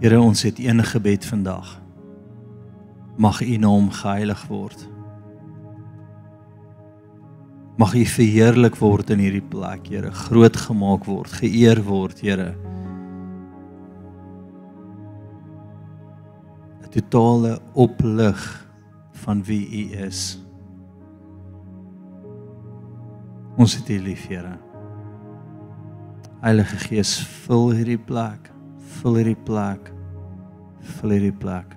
Here, 0.00 0.16
ons 0.16 0.42
het 0.42 0.58
een 0.58 0.80
gebed 0.84 1.26
vandag. 1.28 1.74
Mag 3.20 3.42
U 3.44 3.56
naam 3.56 3.90
geheilig 3.92 4.46
word. 4.48 4.88
Mag 7.76 7.92
U 7.94 8.04
verheerlik 8.04 8.78
word 8.80 9.10
in 9.12 9.20
hierdie 9.20 9.44
plek, 9.44 9.90
Here, 9.92 10.08
groot 10.12 10.56
gemaak 10.56 11.04
word, 11.04 11.34
geëer 11.42 11.82
word, 11.84 12.20
Here. 12.24 12.54
'n 16.80 16.88
Totale 16.90 17.58
oplig 17.74 18.66
van 19.12 19.44
wie 19.44 19.68
U 19.68 20.06
is. 20.08 20.40
Ons 23.56 23.76
het 23.76 23.88
U 23.88 23.98
lief, 23.98 24.26
Here. 24.28 24.56
Heilige 26.40 26.76
Gees, 26.88 27.18
vul 27.44 27.70
hierdie 27.76 28.00
plek, 28.00 28.49
vul 28.98 29.20
hierdie 29.20 29.38
plek, 29.46 29.90
vul 30.96 31.14
hierdie 31.14 31.36
plek. 31.36 31.76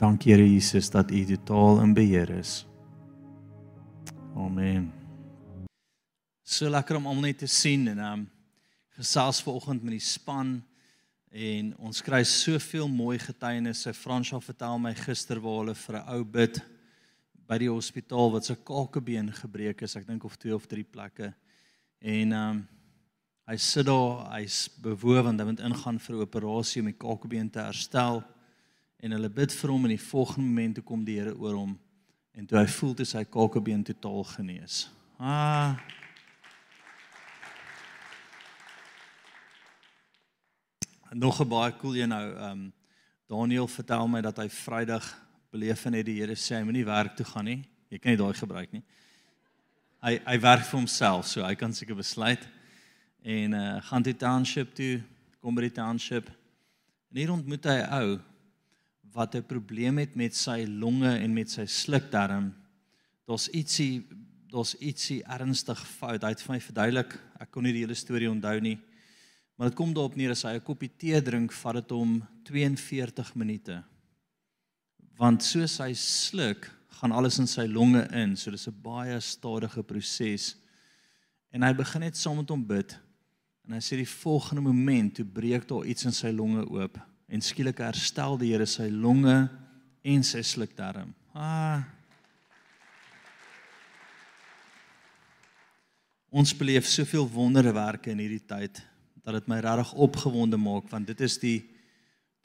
Dankie 0.00 0.34
Here 0.34 0.44
Jesus 0.44 0.90
dat 0.92 1.10
U 1.10 1.24
totaal 1.24 1.80
in 1.84 1.94
beheer 1.96 2.30
is. 2.36 2.66
Amen. 4.36 4.90
So 6.44 6.68
lekker 6.68 6.98
om 6.98 7.08
almal 7.08 7.30
net 7.30 7.40
te 7.44 7.48
sien 7.50 7.88
en 7.94 8.02
um 8.04 8.24
gesels 8.96 9.42
vanoggend 9.44 9.82
met 9.84 9.96
die 9.96 10.04
span 10.04 10.56
en 11.32 11.72
ons 11.84 12.00
kry 12.04 12.22
soveel 12.24 12.88
mooi 12.88 13.18
getuienisse. 13.20 13.92
Fransja 13.92 14.40
vertel 14.40 14.78
my 14.80 14.94
gister 14.96 15.40
waar 15.40 15.58
hulle 15.62 15.74
vir 15.74 15.96
'n 15.96 16.08
ou 16.16 16.24
bid 16.24 16.60
by 17.46 17.58
die 17.58 17.70
hospitaal 17.70 18.32
wat 18.32 18.44
se 18.44 18.56
kakebeen 18.56 19.32
gebreek 19.32 19.82
is, 19.82 19.96
ek 19.96 20.06
dink 20.06 20.24
of 20.24 20.36
twee 20.36 20.54
of 20.54 20.66
drie 20.66 20.84
plekke. 20.84 21.34
En 22.00 22.32
ehm 22.32 22.50
um, 22.50 22.66
hy 23.46 23.56
sit 23.62 23.86
daar, 23.86 24.24
hy's 24.34 24.66
bewoe 24.82 25.20
want 25.22 25.38
hy 25.40 25.46
moet 25.46 25.62
ingaan 25.62 26.00
vir 26.02 26.16
'n 26.16 26.24
operasie 26.26 26.82
om 26.82 26.88
die 26.90 26.98
kakebeen 26.98 27.50
te 27.50 27.60
herstel. 27.60 28.24
En 28.98 29.12
hulle 29.12 29.28
bid 29.28 29.52
vir 29.52 29.70
hom 29.70 29.84
en 29.84 29.94
die 29.94 30.08
volgende 30.10 30.48
oomblik 30.48 30.74
toe 30.74 30.84
kom 30.84 31.04
die 31.04 31.18
Here 31.18 31.34
oor 31.38 31.54
hom 31.54 31.78
en 32.34 32.46
toe 32.46 32.58
hy 32.58 32.66
voel 32.66 32.94
dit 32.94 33.08
sy 33.08 33.24
kakebeen 33.24 33.84
totaal 33.84 34.24
genees. 34.24 34.90
Ah. 35.18 35.78
Nog 41.12 41.40
'n 41.40 41.48
baie 41.48 41.72
cool 41.78 41.96
een 41.96 42.08
nou, 42.08 42.34
ehm 42.34 42.50
um, 42.50 42.72
Daniel 43.28 43.66
vertel 43.66 44.08
my 44.08 44.20
dat 44.20 44.36
hy 44.36 44.48
Vrydag 44.48 45.26
beleef 45.50 45.84
en 45.86 45.92
het 45.92 46.06
die 46.06 46.20
Here 46.20 46.34
sê 46.34 46.56
hy 46.56 46.62
moenie 46.62 46.84
werk 46.84 47.16
toe 47.16 47.26
gaan 47.26 47.44
nie. 47.44 47.64
Jy 47.90 47.98
kan 47.98 48.10
nie 48.10 48.18
daai 48.18 48.34
gebruik 48.34 48.72
nie. 48.72 48.82
Hy 50.02 50.20
hy 50.26 50.40
werk 50.40 50.64
vir 50.64 50.78
homself, 50.78 51.26
so 51.26 51.42
hy 51.42 51.54
kan 51.54 51.72
seker 51.72 51.94
besluit 51.94 52.55
en 53.26 53.56
uh 53.58 53.80
gaan 53.88 54.04
die 54.06 54.14
township 54.14 54.74
toe, 54.78 55.00
kom 55.42 55.56
by 55.58 55.66
die 55.66 55.74
township. 55.74 56.30
En 57.10 57.18
hier 57.18 57.32
ontmoet 57.34 57.66
hy 57.66 57.80
'n 57.82 57.92
ou 57.98 58.20
wat 59.16 59.34
'n 59.34 59.42
probleem 59.42 59.98
het 59.98 60.14
met 60.14 60.34
sy 60.34 60.64
longe 60.68 61.10
en 61.18 61.34
met 61.34 61.50
sy 61.50 61.66
slukdarm. 61.66 62.54
Daar's 63.26 63.48
ietsie 63.48 64.06
daar's 64.50 64.76
ietsie 64.78 65.22
ernstig 65.24 65.80
fout. 65.98 66.22
Hy 66.22 66.28
het 66.28 66.42
vir 66.42 66.54
my 66.54 66.60
verduidelik. 66.60 67.18
Ek 67.40 67.50
kon 67.50 67.62
nie 67.62 67.72
die 67.72 67.82
hele 67.82 67.94
storie 67.94 68.30
onthou 68.30 68.60
nie. 68.60 68.78
Maar 69.58 69.68
dit 69.68 69.76
kom 69.76 69.92
daarop 69.92 70.16
neer 70.16 70.30
as 70.30 70.42
hy 70.42 70.54
'n 70.54 70.62
koppie 70.62 70.92
tee 70.96 71.20
drink, 71.20 71.52
vat 71.52 71.74
dit 71.74 71.90
hom 71.90 72.22
42 72.44 73.34
minute 73.34 73.84
want 75.16 75.44
soos 75.44 75.78
hy 75.80 75.92
sluk, 75.96 76.68
gaan 77.00 77.12
alles 77.12 77.38
in 77.40 77.48
sy 77.48 77.66
longe 77.68 78.04
in, 78.16 78.36
so 78.36 78.50
dis 78.50 78.68
'n 78.68 78.82
baie 78.82 79.20
stadige 79.20 79.82
proses. 79.82 80.56
En 81.52 81.62
hy 81.62 81.72
begin 81.72 82.00
net 82.00 82.16
saam 82.16 82.36
met 82.36 82.48
hom 82.48 82.66
bid. 82.66 82.96
En 83.66 83.74
hy 83.74 83.82
sê 83.82 83.98
die 83.98 84.08
volgende 84.08 84.62
oomblik 84.62 85.14
toe 85.16 85.26
breek 85.26 85.66
daar 85.66 85.86
iets 85.90 86.06
in 86.06 86.14
sy 86.14 86.30
longe 86.30 86.62
oop 86.70 87.00
en 87.26 87.42
skielik 87.42 87.82
herstel 87.82 88.38
die 88.38 88.52
Here 88.52 88.66
sy 88.70 88.86
longe 88.92 89.48
en 90.06 90.22
sy 90.22 90.42
slukdarm. 90.46 91.10
Ah. 91.34 91.82
Ons 96.30 96.54
beleef 96.54 96.86
soveel 96.86 97.26
wonderwerke 97.32 98.12
in 98.12 98.22
hierdie 98.22 98.44
tyd 98.46 98.78
dat 99.24 99.40
dit 99.40 99.48
my 99.50 99.58
regtig 99.64 99.96
opgewonde 100.06 100.58
maak 100.60 100.86
want 100.92 101.10
dit 101.10 101.26
is 101.26 101.38
die 101.42 101.58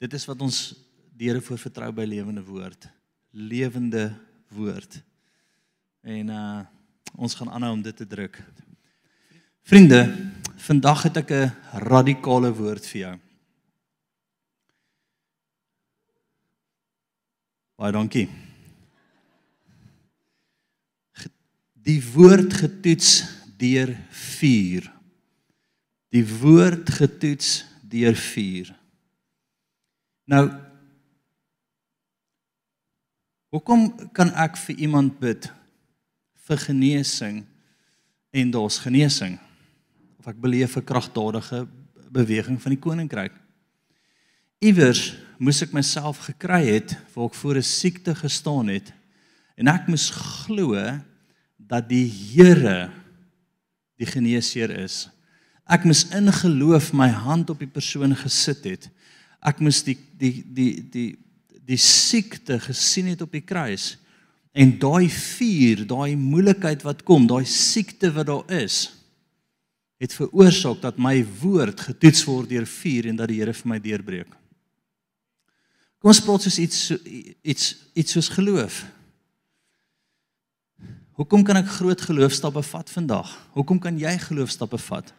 dit 0.02 0.18
is 0.18 0.26
wat 0.26 0.42
ons 0.42 0.72
die 1.14 1.30
Here 1.30 1.44
voor 1.44 1.60
vertrou 1.60 1.92
by 1.94 2.08
lewende 2.08 2.42
woord. 2.42 2.88
Lewende 3.30 4.10
woord. 4.50 4.98
En 6.02 6.34
uh 6.34 6.62
ons 7.12 7.34
gaan 7.36 7.50
aanhou 7.52 7.74
om 7.76 7.82
dit 7.84 7.96
te 7.96 8.06
druk. 8.08 8.38
Vriende, 9.62 10.30
vandag 10.58 11.02
het 11.06 11.16
ek 11.16 11.30
'n 11.30 11.54
radikale 11.86 12.50
woord 12.54 12.86
vir 12.86 13.00
jou. 13.00 13.16
Baie 17.78 17.92
dankie. 17.92 18.28
Die 21.72 22.02
woord 22.12 22.52
getoets 22.52 23.24
deur 23.58 23.96
vuur. 24.10 24.92
Die 26.08 26.26
woord 26.26 26.90
getoets 26.90 27.64
deur 27.82 28.14
vuur. 28.14 28.74
Nou 30.24 30.50
Hoekom 33.52 34.08
kan 34.16 34.30
ek 34.32 34.56
vir 34.56 34.76
iemand 34.80 35.18
bid 35.20 35.52
vir 36.48 36.56
genesing 36.56 37.42
en 38.32 38.50
daar's 38.50 38.78
genesing? 38.80 39.36
Of 40.22 40.28
ek 40.30 40.38
beleef 40.38 40.76
'n 40.76 40.84
kragtadige 40.86 41.66
beweging 42.14 42.62
van 42.62 42.70
die 42.70 42.78
koninkryk. 42.78 43.32
Iewers 44.62 45.16
moes 45.38 45.62
ek 45.62 45.72
myself 45.74 46.20
gekry 46.30 46.78
het 46.78 46.94
waar 47.14 47.26
ek 47.26 47.34
voor 47.34 47.56
'n 47.58 47.66
siekte 47.66 48.14
gestaan 48.14 48.68
het 48.68 48.92
en 49.58 49.66
ek 49.66 49.88
moes 49.88 50.10
glo 50.14 50.78
dat 51.58 51.88
die 51.88 52.06
Here 52.06 52.90
die 53.98 54.06
geneesheer 54.06 54.70
is. 54.70 55.10
Ek 55.66 55.82
moes 55.84 56.06
in 56.14 56.30
geloof 56.32 56.92
my 56.92 57.08
hand 57.08 57.50
op 57.50 57.58
die 57.58 57.66
persoon 57.66 58.14
gesit 58.14 58.62
het. 58.64 58.90
Ek 59.42 59.58
moes 59.58 59.82
die 59.82 59.98
die 60.18 60.44
die 60.46 60.88
die 60.90 61.18
die 61.66 61.76
siekte 61.76 62.60
gesien 62.60 63.06
het 63.10 63.22
op 63.22 63.32
die 63.32 63.42
kruis 63.42 63.98
en 64.54 64.78
daai 64.78 65.08
vuur, 65.10 65.86
daai 65.86 66.14
moeilikheid 66.14 66.82
wat 66.82 67.02
kom, 67.02 67.26
daai 67.26 67.44
siekte 67.44 68.12
wat 68.12 68.26
daar 68.26 68.50
is, 68.62 69.01
het 70.02 70.14
veroorsaak 70.18 70.80
dat 70.82 70.98
my 70.98 71.20
woord 71.40 71.80
getoets 71.86 72.24
word 72.26 72.50
deur 72.50 72.66
vuur 72.66 73.06
en 73.12 73.20
dat 73.20 73.30
die 73.30 73.38
Here 73.38 73.54
vir 73.54 73.70
my 73.70 73.78
deurbreek. 73.82 74.32
Kom 76.02 76.10
ons 76.10 76.22
praat 76.24 76.42
soos 76.42 76.58
iets 76.58 76.80
iets 77.46 77.68
iets 77.94 78.16
soos 78.16 78.32
geloof. 78.34 78.82
Hoekom 81.20 81.44
kan 81.46 81.60
ek 81.60 81.70
groot 81.76 82.00
geloofstappe 82.02 82.64
vat 82.66 82.90
vandag? 82.90 83.30
Hoekom 83.54 83.78
kan 83.78 83.98
jy 84.00 84.16
geloofstappe 84.18 84.80
vat? 84.88 85.12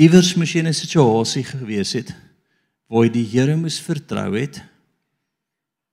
Iewers 0.00 0.32
moes 0.34 0.54
jy 0.54 0.64
in 0.64 0.72
'n 0.72 0.74
situasie 0.74 1.44
gewees 1.44 1.92
het 1.92 2.10
waar 2.88 3.04
jy 3.04 3.12
die 3.12 3.28
Here 3.30 3.56
moes 3.56 3.78
vertrou 3.78 4.34
het 4.34 4.62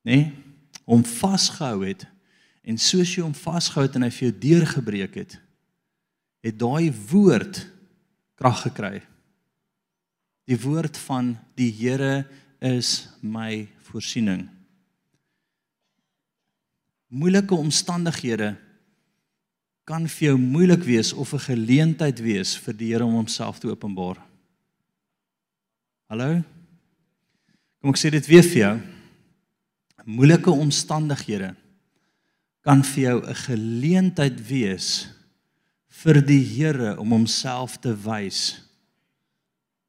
nê, 0.08 0.16
nee, 0.16 0.34
hom 0.88 1.04
vasgehou 1.04 1.84
het 1.86 2.08
en 2.64 2.78
soos 2.78 3.12
jy 3.14 3.22
hom 3.22 3.36
vasgehou 3.36 3.86
het 3.86 3.96
en 3.96 4.04
hy 4.08 4.10
vir 4.10 4.30
jou 4.30 4.36
deurgebreek 4.40 5.16
het, 5.16 5.38
het 6.48 6.60
daai 6.60 6.92
woord 7.12 7.62
krag 8.38 8.64
gekry. 8.68 9.02
Die 10.48 10.60
woord 10.62 10.98
van 11.08 11.36
die 11.60 11.72
Here 11.76 12.26
is 12.64 13.10
my 13.22 13.68
voorsiening. 13.90 14.48
Moeilike 17.08 17.56
omstandighede 17.56 18.56
kan 19.88 20.08
vir 20.12 20.32
jou 20.32 20.38
moeilik 20.40 20.84
wees 20.84 21.14
of 21.14 21.34
'n 21.34 21.48
geleentheid 21.52 22.20
wees 22.20 22.58
vir 22.58 22.74
die 22.74 22.92
Here 22.94 23.06
om 23.06 23.14
homself 23.14 23.60
te 23.60 23.68
openbaar. 23.68 24.18
Hallo? 26.10 26.44
Kom 27.82 27.90
ek 27.92 27.98
sê 27.98 28.10
dit 28.12 28.28
weer 28.28 28.44
vir 28.44 28.62
jou 28.62 28.76
moeilike 30.08 30.52
omstandighede 30.52 31.52
kan 32.64 32.84
vir 32.84 33.04
jou 33.04 33.18
'n 33.24 33.36
geleentheid 33.36 34.48
wees 34.48 35.17
vir 35.98 36.22
die 36.22 36.44
Here 36.46 36.96
om 37.02 37.14
homself 37.16 37.78
te 37.82 37.94
wys. 37.94 38.58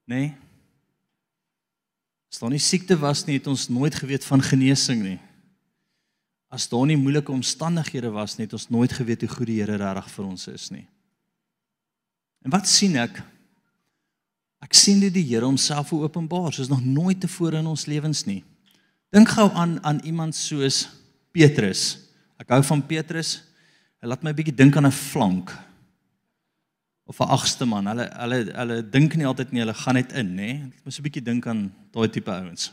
Né? 0.09 0.21
Nee? 0.21 0.37
As 2.29 2.43
daar 2.43 2.53
nie 2.53 2.61
siekte 2.61 2.97
was 3.01 3.25
nie, 3.25 3.39
het 3.39 3.49
ons 3.49 3.71
nooit 3.73 3.95
geweet 3.97 4.25
van 4.29 4.43
genesing 4.45 5.01
nie. 5.01 5.17
As 6.53 6.69
daar 6.69 6.85
nie 6.89 6.97
moeilike 6.97 7.33
omstandighede 7.33 8.11
was 8.13 8.37
nie, 8.37 8.45
het 8.45 8.55
ons 8.57 8.69
nooit 8.73 8.93
geweet 8.93 9.25
hoe 9.25 9.31
goed 9.33 9.49
die 9.49 9.59
Here 9.63 9.79
regtig 9.81 10.11
vir 10.13 10.27
ons 10.29 10.45
is 10.53 10.69
nie. 10.73 10.85
En 12.45 12.53
wat 12.53 12.69
sien 12.69 12.97
ek? 13.01 13.21
Ek 14.65 14.77
sien 14.77 15.01
dit 15.01 15.13
die 15.15 15.25
Here 15.31 15.49
homself 15.49 15.93
openbaar 15.97 16.53
soos 16.55 16.71
nog 16.71 16.85
nooit 16.85 17.21
tevore 17.21 17.61
in 17.61 17.69
ons 17.69 17.87
lewens 17.89 18.25
nie. 18.29 18.43
Dink 19.13 19.33
gou 19.33 19.49
aan 19.57 19.79
aan 19.85 20.01
iemand 20.05 20.37
soos 20.37 20.85
Petrus. 21.33 22.05
Ek 22.41 22.53
hou 22.53 22.61
van 22.71 22.85
Petrus. 22.85 23.39
Hy 24.01 24.09
laat 24.13 24.23
my 24.23 24.31
'n 24.31 24.37
bietjie 24.37 24.57
dink 24.57 24.77
aan 24.77 24.87
'n 24.87 24.93
flank. 24.93 25.51
Of 27.09 27.21
'n 27.21 27.31
agste 27.37 27.65
man. 27.65 27.87
Hulle 27.87 28.07
hulle 28.13 28.39
hulle 28.53 28.77
dink 28.91 29.17
nie 29.17 29.27
altyd 29.27 29.53
nie, 29.53 29.63
hulle 29.65 29.75
gaan 29.75 29.97
net 29.97 30.13
in, 30.13 30.35
nê? 30.37 30.51
Ek 30.69 30.85
moet 30.85 30.99
'n 30.99 31.07
bietjie 31.07 31.25
dink 31.25 31.47
aan 31.47 31.73
daai 31.93 32.09
tipe 32.09 32.31
ouens. 32.31 32.73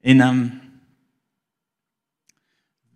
En 0.00 0.20
ehm 0.20 0.30
um, 0.30 0.60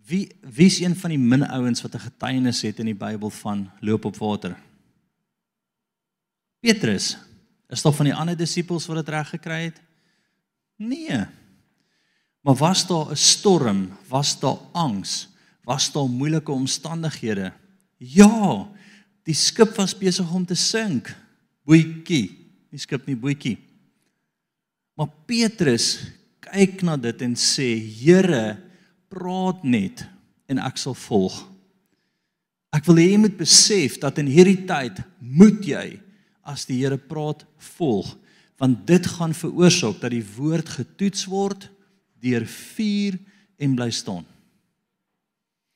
wie 0.05 0.31
wie 0.41 0.65
is 0.65 0.79
een 0.79 0.95
van 0.95 1.09
die 1.09 1.19
min 1.19 1.45
ouens 1.47 1.81
wat 1.81 1.95
'n 1.95 2.07
getuienis 2.09 2.61
het 2.61 2.79
in 2.79 2.85
die 2.85 3.01
Bybel 3.05 3.29
van 3.29 3.71
loop 3.79 4.05
op 4.05 4.17
water? 4.17 4.57
Petrus. 6.59 7.17
Is 7.69 7.81
daar 7.81 7.93
van 7.93 8.05
die 8.05 8.15
ander 8.15 8.37
disippels 8.37 8.85
wat 8.85 8.95
dit 8.95 9.09
reg 9.09 9.29
gekry 9.29 9.63
het? 9.63 9.81
Nee. 10.75 11.25
Maar 12.41 12.55
was 12.55 12.87
daar 12.87 13.11
'n 13.11 13.15
storm? 13.15 13.91
Was 14.07 14.39
daar 14.39 14.57
angs? 14.71 15.29
Was 15.63 15.91
daar 15.91 16.09
moeilike 16.09 16.51
omstandighede? 16.51 17.53
Ja. 17.97 18.67
Die 19.23 19.35
skip 19.37 19.75
was 19.79 19.95
besig 19.95 20.27
om 20.35 20.45
te 20.45 20.55
sink. 20.55 21.09
Boetjie. 21.63 22.25
Die 22.73 22.81
skip 22.81 23.05
nie 23.07 23.15
boetjie. 23.15 23.55
Maar 24.99 25.09
Petrus 25.29 25.95
kyk 26.43 26.83
na 26.85 26.97
dit 26.97 27.21
en 27.21 27.35
sê: 27.35 27.77
"Here, 27.79 28.57
praat 29.09 29.63
net 29.63 30.05
en 30.47 30.59
ek 30.59 30.77
sal 30.77 30.93
volg." 30.93 31.49
Ek 32.73 32.85
wil 32.85 32.95
hê 32.95 33.11
jy 33.11 33.17
moet 33.21 33.37
besef 33.37 33.99
dat 34.01 34.17
in 34.17 34.27
hierdie 34.27 34.65
tyd 34.65 34.97
moet 35.19 35.61
jy 35.61 35.99
as 36.43 36.65
die 36.65 36.81
Here 36.81 36.97
praat 36.97 37.45
volg, 37.77 38.17
want 38.57 38.87
dit 38.87 39.05
gaan 39.05 39.33
veroorsaak 39.33 40.01
dat 40.01 40.11
die 40.11 40.25
woord 40.35 40.69
getoets 40.69 41.25
word 41.29 41.69
deur 42.19 42.45
vuur 42.45 43.19
en 43.59 43.75
bly 43.75 43.89
staan. 43.91 44.25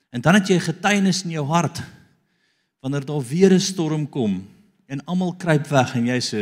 En 0.09 0.21
dan 0.21 0.39
het 0.39 0.47
jy 0.49 0.55
'n 0.55 0.69
getuienis 0.73 1.23
in 1.23 1.31
jou 1.31 1.45
hart 1.45 1.83
wanneer 2.79 3.05
daar 3.05 3.23
weer 3.23 3.53
'n 3.53 3.59
storm 3.59 4.09
kom 4.09 4.47
en 4.85 5.05
almal 5.05 5.35
kruip 5.35 5.67
weg 5.67 5.95
en 5.95 6.05
jy 6.07 6.19
sê 6.19 6.41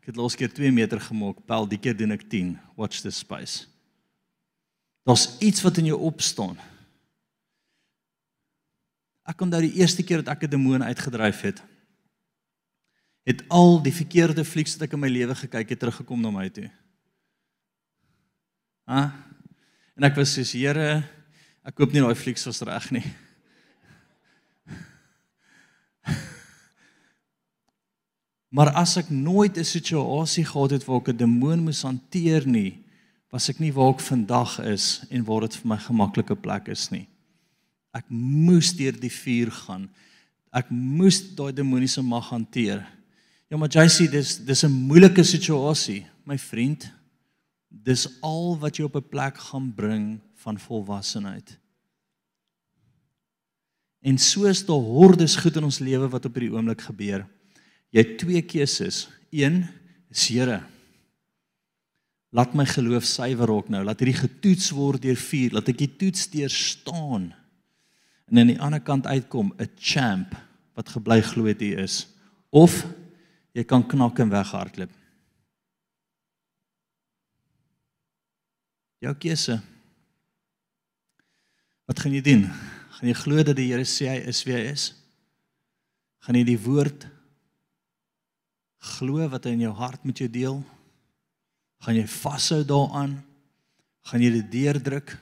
ek 0.00 0.06
het 0.06 0.16
laas 0.16 0.36
keer 0.36 0.52
2 0.52 0.72
meter 0.72 1.00
gemaak, 1.00 1.46
pel 1.46 1.68
die 1.68 1.78
keer 1.78 1.96
doen 1.96 2.12
ek 2.12 2.28
10. 2.28 2.58
Watch 2.76 3.00
this 3.00 3.18
space. 3.18 3.66
Daar's 5.04 5.38
iets 5.38 5.62
wat 5.62 5.78
in 5.78 5.90
jou 5.90 5.98
opstaan. 6.00 6.56
Ek 9.26 9.40
onthou 9.40 9.60
die 9.60 9.78
eerste 9.78 10.02
keer 10.02 10.22
dat 10.22 10.34
ek 10.34 10.44
'n 10.44 10.50
demoon 10.50 10.82
uitgedryf 10.82 11.40
het, 11.40 11.62
het 13.22 13.44
al 13.48 13.82
die 13.82 13.92
verkeerde 13.92 14.44
flieks 14.44 14.74
wat 14.74 14.88
ek 14.88 14.92
in 14.92 15.00
my 15.00 15.08
lewe 15.08 15.34
gekyk 15.34 15.68
het 15.68 15.78
teruggekom 15.78 16.20
na 16.20 16.30
my 16.30 16.48
toe. 16.48 16.70
Ha? 18.86 19.12
En 19.96 20.04
ek 20.04 20.16
was 20.16 20.32
soos 20.32 20.52
Here, 20.52 21.04
ek 21.62 21.74
koop 21.74 21.92
nie 21.92 22.00
daai 22.00 22.14
flieks 22.14 22.46
was 22.48 22.62
reg 22.62 22.90
nie. 22.90 23.04
Maar 28.50 28.72
as 28.74 28.96
ek 28.98 29.10
nooit 29.10 29.56
'n 29.56 29.64
situasie 29.64 30.44
gehad 30.44 30.70
het 30.70 30.84
waar 30.84 31.00
ek 31.00 31.08
'n 31.08 31.16
demoon 31.16 31.64
moes 31.64 31.82
hanteer 31.82 32.46
nie, 32.46 32.82
was 33.30 33.48
ek 33.48 33.58
nie 33.58 33.72
waar 33.72 33.94
ek 33.94 34.00
vandag 34.00 34.58
is 34.58 35.06
en 35.10 35.24
waar 35.24 35.40
dit 35.40 35.56
vir 35.56 35.68
my 35.68 35.78
gemaklike 35.78 36.36
plek 36.36 36.68
is 36.68 36.90
nie. 36.90 37.06
Ek 37.94 38.04
moes 38.08 38.72
deur 38.72 38.92
die 38.92 39.12
vuur 39.12 39.50
gaan. 39.50 39.88
Ek 40.52 40.70
moes 40.70 41.20
daai 41.34 41.52
demoniese 41.52 42.02
mag 42.02 42.28
hanteer. 42.30 42.86
Ja, 43.50 43.56
maar 43.56 43.68
sê 43.68 44.10
dis 44.10 44.38
dis 44.38 44.64
'n 44.64 44.70
moeilike 44.70 45.24
situasie, 45.24 46.06
my 46.24 46.38
vriend. 46.38 46.90
Dis 47.68 48.08
al 48.20 48.58
wat 48.58 48.76
jy 48.76 48.84
op 48.84 48.96
'n 48.96 49.08
plek 49.08 49.38
gaan 49.38 49.72
bring 49.74 50.20
van 50.34 50.58
volwassenheid. 50.58 51.58
En 54.02 54.18
soos 54.18 54.64
daar 54.64 54.80
hordes 54.80 55.36
goed 55.36 55.56
in 55.56 55.64
ons 55.64 55.78
lewe 55.78 56.08
wat 56.08 56.24
op 56.24 56.34
hierdie 56.34 56.56
oomblik 56.56 56.80
gebeur. 56.80 57.26
Jy 57.90 58.04
het 58.04 58.18
twee 58.22 58.42
keuses. 58.46 59.08
Een 59.34 59.64
is 60.10 60.28
Here. 60.30 60.60
Laat 62.30 62.54
my 62.54 62.64
geloof 62.66 63.06
suiwer 63.08 63.50
raak 63.50 63.70
nou. 63.72 63.82
Laat 63.82 64.02
hierdie 64.02 64.20
getoets 64.20 64.70
word 64.74 65.02
deur 65.02 65.18
vuur. 65.18 65.56
Laat 65.56 65.72
ek 65.72 65.80
die 65.82 65.90
toets 65.98 66.28
deurstaan. 66.30 67.32
En 68.30 68.38
aan 68.38 68.52
die 68.52 68.60
ander 68.62 68.82
kant 68.82 69.08
uitkom 69.10 69.50
'n 69.58 69.70
champ 69.74 70.36
wat 70.78 70.88
gebly 70.94 71.20
glo 71.22 71.50
hy 71.50 71.74
is. 71.82 72.06
Of 72.50 72.86
jy 73.52 73.64
kan 73.64 73.86
knak 73.86 74.18
en 74.18 74.30
weghardloop. 74.30 74.90
Jou 79.00 79.14
keuse. 79.14 79.60
Wat 81.86 81.98
gaan 81.98 82.12
jy 82.12 82.20
doen? 82.20 82.44
Gaan 82.90 83.08
jy 83.08 83.14
glo 83.14 83.42
dat 83.42 83.56
die 83.56 83.72
Here 83.72 83.84
sê 83.84 84.06
hy 84.06 84.28
is 84.28 84.44
wie 84.44 84.54
hy 84.54 84.70
is? 84.70 84.94
Gaan 86.20 86.36
jy 86.36 86.44
die 86.44 86.60
woord 86.60 87.06
glo 88.80 89.28
wat 89.28 89.44
hy 89.44 89.54
in 89.56 89.66
jou 89.68 89.74
hart 89.76 90.04
met 90.08 90.18
jou 90.22 90.28
deel? 90.30 90.60
Gaan 91.84 91.96
jy 91.96 92.06
vashou 92.08 92.62
daaraan? 92.64 93.18
Gaan 94.08 94.24
jy 94.24 94.32
dit 94.40 94.50
deurdruk? 94.52 95.14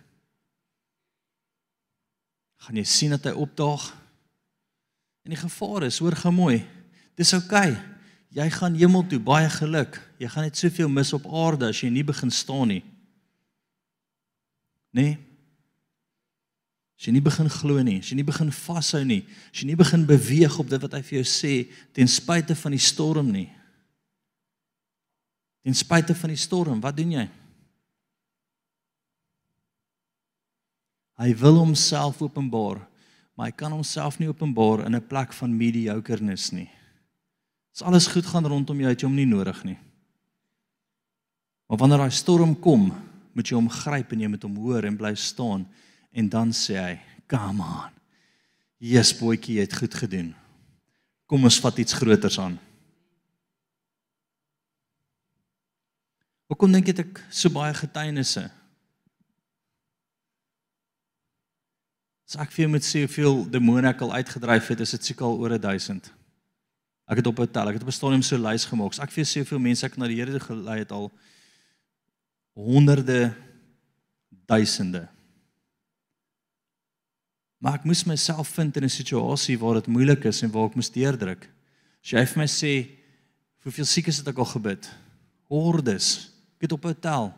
Gaan 2.66 2.78
jy 2.78 2.86
sien 2.86 3.14
dat 3.14 3.26
hy 3.26 3.34
opdaag? 3.38 3.90
En 5.26 5.34
die 5.34 5.40
gevaar 5.40 5.86
is, 5.86 5.98
hoor 6.02 6.16
gou 6.18 6.32
mooi. 6.34 6.62
Dis 7.18 7.34
oukei. 7.36 7.72
Okay. 7.74 7.96
Jy 8.36 8.48
gaan 8.52 8.76
hemel 8.76 9.06
toe, 9.08 9.18
baie 9.24 9.48
geluk. 9.50 9.96
Jy 10.20 10.28
gaan 10.28 10.44
net 10.44 10.58
soveel 10.60 10.90
mis 10.92 11.14
op 11.16 11.24
aarde 11.32 11.70
as 11.72 11.80
jy 11.80 11.88
nie 11.92 12.04
begin 12.04 12.30
staan 12.34 12.68
nie. 12.74 12.82
Nee. 14.92 15.16
As 16.98 17.06
jy 17.06 17.14
nie 17.14 17.22
begin 17.22 17.46
glo 17.46 17.78
nie, 17.86 18.00
as 18.02 18.10
jy 18.10 18.16
nie 18.18 18.26
begin 18.26 18.48
vashou 18.50 19.04
nie, 19.06 19.20
as 19.52 19.60
jy 19.60 19.68
nie 19.68 19.78
begin 19.78 20.02
beweeg 20.06 20.56
op 20.58 20.66
dit 20.66 20.82
wat 20.82 20.96
hy 20.98 21.02
vir 21.06 21.20
jou 21.20 21.28
sê 21.30 21.52
ten 21.94 22.10
spyte 22.10 22.56
van 22.58 22.74
die 22.74 22.82
storm 22.82 23.30
nie. 23.30 23.46
Ten 25.62 25.78
spyte 25.78 26.16
van 26.18 26.34
die 26.34 26.40
storm, 26.40 26.82
wat 26.82 26.96
doen 26.98 27.14
jy? 27.14 27.26
Hy 31.22 31.30
wil 31.38 31.62
homself 31.62 32.18
openbaar, 32.22 32.82
maar 33.38 33.50
hy 33.50 33.54
kan 33.54 33.74
homself 33.74 34.18
nie 34.18 34.30
openbaar 34.30 34.86
in 34.86 34.94
'n 34.94 35.06
plek 35.06 35.32
van 35.32 35.54
mediocreness 35.54 36.50
nie. 36.52 36.70
As 37.74 37.82
alles 37.82 38.06
goed 38.10 38.26
gaan 38.26 38.46
rondom 38.46 38.80
jou, 38.80 38.88
het 38.90 39.00
jy 39.00 39.06
hom 39.06 39.16
nie 39.16 39.26
nodig 39.26 39.64
nie. 39.64 39.78
Maar 41.68 41.78
wanneer 41.78 41.98
daai 41.98 42.10
storm 42.10 42.58
kom, 42.58 42.90
moet 43.34 43.46
jy 43.46 43.54
hom 43.54 43.68
gryp 43.68 44.12
en 44.12 44.20
jy 44.20 44.28
moet 44.28 44.42
hom 44.42 44.56
hoor 44.56 44.84
en 44.84 44.96
bly 44.96 45.14
staan 45.14 45.68
en 46.12 46.28
dan 46.28 46.52
sê 46.52 46.76
hy, 46.76 47.00
"Come 47.26 47.62
on. 47.62 47.92
Jesus 48.78 49.18
boetjie, 49.18 49.56
jy 49.56 49.60
het 49.60 49.74
goed 49.74 49.94
gedoen. 49.94 50.34
Kom 51.26 51.44
ons 51.44 51.60
vat 51.60 51.78
iets 51.78 51.92
groters 51.92 52.38
aan." 52.38 52.58
Hoekom 56.48 56.72
dink 56.72 56.86
jy 56.86 56.94
ek 57.02 57.20
so 57.30 57.50
baie 57.50 57.74
getuienisse? 57.74 58.50
As 62.28 62.36
ek 62.36 62.50
vir 62.52 62.64
jou 62.64 62.70
moet 62.72 62.84
sê 62.84 63.00
hoeveel 63.04 63.50
demone 63.52 63.88
ek 63.88 64.00
al 64.04 64.12
uitgedryf 64.12 64.66
het, 64.68 64.80
is 64.80 64.90
dit 64.90 65.04
seker 65.04 65.24
al 65.24 65.38
oor 65.40 65.58
1000. 65.58 66.10
Ek 67.08 67.20
het 67.20 67.26
op 67.26 67.40
'n 67.40 67.48
tel, 67.48 67.68
ek 67.68 67.74
het 67.74 67.82
op 67.82 67.88
'n 67.88 67.92
stadium 67.92 68.22
so 68.22 68.36
lys 68.36 68.64
gemaak. 68.64 68.92
As 68.92 69.00
ek 69.00 69.10
vir 69.10 69.24
jou 69.24 69.28
sê 69.28 69.38
hoeveel 69.40 69.58
mense 69.58 69.86
ek 69.86 69.96
na 69.96 70.06
die 70.06 70.16
Here 70.16 70.40
gelei 70.40 70.78
het 70.78 70.92
al 70.92 71.10
honderde 72.54 73.34
duisende. 74.46 75.08
Maar 77.58 77.80
ek 77.80 77.86
moes 77.90 78.04
myself 78.06 78.48
vind 78.54 78.76
in 78.76 78.84
'n 78.84 78.90
situasie 78.90 79.58
waar 79.58 79.74
dit 79.74 79.86
moeilik 79.86 80.24
is 80.24 80.42
en 80.42 80.50
waar 80.50 80.68
ek 80.68 80.74
moes 80.74 80.90
deurdruk. 80.90 81.50
As 82.02 82.10
jy 82.10 82.26
vir 82.26 82.38
my 82.38 82.46
sê 82.46 82.88
hoeveel 83.62 83.84
siekes 83.84 84.18
het 84.18 84.28
ek 84.28 84.38
al 84.38 84.44
gebid? 84.44 84.88
Hordes. 85.48 86.30
Ek 86.56 86.62
het 86.62 86.72
op 86.72 86.84
'n 86.84 87.00
tel. 87.00 87.34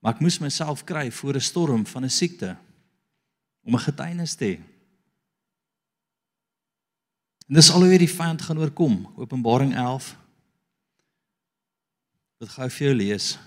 Maar 0.00 0.14
ek 0.14 0.20
moes 0.20 0.38
myself 0.38 0.84
kry 0.84 1.10
voor 1.10 1.34
'n 1.34 1.40
storm 1.40 1.86
van 1.86 2.04
'n 2.04 2.10
siekte 2.10 2.56
om 3.64 3.74
'n 3.74 3.78
getuienis 3.78 4.34
te 4.34 4.44
hê. 4.44 4.60
En 7.48 7.54
dis 7.54 7.70
alhoewel 7.70 7.98
die 7.98 8.14
vyand 8.14 8.42
gaan 8.42 8.58
oorkom, 8.58 9.12
Openbaring 9.16 9.74
11. 9.74 10.16
Wat 12.38 12.48
gou 12.48 12.70
vir 12.70 12.86
jou 12.86 12.94
lees. 12.94 13.38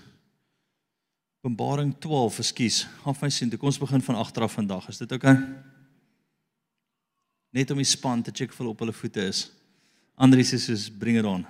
Openbaring 1.40 1.94
12, 1.98 2.38
ekskuus. 2.38 2.86
Gaan 3.02 3.14
vir 3.14 3.26
my 3.26 3.30
sien, 3.30 3.50
kom 3.50 3.66
ons 3.66 3.78
begin 3.78 4.02
van 4.02 4.14
agter 4.14 4.42
af 4.42 4.52
vandag. 4.52 4.88
Is 4.88 4.98
dit 4.98 5.12
oukei? 5.12 5.32
Okay? 5.32 5.71
Net 7.52 7.70
om 7.70 7.80
die 7.80 7.88
span 7.88 8.22
te 8.24 8.32
check 8.32 8.52
vol 8.56 8.72
op 8.72 8.80
hulle 8.80 8.94
voete 8.96 9.26
is. 9.28 9.46
Andries 10.16 10.54
is 10.56 10.64
soos 10.68 10.88
bring 10.88 11.18
it 11.20 11.28
on. 11.28 11.44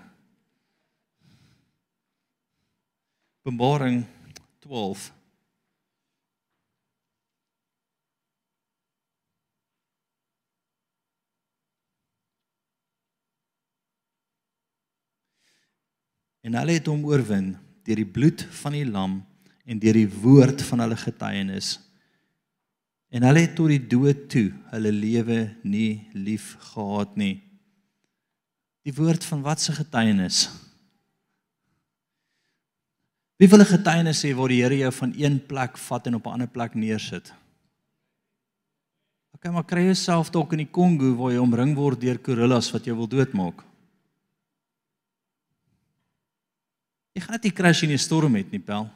Openbaring 3.43 4.03
12 4.63 5.11
En 16.43 16.59
hulle 16.59 16.75
het 16.75 16.89
hom 16.91 17.05
oorwin 17.07 17.53
deur 17.87 18.01
die 18.03 18.09
bloed 18.19 18.43
van 18.63 18.75
die 18.75 18.87
lam 18.87 19.21
en 19.63 19.79
deur 19.83 19.95
die 19.95 20.11
woord 20.11 20.63
van 20.67 20.83
hulle 20.83 20.99
getuienis. 20.99 21.77
En 23.13 23.27
hulle 23.29 23.45
het 23.45 23.57
tot 23.59 23.69
die 23.69 23.83
dood 23.93 24.25
toe 24.33 24.49
hulle 24.73 24.93
lewe 24.93 25.39
nie 25.69 26.09
lief 26.17 26.55
gehad 26.73 27.13
nie. 27.21 27.43
Die 28.89 28.95
woord 28.97 29.25
van 29.29 29.43
wat 29.45 29.61
se 29.61 29.75
getuienis? 29.77 30.47
Wie 33.37 33.49
wil 33.49 33.61
'n 33.61 33.75
getuienis 33.75 34.25
hê 34.25 34.33
waar 34.35 34.49
die 34.49 34.63
Here 34.63 34.77
jou 34.79 34.93
van 34.93 35.13
een 35.17 35.47
plek 35.47 35.77
vat 35.79 36.07
en 36.07 36.15
op 36.15 36.27
'n 36.27 36.33
ander 36.33 36.49
plek 36.49 36.75
neersit? 36.75 37.33
OK, 39.35 39.45
maar 39.53 39.65
kry 39.65 39.85
jouself 39.85 40.31
dalk 40.31 40.53
in 40.53 40.59
die 40.59 40.71
Kongo 40.71 41.15
waar 41.15 41.33
jy 41.33 41.39
omring 41.39 41.75
word 41.75 42.01
deur 42.01 42.19
gorillas 42.23 42.71
wat 42.71 42.85
jou 42.85 42.97
wil 42.97 43.09
doodmaak. 43.09 43.63
Jy 47.13 47.21
gaan 47.21 47.33
net 47.33 47.43
nie 47.43 47.53
crash 47.53 47.83
in 47.83 47.91
'n 47.91 47.99
storm 47.99 48.33
met 48.33 48.51
nie, 48.51 48.61
pel. 48.61 48.89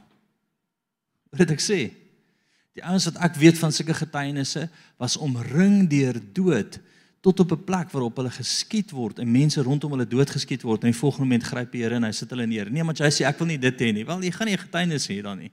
Wat 1.30 1.40
het 1.40 1.50
ek 1.50 1.60
sê? 1.60 2.05
Die 2.76 2.84
ouens 2.84 3.06
wat 3.08 3.16
ek 3.24 3.38
weet 3.40 3.56
van 3.56 3.72
sulke 3.72 3.94
getuienisse 3.96 4.66
was 5.00 5.16
omring 5.16 5.86
deur 5.88 6.18
dood 6.36 6.76
tot 7.24 7.40
op 7.40 7.52
'n 7.52 7.64
plek 7.64 7.90
waarop 7.90 8.16
hulle 8.16 8.30
geskiet 8.30 8.90
word 8.90 9.18
en 9.18 9.30
mense 9.30 9.62
rondom 9.62 9.90
hulle 9.90 10.06
doodgeskiet 10.06 10.62
word 10.62 10.84
en 10.84 10.90
die 10.92 10.98
volgende 10.98 11.24
oomblik 11.24 11.48
gryp 11.48 11.72
die 11.72 11.82
Here 11.82 11.94
en 11.94 12.04
hy 12.04 12.12
sit 12.12 12.30
hulle 12.30 12.46
neer. 12.46 12.70
Nee, 12.70 12.84
maar 12.84 12.94
jy 12.94 13.10
sê 13.10 13.24
ek 13.24 13.38
wil 13.38 13.48
nie 13.48 13.58
dit 13.58 13.80
hê 13.80 13.92
nie. 13.92 14.04
Wel, 14.04 14.22
jy 14.22 14.30
gaan 14.30 14.46
nie 14.46 14.54
'n 14.54 14.66
getuienis 14.66 15.08
hê 15.08 15.22
dan 15.22 15.38
nie. 15.38 15.50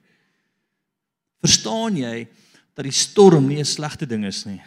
Verstaan 1.40 1.96
jy 1.96 2.28
dat 2.74 2.84
die 2.84 2.92
storm 2.92 3.48
nie 3.48 3.58
'n 3.58 3.64
slegte 3.64 4.06
ding 4.06 4.24
is 4.24 4.44
nie? 4.44 4.60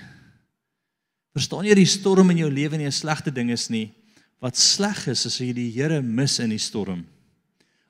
Verstaan 1.34 1.66
jy 1.66 1.76
die 1.76 1.86
storm 1.86 2.30
in 2.32 2.38
jou 2.38 2.50
lewe 2.50 2.78
nie 2.78 2.88
'n 2.88 2.92
slegte 2.92 3.32
ding 3.32 3.52
is 3.52 3.70
nie? 3.70 3.94
Wat 4.42 4.58
sleg 4.58 5.08
is 5.08 5.26
is 5.26 5.26
as 5.26 5.38
jy 5.38 5.54
die 5.54 5.72
Here 5.72 6.02
mis 6.02 6.40
in 6.40 6.50
die 6.50 6.58
storm. 6.58 7.06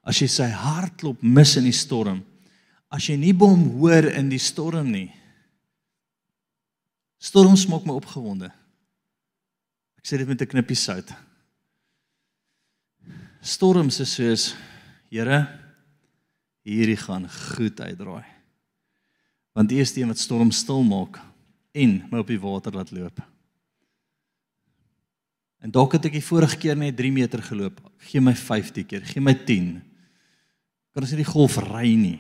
As 0.04 0.20
jy 0.20 0.28
sy 0.28 0.50
hartklop 0.50 1.22
mis 1.22 1.56
in 1.58 1.64
die 1.64 1.72
storm. 1.72 2.24
As 2.90 3.08
jy 3.10 3.18
nie 3.20 3.34
hom 3.34 3.80
hoor 3.80 4.08
in 4.14 4.30
die 4.30 4.40
storm 4.40 4.92
nie. 4.92 5.12
Storms 7.20 7.66
maak 7.68 7.86
my 7.86 7.98
opgewonde 7.98 8.54
sê 10.08 10.16
dit 10.16 10.28
met 10.28 10.42
'n 10.42 10.48
knippie 10.48 10.76
sout. 10.76 11.10
Storms 13.42 14.00
is 14.00 14.14
soos 14.14 14.56
Here 15.10 15.48
hierdie 16.64 16.98
gaan 16.98 17.30
goed 17.30 17.80
uitdraai. 17.80 18.26
Want 19.54 19.72
U 19.72 19.76
is 19.80 19.94
die 19.94 20.04
een 20.04 20.12
wat 20.12 20.20
storm 20.20 20.52
stil 20.52 20.84
maak 20.84 21.20
en 21.72 22.08
my 22.12 22.20
op 22.20 22.28
die 22.28 22.40
water 22.40 22.74
laat 22.74 22.92
loop. 22.92 23.22
En 25.60 25.72
dalk 25.72 25.94
het 25.94 26.06
ek 26.06 26.12
die 26.12 26.24
vorige 26.24 26.58
keer 26.58 26.76
net 26.76 26.98
3 26.98 27.12
meter 27.12 27.42
geloop. 27.42 27.80
Gee 27.98 28.22
my 28.22 28.36
50 28.36 28.86
keer, 28.86 29.02
gee 29.06 29.22
my 29.22 29.34
10. 29.34 29.82
Kan 30.94 31.04
ons 31.04 31.12
nie 31.12 31.24
die 31.24 31.32
golf 31.32 31.58
ry 31.58 31.96
nie. 31.96 32.20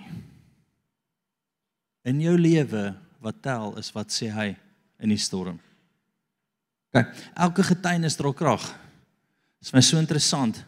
In 2.08 2.22
jou 2.24 2.38
lewe 2.40 2.94
wat 3.24 3.42
tel 3.44 3.76
is 3.82 3.92
wat 3.96 4.14
sê 4.16 4.30
hy 4.32 4.54
in 5.04 5.12
die 5.12 5.20
storm. 5.20 5.60
Kyk, 6.96 7.12
elke 7.36 7.66
getuienis 7.68 8.16
dra 8.16 8.32
krag. 8.32 8.64
Dit 9.60 9.68
is 9.68 9.76
my 9.76 9.84
so 9.84 10.00
interessant. 10.00 10.62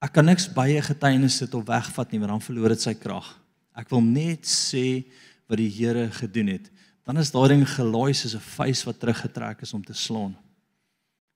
Ek 0.00 0.12
kan 0.12 0.24
niks 0.24 0.46
'n 0.48 0.82
getuienis 0.82 1.36
sit 1.36 1.54
of 1.54 1.66
wegvat 1.66 2.12
nie, 2.12 2.20
want 2.20 2.30
dan 2.30 2.40
verloor 2.40 2.68
dit 2.68 2.80
sy 2.80 2.94
krag. 2.94 3.26
Ek 3.74 3.90
wil 3.90 4.00
net 4.00 4.46
sê 4.46 5.04
wat 5.48 5.58
die 5.58 5.70
Here 5.70 6.10
gedoen 6.10 6.48
het. 6.48 6.70
Dan 7.04 7.18
is 7.18 7.30
daardie 7.30 7.56
ding 7.56 7.66
gelaai 7.66 8.14
soos 8.14 8.34
'n 8.34 8.40
vuis 8.56 8.84
wat 8.84 9.00
teruggetrek 9.00 9.62
is 9.62 9.74
om 9.74 9.84
te 9.84 9.94
slaan. 9.94 10.36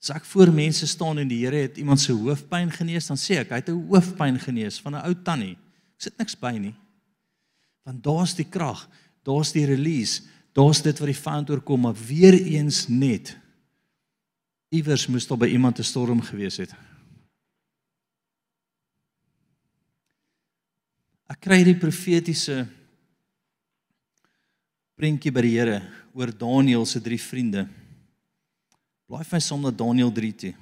As 0.03 0.11
ek 0.11 0.25
voor 0.25 0.50
mense 0.53 0.87
staan 0.87 1.19
en 1.19 1.29
die 1.29 1.45
Here 1.45 1.57
het 1.57 1.77
iemand 1.79 2.00
se 2.00 2.12
hoofpyn 2.12 2.71
genees, 2.71 3.07
dan 3.07 3.17
sê 3.17 3.41
ek 3.41 3.50
hy 3.50 3.57
het 3.57 3.69
'n 3.69 3.87
hoofpyn 3.89 4.39
genees 4.39 4.81
van 4.81 4.95
'n 4.95 5.05
ou 5.07 5.15
tannie. 5.15 5.59
Ek 5.97 6.03
sit 6.03 6.19
niks 6.19 6.35
by 6.35 6.59
nie. 6.59 6.75
Want 7.87 8.03
daar's 8.05 8.35
die 8.39 8.49
krag, 8.49 8.85
daar's 9.27 9.53
die 9.53 9.65
release, 9.69 10.23
daar's 10.53 10.83
dit 10.83 10.99
wat 10.99 11.11
die 11.11 11.23
vyand 11.23 11.51
oorkom, 11.51 11.87
maar 11.87 11.97
weer 12.07 12.35
eens 12.35 12.87
net 12.89 13.37
iewers 14.71 15.09
moes 15.11 15.27
daar 15.27 15.39
by 15.39 15.49
iemand 15.51 15.79
'n 15.79 15.85
storm 15.85 16.21
gewees 16.23 16.57
het. 16.57 16.71
Ek 21.31 21.41
kry 21.41 21.65
die 21.65 21.79
profetiese 21.79 22.69
prentjie 24.99 25.33
by 25.33 25.43
die 25.43 25.55
Here 25.57 25.79
oor 26.15 26.31
Daniël 26.35 26.87
se 26.87 27.01
drie 27.01 27.21
vriende. 27.21 27.69
Blaai 29.07 29.25
vir 29.25 29.37
my 29.37 29.41
som 29.41 29.63
na 29.63 29.71
Daniël 29.71 30.13
3 30.13 30.33
toe. 30.33 30.55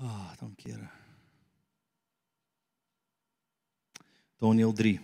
Ah, 0.00 0.06
oh, 0.06 0.29
dankie 0.40 0.72
Here. 0.72 0.88
Daniël 4.40 4.72
3. 4.72 5.00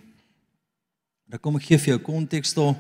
Dan 1.29 1.41
kom 1.45 1.59
ek 1.59 1.67
gee 1.69 1.81
vir 1.83 1.93
jou 1.97 2.03
konteks 2.07 2.55
daar. 2.57 2.77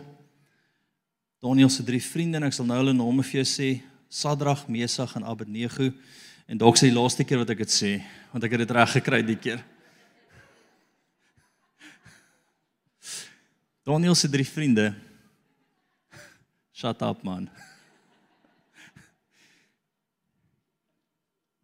Daniël 1.45 1.69
se 1.71 1.85
drie 1.85 2.01
vriende 2.01 2.41
en 2.41 2.47
ek 2.49 2.57
sal 2.57 2.69
nou 2.69 2.79
hulle 2.81 2.97
name 2.97 3.25
vir 3.29 3.43
jou 3.43 3.49
sê: 3.51 3.69
Sadrag, 4.09 4.65
Mesag 4.73 5.13
en 5.19 5.27
Abednego. 5.29 5.91
En 6.47 6.59
dalk 6.59 6.79
sê 6.79 6.89
die 6.89 6.97
laaste 6.97 7.27
keer 7.27 7.43
wat 7.43 7.51
ek 7.53 7.65
dit 7.65 7.75
sê, 7.75 7.91
want 8.31 8.45
ek 8.47 8.55
het 8.55 8.63
dit 8.63 8.75
reg 8.77 8.93
gekry 8.97 9.19
die 9.27 9.37
keer. 9.37 9.65
Daniël 13.87 14.17
se 14.19 14.31
drie 14.31 14.47
vriende. 14.47 14.93
Shut 16.73 17.03
up 17.03 17.23
man. 17.27 17.51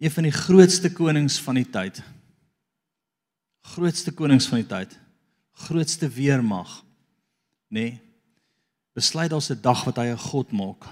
Een 0.03 0.11
van 0.11 0.27
die 0.27 0.35
grootste 0.35 0.91
konings 0.91 1.39
van 1.41 1.61
die 1.61 1.69
tyd 1.71 2.03
grootste 3.63 4.13
konings 4.13 4.49
van 4.51 4.63
die 4.63 4.69
tyd, 4.69 4.97
grootste 5.67 6.09
weermag, 6.11 6.81
nê? 7.73 7.87
Nee, 7.87 8.01
besluit 8.93 9.31
daar's 9.31 9.51
'n 9.51 9.61
dag 9.63 9.85
wat 9.85 9.97
hy 9.97 10.13
'n 10.13 10.19
god 10.19 10.53
maak. 10.53 10.85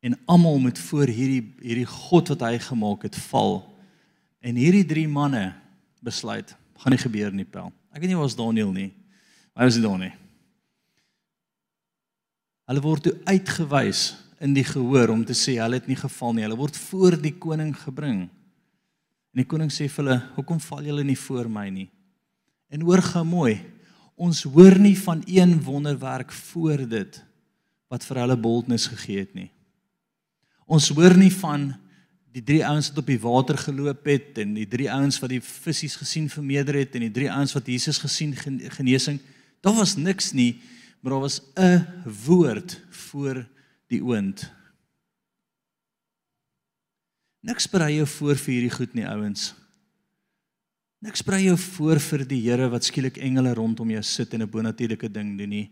En 0.00 0.18
almal 0.26 0.58
moet 0.58 0.78
voor 0.78 1.06
hierdie 1.06 1.54
hierdie 1.60 1.86
god 1.86 2.28
wat 2.28 2.40
hy 2.40 2.58
gemaak 2.58 3.02
het 3.02 3.16
val. 3.16 3.78
En 4.40 4.54
hierdie 4.54 4.84
drie 4.84 5.08
manne 5.08 5.54
besluit, 6.02 6.56
gaan 6.76 6.92
nie 6.92 6.98
gebeur 6.98 7.32
nie, 7.32 7.44
pel. 7.44 7.72
Ek 7.92 8.00
weet 8.00 8.08
nie 8.08 8.16
waar 8.16 8.26
is 8.26 8.36
Daniel 8.36 8.72
nie. 8.72 8.92
Waar 9.54 9.66
is 9.66 9.76
hy 9.76 9.82
dan 9.82 10.00
nie? 10.00 10.12
Hulle 12.64 12.80
word 12.80 13.02
toe 13.02 13.20
uitgewys 13.24 14.16
in 14.40 14.54
die 14.56 14.64
gehoor 14.64 15.12
om 15.12 15.24
te 15.24 15.36
sê 15.36 15.58
hulle 15.60 15.76
het 15.78 15.88
nie 15.90 15.98
geval 16.00 16.32
nie. 16.34 16.44
Hulle 16.46 16.58
word 16.58 16.76
voor 16.88 17.16
die 17.20 17.34
koning 17.36 17.74
gebring. 17.76 18.22
En 19.30 19.42
die 19.42 19.46
koning 19.46 19.70
sê 19.70 19.88
vir 19.88 20.04
hulle, 20.04 20.22
"Hoekom 20.34 20.60
val 20.60 20.82
julle 20.82 21.04
nie 21.04 21.18
voor 21.18 21.48
my 21.48 21.68
nie?" 21.68 21.90
En 22.70 22.80
hoor 22.80 23.02
gou 23.02 23.24
mooi, 23.24 23.60
ons 24.16 24.42
hoor 24.42 24.78
nie 24.78 24.96
van 24.98 25.22
een 25.26 25.62
wonderwerk 25.62 26.32
voor 26.32 26.88
dit 26.88 27.22
wat 27.88 28.04
vir 28.04 28.16
hulle 28.16 28.36
boldness 28.36 28.86
gegee 28.86 29.18
het 29.18 29.34
nie. 29.34 29.50
Ons 30.66 30.88
hoor 30.88 31.16
nie 31.16 31.32
van 31.32 31.74
die 32.30 32.42
drie 32.42 32.60
ouens 32.66 32.88
wat 32.92 32.98
op 32.98 33.06
die 33.06 33.18
water 33.18 33.58
geloop 33.58 34.06
het 34.06 34.38
en 34.38 34.54
die 34.54 34.68
drie 34.70 34.90
ouens 34.92 35.18
wat 35.18 35.30
die 35.30 35.40
visse 35.42 35.88
gesien 35.98 36.28
vermeerder 36.30 36.74
het 36.74 36.94
en 36.94 37.00
die 37.00 37.10
drie 37.10 37.30
ouens 37.30 37.52
wat 37.56 37.66
Jesus 37.66 37.98
gesien 37.98 38.36
genesing. 38.76 39.18
Daar 39.60 39.74
was 39.74 39.96
niks 39.96 40.32
nie, 40.32 40.60
maar 41.00 41.12
daar 41.12 41.26
was 41.26 41.40
'n 41.56 41.86
woord 42.26 42.80
voor 42.90 43.46
die 43.90 44.02
oond. 44.04 44.44
Niks 47.40 47.66
berei 47.72 47.96
jou 47.96 48.06
voor 48.18 48.38
vir 48.38 48.54
hierdie 48.54 48.74
goed 48.74 48.94
nie, 48.94 49.06
ouens. 49.08 49.50
Niks 51.00 51.24
berei 51.24 51.46
jou 51.46 51.56
voor 51.56 52.00
vir 52.04 52.26
die 52.28 52.42
Here 52.44 52.68
wat 52.68 52.84
skielik 52.84 53.16
engele 53.24 53.54
rondom 53.56 53.90
jou 53.90 54.02
sit 54.04 54.34
en 54.34 54.42
'n 54.42 54.50
bonatuurlike 54.50 55.08
ding 55.08 55.38
doen 55.38 55.48
nie. 55.48 55.70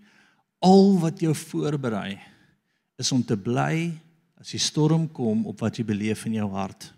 Al 0.60 0.98
wat 0.98 1.20
jou 1.20 1.34
voorberei 1.34 2.18
is 2.98 3.12
om 3.12 3.22
te 3.22 3.36
bly 3.36 3.92
as 4.40 4.50
die 4.50 4.58
storm 4.58 5.08
kom 5.12 5.46
op 5.46 5.60
wat 5.60 5.76
jy 5.78 5.84
beleef 5.84 6.24
in 6.26 6.34
jou 6.34 6.50
hart. 6.50 6.92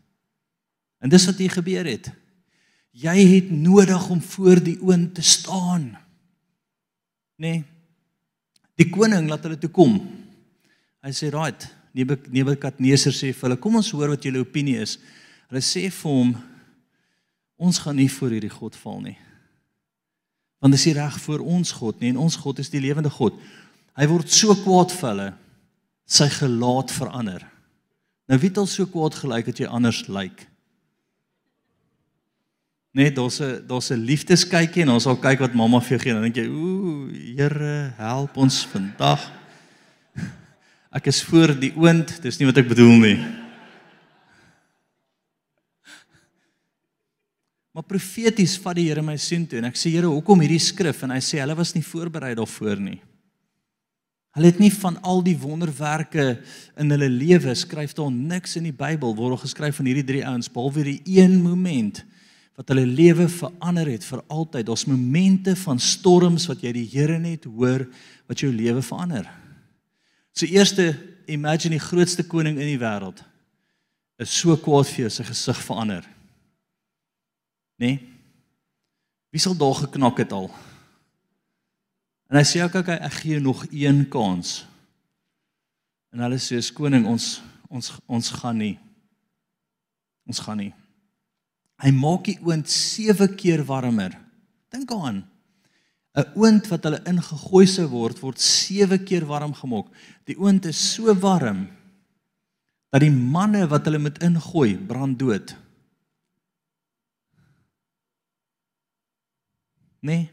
En 1.01 1.09
dis 1.09 1.27
wat 1.27 1.37
hier 1.37 1.51
gebeur 1.51 1.85
het. 1.85 2.13
Jy 2.93 3.17
het 3.35 3.51
nodig 3.51 4.11
om 4.11 4.21
voor 4.21 4.63
die 4.63 4.79
oond 4.83 5.15
te 5.15 5.23
staan. 5.23 5.97
Nee. 7.37 7.65
Die 8.77 8.91
koning 8.91 9.29
laat 9.29 9.43
hulle 9.43 9.59
toe 9.59 9.71
kom. 9.71 9.99
Hy 11.01 11.13
sê, 11.13 11.31
"Right, 11.33 11.69
Nebukadneser 11.95 13.13
sê 13.13 13.33
vir 13.33 13.49
hulle, 13.49 13.57
"Kom 13.57 13.77
ons 13.77 13.91
hoor 13.91 14.09
wat 14.09 14.23
julle 14.23 14.41
opinie 14.41 14.81
is." 14.81 14.99
Hulle 15.49 15.61
sê 15.61 15.91
vir 15.91 16.11
hom, 16.11 16.37
"Ons 17.59 17.79
gaan 17.79 17.97
nie 17.97 18.09
voor 18.09 18.31
hierdie 18.31 18.51
God 18.51 18.77
val 18.77 19.01
nie." 19.01 19.19
Want 20.61 20.73
dis 20.73 20.87
nie 20.87 20.95
reg 20.95 21.21
voor 21.21 21.39
ons 21.39 21.73
God 21.73 22.01
nie 22.01 22.11
en 22.11 22.17
ons 22.17 22.37
God 22.37 22.59
is 22.59 22.69
die 22.69 22.81
lewende 22.81 23.11
God. 23.11 23.33
Hy 23.97 24.07
word 24.07 24.31
so 24.31 24.55
kwaad 24.55 24.93
vir 24.93 25.09
hulle, 25.09 25.35
sy 26.07 26.29
gelaat 26.29 26.91
verander. 26.91 27.47
Nou 28.29 28.39
wie 28.39 28.49
het 28.49 28.59
al 28.59 28.67
so 28.67 28.87
kwaad 28.87 29.15
gelyk 29.15 29.47
dat 29.47 29.59
jy 29.59 29.67
anders 29.67 30.07
lyk? 30.09 30.47
Net 32.93 33.17
daar's 33.17 33.41
'n 33.41 33.67
daar's 33.67 33.91
'n 33.91 34.05
liefdeskykie 34.05 34.83
en 34.83 34.91
ons 34.91 35.03
sal 35.03 35.17
kyk 35.17 35.41
wat 35.41 35.55
mamma 35.55 35.81
vir 35.81 35.99
jou 35.99 35.99
gee 35.99 36.11
en 36.11 36.23
dan 36.23 36.31
dink 36.31 36.37
jy, 36.37 36.49
"Ooh, 36.49 37.11
Here, 37.37 37.95
help 37.97 38.37
ons 38.37 38.67
vandag." 38.67 39.40
Ek 40.91 41.07
is 41.07 41.21
voor 41.23 41.53
die 41.55 41.71
oond, 41.79 42.17
dis 42.23 42.41
nie 42.41 42.49
wat 42.49 42.59
ek 42.59 42.71
bedoel 42.73 42.97
nie. 42.99 43.19
Maar 47.71 47.87
profeties 47.87 48.57
vat 48.59 48.75
die 48.75 48.89
Here 48.89 49.03
my 49.07 49.15
sien 49.15 49.45
toe 49.47 49.61
en 49.61 49.69
ek 49.69 49.79
sê 49.79 49.93
Here, 49.95 50.11
hoekom 50.11 50.43
hierdie 50.43 50.59
skrif? 50.63 51.05
En 51.07 51.15
hy 51.15 51.21
sê 51.23 51.39
hulle 51.39 51.55
was 51.55 51.77
nie 51.77 51.87
voorberei 51.87 52.33
daarvoor 52.39 52.83
nie. 52.83 52.99
Hulle 54.35 54.51
het 54.51 54.59
nie 54.63 54.71
van 54.75 54.99
al 55.07 55.23
die 55.27 55.37
wonderwerke 55.39 56.25
in 56.79 56.91
hulle 56.91 57.09
lewe 57.11 57.55
skryf 57.59 57.95
daar 57.99 58.11
niks 58.15 58.57
in 58.59 58.67
die 58.67 58.75
Bybel 58.75 59.15
word 59.19 59.39
al 59.39 59.43
geskryf 59.43 59.79
van 59.79 59.89
hierdie 59.91 60.07
drie 60.07 60.23
ouens 60.27 60.51
behalwe 60.51 60.83
hierdie 60.83 61.19
een 61.19 61.39
moment 61.43 62.03
wat 62.59 62.71
hulle 62.75 62.85
lewe 62.87 63.29
verander 63.31 63.89
het 63.91 64.05
vir 64.07 64.23
altyd. 64.27 64.67
Daar's 64.67 64.87
momente 64.91 65.55
van 65.63 65.79
storms 65.83 66.51
wat 66.51 66.67
jy 66.67 66.75
die 66.77 66.89
Here 66.91 67.19
net 67.23 67.47
hoor 67.47 67.87
wat 68.27 68.43
jou 68.43 68.51
lewe 68.55 68.83
verander. 68.83 69.31
So 70.33 70.47
eerste, 70.47 70.95
imagine 71.27 71.77
die 71.77 71.83
grootste 71.83 72.25
koning 72.27 72.59
in 72.59 72.71
die 72.71 72.81
wêreld 72.81 73.25
is 74.21 74.33
so 74.37 74.53
kwaad 74.61 74.89
vir 74.91 75.07
jou 75.07 75.13
sy 75.15 75.25
gesig 75.25 75.61
verander. 75.65 76.05
Nê? 77.81 77.95
Nee? 77.95 78.01
Wie 79.31 79.41
sal 79.41 79.55
daar 79.55 79.79
geknak 79.79 80.19
het 80.19 80.33
al? 80.35 80.51
En 82.31 82.39
hy 82.39 82.43
sê 82.47 82.63
ook 82.63 82.77
ek 82.83 82.91
ek 82.99 83.17
gee 83.23 83.41
nog 83.43 83.63
een 83.71 84.03
kans. 84.11 84.65
En 86.11 86.23
hulle 86.25 86.39
sê 86.43 86.59
koning 86.75 87.07
ons 87.07 87.39
ons 87.71 87.93
ons 88.11 88.31
gaan 88.43 88.59
nie. 88.59 88.77
Ons 90.27 90.43
gaan 90.43 90.59
nie. 90.59 90.73
Hy 91.81 91.91
maak 91.95 92.27
die 92.27 92.39
oond 92.43 92.69
7 92.69 93.31
keer 93.39 93.63
warmer. 93.67 94.17
Dink 94.71 94.91
daaraan. 94.91 95.23
'n 96.19 96.27
Oond 96.35 96.67
wat 96.69 96.85
hulle 96.85 97.01
ingegooi 97.07 97.67
sou 97.67 97.87
word, 97.89 98.19
word 98.19 98.41
7 98.41 98.99
keer 99.05 99.27
warm 99.27 99.55
gemaak. 99.55 99.87
Die 100.27 100.37
oond 100.39 100.67
is 100.67 100.79
so 100.95 101.15
warm 101.15 101.69
dat 102.91 103.05
die 103.05 103.13
manne 103.15 103.69
wat 103.71 103.87
hulle 103.87 104.01
moet 104.03 104.19
ingooi, 104.19 104.75
brand 104.75 105.19
dood. 105.19 105.55
Nee. 110.03 110.31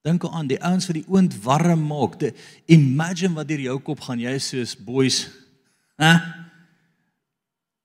Dink 0.00 0.24
aan 0.24 0.48
die 0.48 0.60
ouens 0.64 0.86
wat 0.88 0.96
die 0.96 1.08
oond 1.08 1.36
warm 1.44 1.82
maak. 1.90 2.16
De, 2.22 2.32
imagine 2.72 3.36
wat 3.36 3.48
deur 3.50 3.60
jou 3.60 3.76
kop 3.84 4.00
gaan 4.06 4.22
jy 4.22 4.38
soos 4.40 4.72
boys. 4.72 5.26
Hæ? 6.00 6.14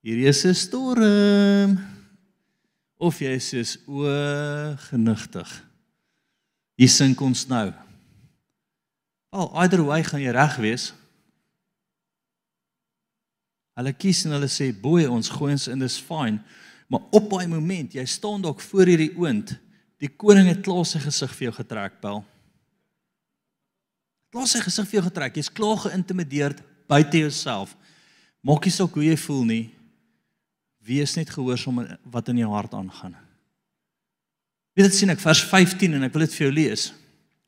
Hier 0.00 0.28
is 0.28 0.44
'n 0.46 0.54
storm. 0.54 1.76
Of 2.96 3.20
jy 3.20 3.36
sê 3.36 3.60
o 3.86 4.00
genigtig. 4.88 5.66
Hier 6.76 6.92
sink 6.92 7.20
ons 7.24 7.46
nou. 7.48 7.70
Al 9.32 9.50
either 9.64 9.82
way 9.84 10.02
gaan 10.04 10.22
jy 10.22 10.32
reg 10.36 10.56
wees. 10.60 10.90
Hulle 13.76 13.92
kies 13.92 14.24
en 14.24 14.36
hulle 14.36 14.48
sê 14.48 14.70
boy 14.72 15.04
ons 15.08 15.28
gooi 15.32 15.52
ons 15.56 15.68
in 15.72 15.80
dis 15.80 15.98
fine. 16.00 16.40
Maar 16.88 17.02
op 17.16 17.30
daai 17.32 17.48
oomblik, 17.48 17.96
jy 17.96 18.04
staan 18.08 18.44
dalk 18.44 18.60
voor 18.62 18.92
hierdie 18.92 19.12
oond 19.18 19.56
Die 20.02 20.10
koning 20.12 20.50
het 20.50 20.60
klaar 20.64 20.84
sy 20.84 21.00
gesig 21.00 21.32
vir 21.38 21.48
jou 21.48 21.54
getrek, 21.56 22.00
Paul. 22.02 22.20
Klaar 24.32 24.48
sy 24.50 24.60
gesig 24.60 24.88
vir 24.90 24.98
jou 24.98 25.06
getrek. 25.06 25.38
Jy's 25.38 25.52
klaar 25.52 25.78
geïntimideerd 25.86 26.60
buite 26.90 27.22
jouself. 27.22 27.72
Maak 28.44 28.68
nie 28.68 28.74
saak 28.74 28.92
hoe 28.92 29.06
jy 29.06 29.16
voel 29.24 29.44
nie. 29.48 29.62
Wees 30.86 31.16
net 31.16 31.32
gehoorsaam 31.32 31.80
wat 32.12 32.28
in 32.30 32.42
jou 32.44 32.50
hart 32.52 32.76
aangaan. 32.76 33.16
Weet 34.76 34.90
dit 34.90 34.98
sien 34.98 35.08
ek 35.08 35.22
vers 35.22 35.40
15 35.48 35.96
en 35.96 36.04
ek 36.04 36.12
wil 36.12 36.26
dit 36.26 36.34
vir 36.36 36.44
jou 36.44 36.52
lees. 36.52 36.90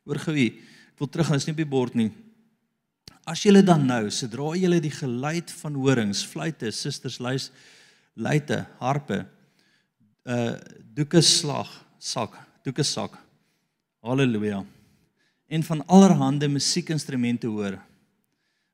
Hoor 0.09 0.21
gou 0.23 0.33
hier. 0.33 0.55
Ek 0.95 1.03
wil 1.03 1.11
terug 1.13 1.29
gaan, 1.29 1.37
is 1.37 1.45
nie 1.45 1.53
op 1.53 1.61
die 1.61 1.69
bord 1.69 1.99
nie. 1.99 2.09
As 3.29 3.43
julle 3.45 3.61
dan 3.61 3.85
nou, 3.85 4.07
sodra 4.09 4.55
julle 4.57 4.79
die 4.81 4.95
geluid 4.95 5.53
van 5.61 5.77
horings, 5.77 6.23
fluitte, 6.25 6.73
susters, 6.73 7.19
luis, 7.21 7.51
luite, 8.17 8.63
harpe, 8.81 9.21
uh 10.25 10.57
doeke 10.99 11.21
slag, 11.23 11.69
sak, 12.03 12.33
doeke 12.67 12.83
sak. 12.83 13.13
Halleluja. 14.03 14.65
En 15.47 15.63
van 15.63 15.85
allerhande 15.87 16.49
musiekinstrumente 16.51 17.47
hoor. 17.47 17.77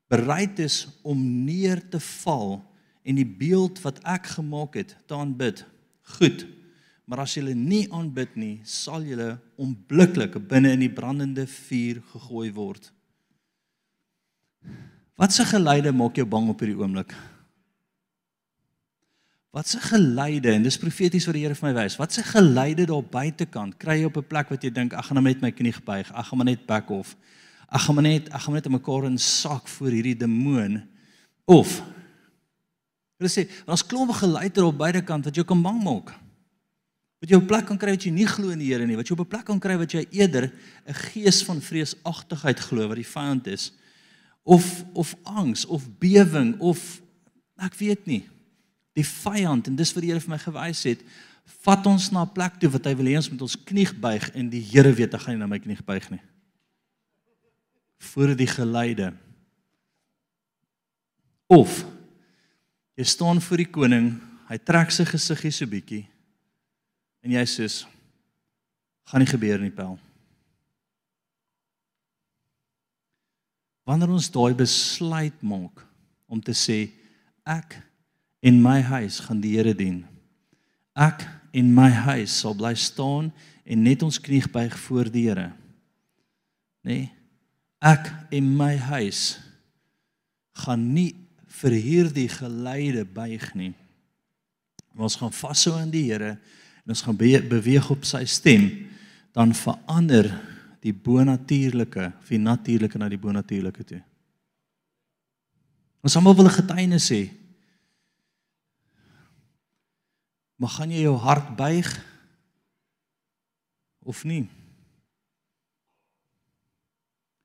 Bereid 0.09 0.57
is 0.63 0.87
om 1.03 1.19
neer 1.45 1.83
te 1.91 1.99
val 2.23 2.63
en 3.05 3.19
die 3.19 3.27
beeld 3.27 3.83
wat 3.83 3.99
ek 4.07 4.31
gemaak 4.39 4.79
het 4.79 4.95
te 5.05 5.13
aanbid. 5.13 5.61
Goed. 6.17 6.47
Maar 7.05 7.21
as 7.25 7.35
julle 7.37 7.53
nie 7.53 7.85
aanbid 7.93 8.33
nie, 8.39 8.55
sal 8.65 9.05
julle 9.05 9.35
onmiddellik 9.61 10.39
binne 10.49 10.73
in 10.73 10.81
die 10.81 10.91
brandende 10.91 11.45
vuur 11.49 12.01
gegooi 12.13 12.49
word. 12.55 12.89
Wat 15.15 15.31
se 15.31 15.45
geluide 15.47 15.93
maak 15.95 16.17
jou 16.17 16.25
bang 16.27 16.49
op 16.51 16.59
hierdie 16.59 16.79
oomblik? 16.79 17.13
Wat 19.55 19.69
se 19.69 19.79
geluide 19.79 20.51
en 20.51 20.65
dis 20.65 20.79
profeties 20.81 21.27
wat 21.29 21.37
die 21.37 21.45
Here 21.45 21.55
vir 21.55 21.69
my 21.69 21.75
wys. 21.77 21.95
Wat 21.95 22.11
se 22.11 22.25
geluide 22.27 22.89
daar 22.89 23.05
buitekant 23.05 23.77
kry 23.79 24.01
jy 24.01 24.09
op 24.09 24.17
'n 24.17 24.27
plek 24.27 24.49
wat 24.49 24.63
jy 24.63 24.71
dink 24.73 24.93
ek 24.93 25.05
gaan 25.05 25.23
net 25.23 25.41
my 25.41 25.51
knie 25.51 25.73
buig. 25.85 26.11
Ek 26.11 26.25
gaan 26.25 26.37
maar 26.37 26.45
net 26.45 26.65
back 26.65 26.89
off. 26.89 27.15
Ek 27.71 27.81
gaan 27.81 27.95
maar 27.95 28.03
net 28.03 28.27
ek 28.33 28.41
gaan 28.41 28.53
net 28.53 28.67
mekaar 28.67 29.05
in 29.05 29.17
sak 29.17 29.67
voor 29.67 29.91
hierdie 29.91 30.17
demoon 30.17 30.83
of 31.45 31.81
Hulle 33.15 33.29
sê, 33.31 33.47
daar's 33.65 33.85
klompe 33.85 34.13
geluide 34.13 34.53
daar 34.53 34.65
op 34.73 34.77
buitekant 34.77 35.23
wat 35.23 35.35
jou 35.35 35.45
kan 35.47 35.61
bang 35.61 35.83
maak. 35.83 36.24
Wat 37.19 37.29
jy 37.29 37.37
op 37.37 37.43
'n 37.43 37.47
plek 37.47 37.65
kan 37.65 37.77
kry 37.77 37.91
wat 37.91 38.03
jy 38.03 38.11
nie 38.11 38.27
glo 38.27 38.49
in 38.49 38.59
die 38.59 38.73
Here 38.73 38.85
nie, 38.85 38.95
wat 38.95 39.07
jy 39.07 39.13
op 39.13 39.25
'n 39.25 39.29
plek 39.29 39.45
kan 39.45 39.59
kry 39.59 39.77
wat 39.77 39.91
jy 39.91 40.05
eerder 40.11 40.51
'n 40.85 40.93
gees 40.93 41.43
van 41.43 41.61
vreesagtigheid 41.61 42.59
glo 42.59 42.87
wat 42.87 42.97
die 42.97 43.11
vyand 43.15 43.47
is 43.47 43.71
of 44.43 44.83
of 44.93 45.15
angs 45.23 45.65
of 45.65 45.87
bewering 45.99 46.59
of 46.59 47.01
ek 47.57 47.73
weet 47.75 48.05
nie 48.05 48.27
die 48.95 49.05
vyand 49.05 49.67
en 49.67 49.75
dis 49.75 49.93
wat 49.93 50.01
die 50.01 50.11
Here 50.11 50.23
vir 50.23 50.29
my 50.29 50.39
gewys 50.39 50.83
het, 50.83 51.01
vat 51.65 51.85
ons 51.87 52.11
na 52.11 52.23
'n 52.23 52.33
plek 52.33 52.59
toe 52.59 52.69
wat 52.69 52.85
hy 52.85 52.95
wil 52.95 53.05
hê 53.05 53.15
ons 53.17 53.29
moet 53.29 53.41
ons 53.41 53.63
knie 53.65 53.91
buig 53.91 54.29
en 54.35 54.49
die 54.49 54.61
Here 54.61 54.91
weet 54.93 55.13
ek 55.13 55.21
gaan 55.21 55.35
nie 55.35 55.39
na 55.39 55.47
my 55.47 55.59
knie 55.59 55.77
buig 55.85 56.09
nie. 56.11 56.21
Voor 57.99 58.35
die 58.35 58.47
geleide. 58.47 59.13
Of 61.47 61.85
jy 62.97 63.03
staan 63.03 63.41
voor 63.41 63.57
die 63.57 63.71
koning, 63.71 64.21
hy 64.47 64.57
trek 64.57 64.91
sy 64.91 65.05
gesiggie 65.05 65.51
so 65.51 65.65
bietjie 65.65 66.07
en 67.25 67.33
jy 67.33 67.45
sê 67.49 67.67
gaan 69.09 69.21
nie 69.21 69.29
gebeur 69.29 69.61
nie, 69.61 69.73
Pel. 69.73 69.97
Wanneer 73.85 74.13
ons 74.13 74.31
daai 74.33 74.53
besluit 74.57 75.35
maak 75.45 75.83
om 76.29 76.41
te 76.41 76.55
sê 76.57 76.87
ek 77.45 77.77
en 78.45 78.57
my 78.61 78.79
huis 78.85 79.19
gaan 79.25 79.41
die 79.41 79.53
Here 79.57 79.73
dien. 79.77 80.03
Ek 80.97 81.25
en 81.55 81.69
my 81.73 81.91
huis 82.07 82.33
sal 82.41 82.57
bly 82.57 82.73
staan 82.77 83.29
en 83.65 83.85
net 83.85 84.01
ons 84.05 84.17
knie 84.21 84.41
buig 84.49 84.73
voor 84.87 85.09
die 85.13 85.27
Here. 85.29 85.51
Nee. 86.85 87.09
Ek 87.81 88.09
en 88.33 88.49
my 88.57 88.73
huis 88.89 89.37
gaan 90.65 90.81
nie 90.95 91.11
vir 91.61 91.77
hierdie 91.77 92.29
geleide 92.31 93.05
buig 93.05 93.45
nie. 93.57 93.73
Ons 94.97 95.17
gaan 95.19 95.33
vashou 95.33 95.75
aan 95.77 95.93
die 95.93 96.07
Here 96.09 96.35
en 96.85 96.93
ons 96.93 97.01
gaan 97.01 97.17
beweeg 97.17 97.87
op 97.89 98.05
sy 98.05 98.21
stem, 98.29 98.67
dan 99.33 99.55
verander 99.57 100.29
die 100.85 100.93
bonatuurlike, 100.93 102.11
die 102.29 102.37
natuurlike 102.37 102.99
na 103.01 103.09
die 103.09 103.19
bonatuurlike 103.19 103.83
toe. 103.89 104.01
Ons 106.05 106.15
almal 106.15 106.35
wil 106.37 106.45
'n 106.45 106.59
getuienis 106.61 107.09
hê. 107.09 107.33
Maar 110.55 110.69
gaan 110.69 110.91
jy 110.91 111.01
jou 111.01 111.17
hart 111.17 111.55
buig 111.57 111.89
of 114.05 114.23
nie? 114.23 114.47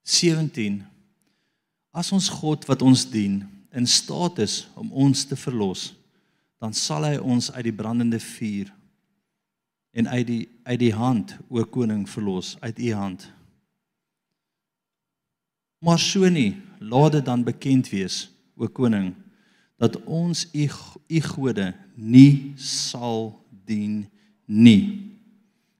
17 0.05 0.85
As 1.91 2.13
ons 2.13 2.29
God 2.29 2.67
wat 2.67 2.83
ons 2.83 3.11
dien 3.11 3.43
in 3.75 3.87
staat 3.87 4.39
is 4.39 4.69
om 4.75 4.93
ons 4.93 5.25
te 5.25 5.37
verlos, 5.37 5.95
dan 6.61 6.73
sal 6.73 7.05
hy 7.05 7.17
ons 7.17 7.51
uit 7.51 7.65
die 7.65 7.75
brandende 7.75 8.21
vuur 8.21 8.71
en 9.91 10.09
uit 10.09 10.27
die 10.27 10.49
uit 10.63 10.79
die 10.79 10.95
hand 10.95 11.37
o 11.49 11.65
koning 11.65 12.09
verlos 12.09 12.57
uit 12.61 12.79
u 12.79 12.93
hand. 12.93 13.33
Maar 15.81 15.99
so 15.99 16.29
nie, 16.29 16.61
laat 16.79 17.13
dit 17.13 17.25
dan 17.25 17.45
bekend 17.45 17.89
wees 17.89 18.29
o 18.57 18.69
koning 18.69 19.15
dat 19.81 19.97
ons 20.05 20.49
u 20.53 20.69
u 21.09 21.21
gode 21.21 21.73
nie 21.95 22.53
sal 22.57 23.47
dien 23.65 24.05
nie. 24.45 24.83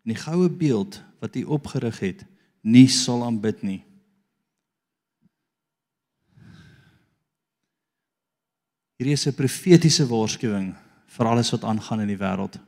En 0.03 0.15
die 0.15 0.17
goue 0.17 0.49
beeld 0.49 1.03
wat 1.21 1.37
u 1.37 1.45
opgerig 1.45 1.99
het, 2.01 2.25
nie 2.61 2.89
sal 2.89 3.25
aanbid 3.25 3.63
nie. 3.63 3.83
Hier 8.97 9.13
is 9.13 9.27
'n 9.27 9.35
profetiese 9.35 10.07
waarskuwing 10.07 10.75
vir 11.07 11.27
alles 11.27 11.51
wat 11.51 11.65
aangaan 11.65 12.01
in 12.01 12.07
die 12.07 12.21
wêreld. 12.21 12.59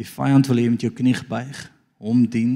Die 0.00 0.06
vyand 0.08 0.48
wil 0.50 0.58
hê 0.58 0.66
jy 0.66 0.72
moet 0.74 0.86
jou 0.86 0.92
knie 0.94 1.16
buig, 1.28 1.60
hom 2.02 2.24
dien, 2.26 2.54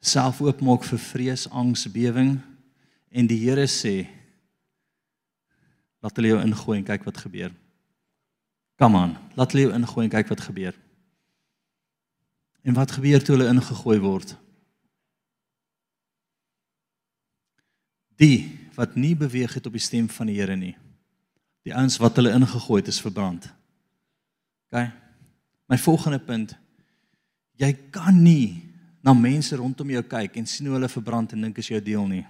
self 0.00 0.40
oopmaak 0.40 0.86
vir 0.86 1.00
vrees, 1.02 1.46
angs, 1.50 1.86
bewering 1.92 2.38
en 3.10 3.28
die 3.28 3.40
Here 3.44 3.66
sê 3.70 4.06
Laat 6.04 6.20
hulle 6.20 6.28
jou 6.28 6.38
ingooi 6.38 6.76
en 6.78 6.84
kyk 6.86 7.06
wat 7.08 7.16
gebeur. 7.18 7.54
Kom 8.78 8.94
aan, 8.94 9.16
laat 9.34 9.50
hulle 9.50 9.64
jou 9.64 9.72
ingooi 9.74 10.04
en 10.04 10.12
kyk 10.12 10.28
wat 10.30 10.42
gebeur. 10.44 10.76
En 12.62 12.76
wat 12.76 12.92
gebeur 12.94 13.24
toe 13.24 13.34
hulle 13.34 13.48
ingegooi 13.50 13.96
word? 14.04 14.36
Die 18.20 18.68
wat 18.76 18.94
nie 18.94 19.16
beweeg 19.18 19.56
het 19.56 19.66
op 19.66 19.74
die 19.74 19.82
stem 19.82 20.06
van 20.12 20.30
die 20.30 20.36
Here 20.36 20.54
nie. 20.54 20.76
Die 21.66 21.74
ouens 21.74 21.96
wat 21.98 22.20
hulle 22.20 22.36
ingegooi 22.36 22.82
het 22.84 22.92
is 22.92 23.02
verbrand. 23.02 23.48
OK. 24.68 24.84
My 25.66 25.78
volgende 25.78 26.18
punt. 26.22 26.54
Jy 27.58 27.72
kan 27.90 28.22
nie 28.22 28.62
na 29.02 29.14
mense 29.14 29.56
rondom 29.56 29.90
jou 29.90 30.02
kyk 30.02 30.36
en 30.36 30.46
sien 30.46 30.66
hoe 30.66 30.76
hulle 30.76 30.90
verbrand 30.90 31.32
en 31.32 31.46
dink 31.46 31.58
is 31.62 31.70
jou 31.70 31.80
deel 31.82 32.06
nie. 32.10 32.24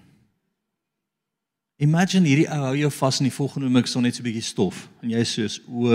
Imagine 1.83 2.29
hierdie 2.29 2.49
ou 2.49 2.61
hou 2.71 2.77
jou 2.81 2.91
vas 2.99 3.21
in 3.21 3.29
die 3.29 3.37
volgende 3.37 3.69
oomblik 3.69 3.89
son 3.89 4.03
net 4.03 4.17
so 4.17 4.23
'n 4.23 4.29
bietjie 4.29 4.45
stof 4.45 4.89
en 5.03 5.11
jy 5.11 5.25
soos 5.25 5.61
o 5.69 5.93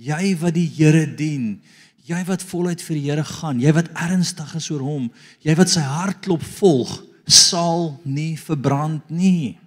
Jy 0.00 0.34
wat 0.40 0.54
die 0.56 0.68
Here 0.68 1.04
dien, 1.04 1.60
jy 2.08 2.24
wat 2.24 2.42
voluit 2.42 2.80
vir 2.80 2.96
die 2.96 3.04
Here 3.10 3.24
gaan, 3.24 3.60
jy 3.60 3.72
wat 3.76 3.90
ernstig 3.92 4.54
is 4.56 4.70
oor 4.70 4.80
hom, 4.80 5.10
jy 5.44 5.54
wat 5.58 5.68
sy 5.68 5.82
hartklop 5.84 6.42
volg, 6.56 6.94
sal 7.28 8.00
nie 8.04 8.36
verbrand 8.40 9.10
nie. 9.12 9.58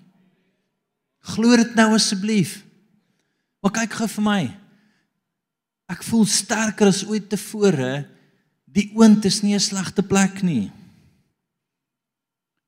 Glo 1.36 1.56
dit 1.56 1.76
nou 1.78 1.94
asseblief. 1.94 2.64
Maar 3.64 3.72
kyk 3.80 3.96
gou 3.96 4.10
vir 4.18 4.26
my. 4.26 4.42
Ek 5.94 6.04
voel 6.04 6.26
sterker 6.28 6.90
as 6.92 7.04
ooit 7.08 7.30
tevore. 7.32 8.04
Die 8.68 8.90
oond 8.98 9.24
is 9.26 9.42
nie 9.42 9.56
'n 9.56 9.60
slegte 9.60 10.04
plek 10.04 10.44
nie. 10.44 10.72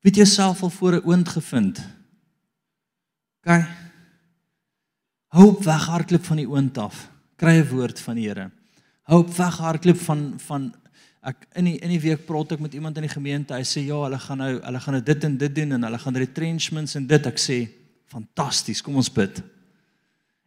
Weet 0.06 0.18
jy 0.18 0.26
self 0.26 0.64
al 0.64 0.70
voor 0.70 0.96
'n 0.96 1.06
oond 1.06 1.30
gevind? 1.30 1.82
OK. 3.44 3.66
Hoop 5.28 5.64
weghardloop 5.64 6.24
van 6.24 6.38
die 6.38 6.48
oond 6.48 6.78
af. 6.78 7.10
Kry 7.36 7.60
'n 7.60 7.70
woord 7.70 8.00
van 8.00 8.16
die 8.16 8.28
Here. 8.28 8.52
Hoop 9.04 9.30
weghardloop 9.36 9.98
van 9.98 10.40
van 10.40 10.76
ek 11.24 11.48
in 11.56 11.66
die 11.66 11.78
in 11.80 11.90
die 11.90 12.00
week 12.00 12.26
praat 12.26 12.52
ek 12.52 12.60
met 12.60 12.74
iemand 12.74 12.96
in 12.98 13.04
die 13.04 13.14
gemeente. 13.14 13.54
Hy 13.54 13.64
sê 13.64 13.86
ja, 13.86 14.04
hulle 14.04 14.20
gaan 14.20 14.38
nou 14.38 14.62
hulle 14.62 14.80
gaan 14.80 14.94
nou 14.94 15.04
dit 15.04 15.24
en 15.24 15.38
dit 15.38 15.56
doen 15.56 15.72
en 15.72 15.84
hulle 15.84 15.98
gaan 15.98 16.16
retrenchments 16.16 16.96
en 16.96 17.08
dit. 17.08 17.26
Ek 17.26 17.38
sê 17.38 17.68
fantasties. 18.06 18.82
Kom 18.82 18.96
ons 18.96 19.12
bid. 19.12 19.55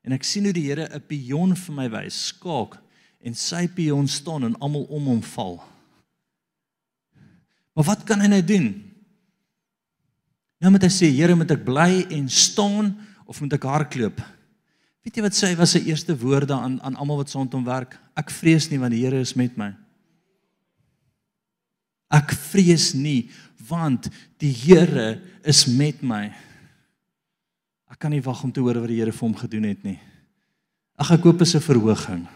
En 0.08 0.16
ek 0.16 0.24
sien 0.24 0.46
hoe 0.48 0.56
die 0.56 0.70
Here 0.70 0.88
'n 0.88 1.04
pion 1.04 1.52
vir 1.54 1.74
my 1.76 1.88
wys, 1.92 2.32
skaak 2.32 2.78
en 3.20 3.34
sy 3.34 3.66
pion 3.68 4.08
staan 4.08 4.44
en 4.44 4.56
almal 4.56 4.86
om 4.88 5.04
hom 5.04 5.22
val. 5.22 5.60
Maar 7.76 7.84
wat 7.84 8.04
kan 8.08 8.20
hy 8.20 8.26
nou 8.26 8.42
doen? 8.42 8.70
Nou 10.58 10.72
moet 10.72 10.82
hy 10.82 10.88
sê, 10.88 11.10
Here, 11.12 11.36
moet 11.36 11.50
ek 11.50 11.64
bly 11.66 12.06
en 12.10 12.28
staan 12.28 12.96
of 13.26 13.40
moet 13.40 13.52
ek 13.52 13.68
hardloop? 13.68 14.22
Weet 15.04 15.16
jy 15.16 15.22
wat 15.22 15.36
sê 15.36 15.52
was 15.56 15.76
sy 15.76 15.84
eerste 15.86 16.16
woorde 16.16 16.56
aan 16.56 16.80
aan 16.82 16.96
almal 16.96 17.20
wat 17.20 17.34
rondom 17.36 17.62
werk? 17.64 17.98
Ek 18.16 18.32
vrees 18.34 18.70
nie 18.70 18.80
want 18.80 18.96
die 18.96 19.04
Here 19.04 19.20
is 19.20 19.36
met 19.36 19.56
my. 19.60 19.74
Ek 22.10 22.32
vrees 22.32 22.94
nie 22.96 23.28
want 23.68 24.08
die 24.40 24.52
Here 24.52 25.20
is 25.44 25.66
met 25.68 26.02
my. 26.02 26.32
Ek 27.98 28.04
kan 28.06 28.12
nie 28.14 28.22
wag 28.22 28.44
om 28.46 28.52
te 28.54 28.62
hoor 28.62 28.78
wat 28.78 28.92
die 28.92 29.00
Here 29.00 29.10
vir 29.10 29.24
hom 29.26 29.32
gedoen 29.34 29.64
het 29.66 29.80
nie. 29.82 29.96
Ag 31.02 31.16
ek 31.16 31.22
koop 31.24 31.40
'n 31.42 31.58
verhoging. 31.58 32.28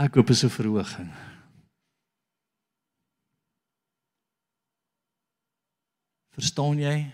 Ek 0.00 0.12
koop 0.12 0.30
'n 0.30 0.48
verhoging. 0.48 1.12
Verstaan 6.32 6.78
jy 6.78 7.12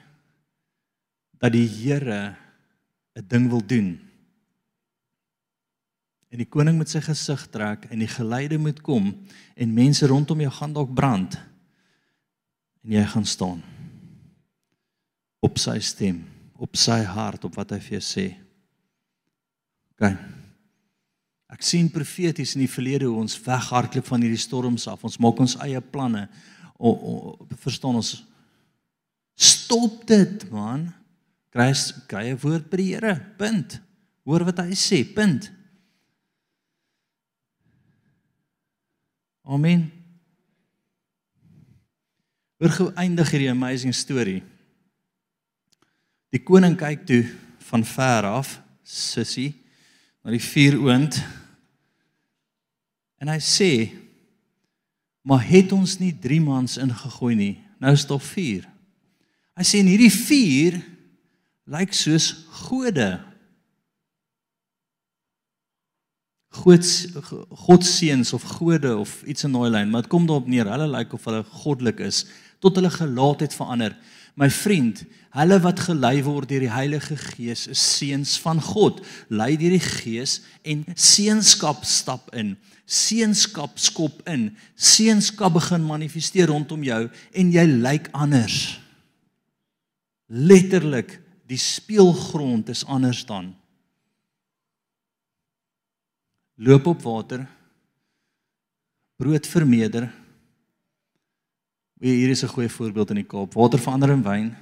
dat 1.34 1.52
die 1.52 1.66
Here 1.66 2.36
'n 3.16 3.26
ding 3.26 3.50
wil 3.50 3.66
doen? 3.66 3.98
En 6.30 6.38
die 6.38 6.46
koning 6.48 6.78
met 6.78 6.88
sy 6.88 7.00
gesig 7.00 7.50
trek 7.50 7.90
en 7.90 7.98
die 7.98 8.06
geleide 8.06 8.58
moet 8.58 8.80
kom 8.80 9.26
en 9.56 9.74
mense 9.74 10.06
rondom 10.06 10.40
jou 10.40 10.50
gaan 10.50 10.72
dalk 10.72 10.94
brand 10.94 11.51
en 12.82 12.96
jy 12.96 13.04
gaan 13.14 13.26
staan 13.28 13.62
op 15.42 15.58
sy 15.58 15.78
stem, 15.82 16.20
op 16.54 16.78
sy 16.78 17.00
hart, 17.02 17.44
op 17.44 17.56
wat 17.58 17.74
hy 17.74 17.80
vir 17.82 17.96
jou 17.96 18.04
sê. 18.06 18.26
OK. 19.96 20.12
Ek 21.52 21.64
sien 21.66 21.90
profeties 21.92 22.54
in 22.56 22.62
die 22.62 22.70
verlede 22.70 23.08
hoe 23.10 23.18
ons 23.20 23.34
weghardloop 23.42 24.06
van 24.06 24.22
hierdie 24.24 24.40
storms 24.40 24.86
af. 24.88 25.02
Ons 25.04 25.18
maak 25.20 25.40
ons 25.42 25.58
eie 25.66 25.80
planne. 25.82 26.28
O, 26.78 26.90
o 26.90 27.56
verstaan 27.60 27.98
ons 28.00 28.20
Stop 29.42 30.02
dit, 30.06 30.42
man. 30.52 30.90
Kry 31.52 31.72
kry 32.08 32.26
'n 32.30 32.38
woord 32.40 32.68
by 32.70 32.76
die 32.76 32.92
Here. 32.92 33.14
Punt. 33.38 33.80
Hoor 34.24 34.44
wat 34.44 34.58
hy 34.60 34.76
sê. 34.76 35.02
Punt. 35.04 35.50
Amen. 39.44 39.90
Oor 42.62 42.70
gou 42.70 42.92
eindig 42.94 43.32
hierdie 43.34 43.50
amazing 43.50 43.90
storie. 43.90 44.38
Die 46.30 46.38
koning 46.46 46.76
kyk 46.78 47.00
toe 47.08 47.24
van 47.66 47.82
ver 47.82 48.28
af, 48.28 48.52
sussie, 48.86 49.50
na 50.22 50.30
die 50.30 50.42
vuur 50.42 50.76
oond. 50.84 51.18
En 53.18 53.32
hy 53.32 53.40
sê: 53.42 53.90
"Maar 55.26 55.42
het 55.42 55.74
ons 55.74 55.98
nie 55.98 56.12
3 56.14 56.38
mans 56.40 56.78
ingegooi 56.78 57.34
nie? 57.34 57.56
Nou 57.82 57.92
is 57.92 58.06
daar 58.06 58.22
4." 58.22 58.68
Hy 59.58 59.64
sê 59.66 59.82
en 59.82 59.90
hierdie 59.90 60.14
vuur 60.14 60.78
lyk 61.66 61.92
soos 61.92 62.46
gode. 62.62 63.10
God 66.62 66.84
God 67.66 67.84
seuns 67.84 68.32
of 68.32 68.42
gode 68.42 68.96
of 68.96 69.22
iets 69.26 69.44
in 69.44 69.52
daai 69.52 69.70
lyn, 69.70 69.90
maar 69.90 70.02
dit 70.02 70.10
kom 70.10 70.26
daarop 70.26 70.46
neer, 70.46 70.70
hulle 70.70 70.86
lyk 70.86 71.12
of 71.12 71.24
hulle 71.24 71.42
goddelik 71.42 72.00
is 72.00 72.26
tot 72.62 72.78
hulle 72.78 72.92
gelaatheid 72.94 73.54
verander. 73.56 73.96
My 74.38 74.48
vriend, 74.48 75.02
hulle 75.36 75.58
wat 75.64 75.82
gelei 75.88 76.22
word 76.24 76.48
deur 76.48 76.62
die 76.64 76.72
Heilige 76.72 77.18
Gees 77.20 77.66
is 77.68 77.82
seuns 77.98 78.38
van 78.40 78.62
God. 78.62 79.02
Lei 79.28 79.56
deur 79.60 79.74
die 79.74 79.82
Gees 79.82 80.38
en 80.62 80.86
seunskap 80.94 81.84
stap 81.84 82.30
in. 82.38 82.54
Seunskap 82.86 83.76
skop 83.80 84.22
in. 84.30 84.52
Seunskap 84.76 85.58
begin 85.58 85.84
manifesteer 85.84 86.48
rondom 86.52 86.86
jou 86.86 87.02
en 87.08 87.52
jy 87.52 87.66
lyk 87.82 88.08
anders 88.16 88.62
letterlik 90.32 91.18
die 91.50 91.60
speelgrond 91.60 92.68
is 92.72 92.84
anders 92.88 93.24
dan. 93.28 93.52
Loop 96.54 96.86
op 96.86 97.02
water. 97.02 97.44
Brood 99.16 99.46
vermeerder. 99.46 100.08
Hier 102.02 102.30
is 102.30 102.42
'n 102.42 102.48
goeie 102.48 102.68
voorbeeld 102.68 103.10
in 103.10 103.22
die 103.22 103.26
Kaap. 103.26 103.54
Water 103.54 103.78
verander 103.78 104.10
in 104.10 104.22
wyn. 104.22 104.56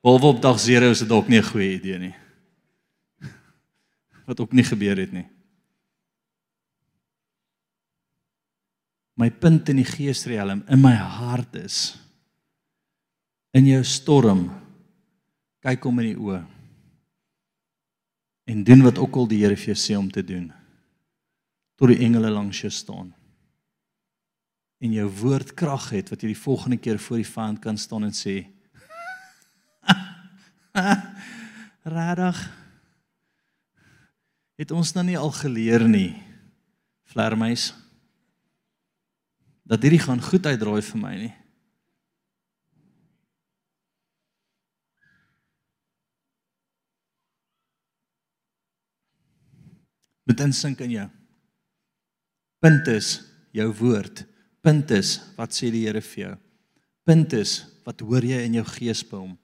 Behalwe 0.00 0.26
op 0.26 0.42
dag 0.42 0.56
0 0.66 0.90
is 0.90 0.98
dit 0.98 1.08
dalk 1.08 1.28
nie 1.28 1.38
'n 1.38 1.50
goeie 1.50 1.74
idee 1.74 1.98
nie. 1.98 2.14
Wat 4.24 4.40
ook 4.40 4.52
nie 4.52 4.64
gebeur 4.64 4.96
het 4.96 5.12
nie. 5.12 5.26
My 9.14 9.30
punt 9.30 9.68
in 9.68 9.76
die 9.76 9.84
geesriem 9.84 10.64
in 10.68 10.80
my 10.80 10.94
hart 10.94 11.54
is 11.54 11.98
in 13.52 13.66
jou 13.66 13.84
storm 13.84 14.50
kyk 15.60 15.84
hom 15.84 15.98
in 15.98 16.06
die 16.06 16.18
oë 16.18 16.40
en 18.44 18.64
doen 18.64 18.82
wat 18.82 18.98
ook 18.98 19.16
al 19.16 19.28
die 19.28 19.38
Here 19.44 19.56
vir 19.56 19.74
jou 19.74 19.78
sê 19.78 19.98
om 19.98 20.10
te 20.10 20.24
doen 20.24 20.52
tot 21.76 21.88
die 21.88 21.98
engele 21.98 22.30
langs 22.30 22.60
jou 22.60 22.70
staan 22.70 23.14
en 24.82 24.92
jou 24.92 25.08
woord 25.20 25.54
krag 25.54 25.90
het 25.94 26.10
wat 26.12 26.22
jy 26.22 26.32
die 26.32 26.42
volgende 26.42 26.78
keer 26.80 26.98
voor 26.98 27.20
die 27.20 27.28
vyand 27.28 27.62
kan 27.62 27.78
staan 27.78 28.04
en 28.08 28.16
sê 28.16 28.36
Radag 31.84 32.40
het 34.58 34.70
ons 34.74 34.94
nou 34.96 35.04
nie 35.06 35.18
al 35.18 35.32
geleer 35.36 35.84
nie 35.88 36.16
vlermuis 37.12 37.70
dat 39.64 39.82
hierdie 39.84 40.02
gaan 40.02 40.22
goed 40.22 40.46
uitdraai 40.46 40.82
vir 40.82 41.00
my 41.00 41.14
nie 41.22 41.34
moet 50.24 50.40
insink 50.40 50.80
in 50.80 50.90
jou. 50.90 51.08
Punt 52.64 52.88
is 52.88 53.18
jou 53.54 53.68
woord. 53.78 54.24
Punt 54.64 54.90
is 54.96 55.18
wat 55.36 55.52
sê 55.52 55.68
die 55.72 55.84
Here 55.84 56.00
vir 56.00 56.20
jou. 56.22 56.34
Punt 57.04 57.34
is 57.36 57.58
wat 57.84 58.00
hoor 58.00 58.24
jy 58.24 58.40
in 58.46 58.56
jou 58.56 58.64
gees 58.72 59.02
by 59.04 59.20
hom. 59.20 59.34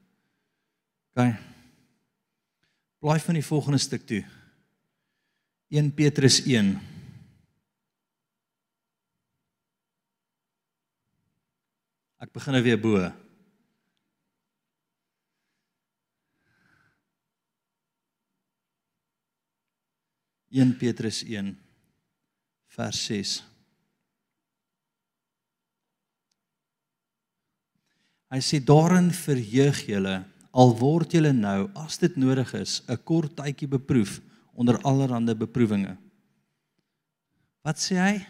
OK. 1.12 1.26
Blaai 3.00 3.20
van 3.20 3.36
die 3.36 3.44
volgende 3.44 3.80
stuk 3.80 4.06
toe. 4.08 4.22
1 5.70 5.92
Petrus 5.96 6.40
1 6.48 6.78
Ek 12.20 12.32
begin 12.36 12.52
nou 12.52 12.60
weer 12.60 12.76
bo. 12.76 12.98
1 20.50 20.74
Petrus 20.76 21.22
1 21.24 21.54
vers 22.74 23.04
6 23.06 23.49
Hy 28.30 28.38
sê 28.38 28.60
daarin 28.62 29.10
verheug 29.10 29.86
julle 29.88 30.24
al 30.50 30.74
word 30.78 31.14
julle 31.14 31.32
nou 31.34 31.68
as 31.78 31.98
dit 31.98 32.16
nodig 32.16 32.54
is 32.54 32.82
'n 32.88 32.98
kort 33.04 33.36
tydjie 33.36 33.68
beproef 33.68 34.20
onder 34.54 34.78
allerlei 34.82 35.34
beproewinge. 35.34 35.96
Wat 37.62 37.76
sê 37.76 37.96
hy? 37.96 38.26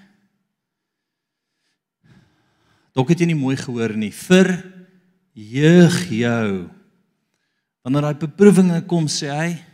Dalk 2.95 3.09
het 3.09 3.21
jy 3.21 3.27
nie 3.27 3.39
mooi 3.39 3.57
gehoor 3.57 3.95
nie. 3.97 4.11
Vir 4.11 4.65
jeug 5.33 6.11
jou. 6.11 6.71
Wanneer 7.85 8.03
daai 8.03 8.19
beproewinge 8.27 8.83
kom, 8.87 9.07
sê 9.07 9.31
hy, 9.31 9.65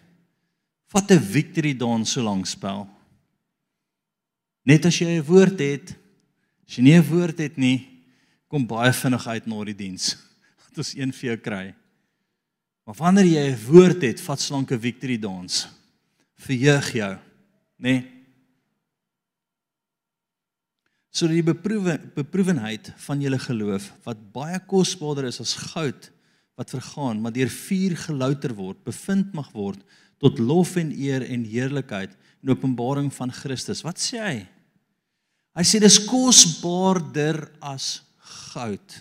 vat 0.92 1.10
'n 1.10 1.18
victory 1.18 1.74
dance 1.74 2.12
so 2.12 2.22
lank 2.22 2.46
spel. 2.46 2.86
Net 4.64 4.86
as 4.86 5.00
jy 5.00 5.18
'n 5.18 5.24
woord 5.24 5.58
het, 5.58 5.96
as 6.68 6.76
jy 6.76 6.82
nie 6.82 6.98
'n 6.98 7.08
woord 7.10 7.38
het 7.38 7.56
nie, 7.56 7.95
kom 8.48 8.66
baie 8.66 8.92
vinnig 8.92 9.26
uit 9.26 9.46
na 9.46 9.64
die 9.64 9.76
diens. 9.76 10.14
Dat 10.68 10.82
ons 10.84 10.94
een 10.94 11.12
vir 11.12 11.30
jou 11.30 11.38
kry. 11.42 11.64
Maar 12.86 12.98
wanneer 13.00 13.26
jy 13.26 13.46
'n 13.50 13.64
woord 13.66 14.02
het, 14.02 14.20
vat 14.20 14.40
slanke 14.40 14.78
victory 14.78 15.18
dance. 15.18 15.66
Verheug 16.38 16.92
jou, 16.92 17.14
nê? 17.78 17.94
Nee? 17.94 18.16
So 21.16 21.28
die 21.32 21.42
beproewe 21.42 21.96
beproewenheid 22.12 22.90
van 23.06 23.22
julle 23.24 23.38
geloof 23.40 23.88
wat 24.04 24.18
baie 24.34 24.58
kosbaarder 24.68 25.30
is 25.30 25.40
as 25.40 25.54
goud 25.72 26.10
wat 26.60 26.74
vergaan, 26.74 27.22
maar 27.22 27.32
deur 27.32 27.48
vuur 27.48 27.96
gelouter 27.96 28.52
word, 28.56 28.82
bevind 28.84 29.32
mag 29.36 29.48
word 29.56 29.80
tot 30.20 30.38
lof 30.40 30.74
en 30.76 30.92
eer 30.92 31.24
en 31.24 31.44
heerlikheid 31.44 32.12
en 32.42 32.52
openbaring 32.52 33.08
van 33.12 33.32
Christus. 33.32 33.82
Wat 33.84 34.00
sê 34.00 34.20
hy? 34.20 34.36
Hy 35.56 35.64
sê 35.64 35.80
dis 35.80 35.98
kosbaarder 36.04 37.46
as 37.64 38.05
goud. 38.56 38.98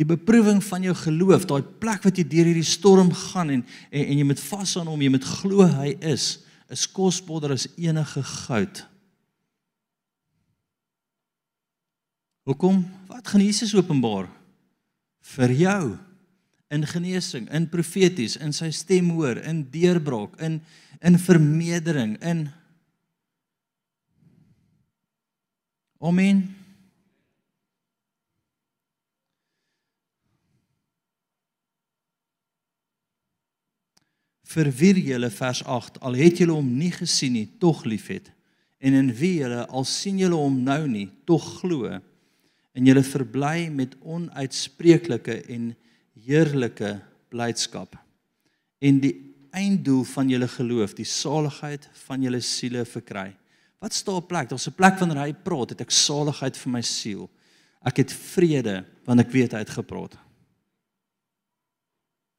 Die 0.00 0.08
beproewing 0.08 0.58
van 0.66 0.82
jou 0.82 0.94
geloof, 0.98 1.46
daai 1.46 1.62
plek 1.62 2.04
wat 2.04 2.18
jy 2.18 2.26
deur 2.26 2.48
hierdie 2.50 2.66
storm 2.66 3.12
gaan 3.14 3.52
en 3.54 3.62
en, 3.62 4.04
en 4.04 4.16
jy 4.18 4.26
moet 4.26 4.44
vas 4.50 4.76
aan 4.80 4.90
hom, 4.90 5.02
jy 5.02 5.12
moet 5.14 5.32
glo 5.38 5.66
hy 5.78 5.94
is, 6.12 6.42
is 6.72 6.86
kosbaarder 6.90 7.54
as 7.54 7.68
enige 7.76 8.24
goud. 8.46 8.86
Hoekom? 12.48 12.80
Wat 13.06 13.28
gaan 13.30 13.44
Jesus 13.44 13.76
openbaar 13.78 14.26
vir 15.36 15.52
jou? 15.54 15.84
in 16.72 16.86
genesing, 16.86 17.50
in 17.52 17.68
profeties, 17.68 18.38
in 18.40 18.54
sy 18.56 18.70
stem 18.72 19.10
hoor, 19.12 19.36
in 19.44 19.66
deurbraak, 19.72 20.38
in 20.40 20.62
in 21.02 21.18
vermeerdering, 21.18 22.14
in 22.22 22.46
Amen. 26.02 26.61
Vir 34.52 34.70
wie 34.76 35.06
julle 35.08 35.30
vers 35.30 35.62
8 35.64 36.00
al 36.04 36.18
het 36.20 36.38
julle 36.42 36.56
hom 36.56 36.68
nie 36.78 36.92
gesien 36.92 37.32
nie, 37.32 37.48
tog 37.58 37.84
liefhet. 37.88 38.30
En 38.82 38.94
in 38.98 39.12
wie 39.16 39.38
julle 39.40 39.66
al 39.68 39.84
sien 39.88 40.18
julle 40.18 40.36
hom 40.36 40.62
nou 40.64 40.86
nie, 40.88 41.08
tog 41.24 41.44
glo. 41.60 41.88
En 42.72 42.86
julle 42.88 43.04
verbly 43.06 43.68
met 43.72 43.96
onuitspreeklike 44.00 45.42
en 45.52 45.74
heerlike 46.26 46.96
blydskap 47.32 47.96
en 48.82 48.98
die 49.02 49.14
einddoel 49.54 50.02
van 50.08 50.30
julle 50.32 50.48
geloof, 50.50 50.96
die 50.98 51.06
saligheid 51.06 51.86
van 52.06 52.24
julle 52.24 52.40
siele 52.42 52.84
verkry. 52.88 53.30
Wat 53.82 53.94
staan 53.94 54.20
op 54.22 54.28
plek? 54.30 54.48
Daar's 54.48 54.68
'n 54.68 54.74
plek 54.74 54.98
wanneer 54.98 55.22
hy 55.22 55.32
praat, 55.32 55.70
het 55.70 55.80
ek 55.80 55.90
saligheid 55.90 56.56
vir 56.56 56.72
my 56.72 56.82
siel. 56.82 57.30
Ek 57.84 57.96
het 57.96 58.12
vrede 58.12 58.84
want 59.04 59.20
ek 59.20 59.30
weet 59.30 59.52
hy 59.52 59.58
het 59.58 59.70
gepraat. 59.70 60.16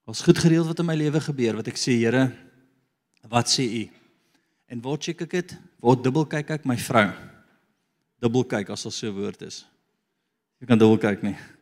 Ons 0.09 0.21
goed 0.21 0.39
gereeld 0.39 0.67
wat 0.67 0.79
in 0.79 0.85
my 0.85 0.95
lewe 0.99 1.21
gebeur 1.23 1.55
wat 1.61 1.67
ek 1.71 1.79
sê 1.79 1.95
Here, 1.95 2.27
wat 3.31 3.47
sê 3.47 3.63
u? 3.63 3.83
En 4.67 4.81
waar 4.83 4.99
check 4.99 5.21
ek 5.23 5.31
dit? 5.31 5.55
Waar 5.79 6.01
dubbel 6.01 6.25
kyk 6.27 6.49
ek 6.57 6.65
my 6.67 6.75
vrou? 6.77 7.07
Dubbel 8.23 8.43
kyk 8.51 8.69
as 8.73 8.85
al 8.85 8.91
so 8.91 9.07
'n 9.07 9.15
woord 9.15 9.41
is. 9.41 9.65
Jy 10.59 10.67
kan 10.67 10.79
dubbel 10.79 10.97
kyk 10.97 11.23
nie 11.23 11.37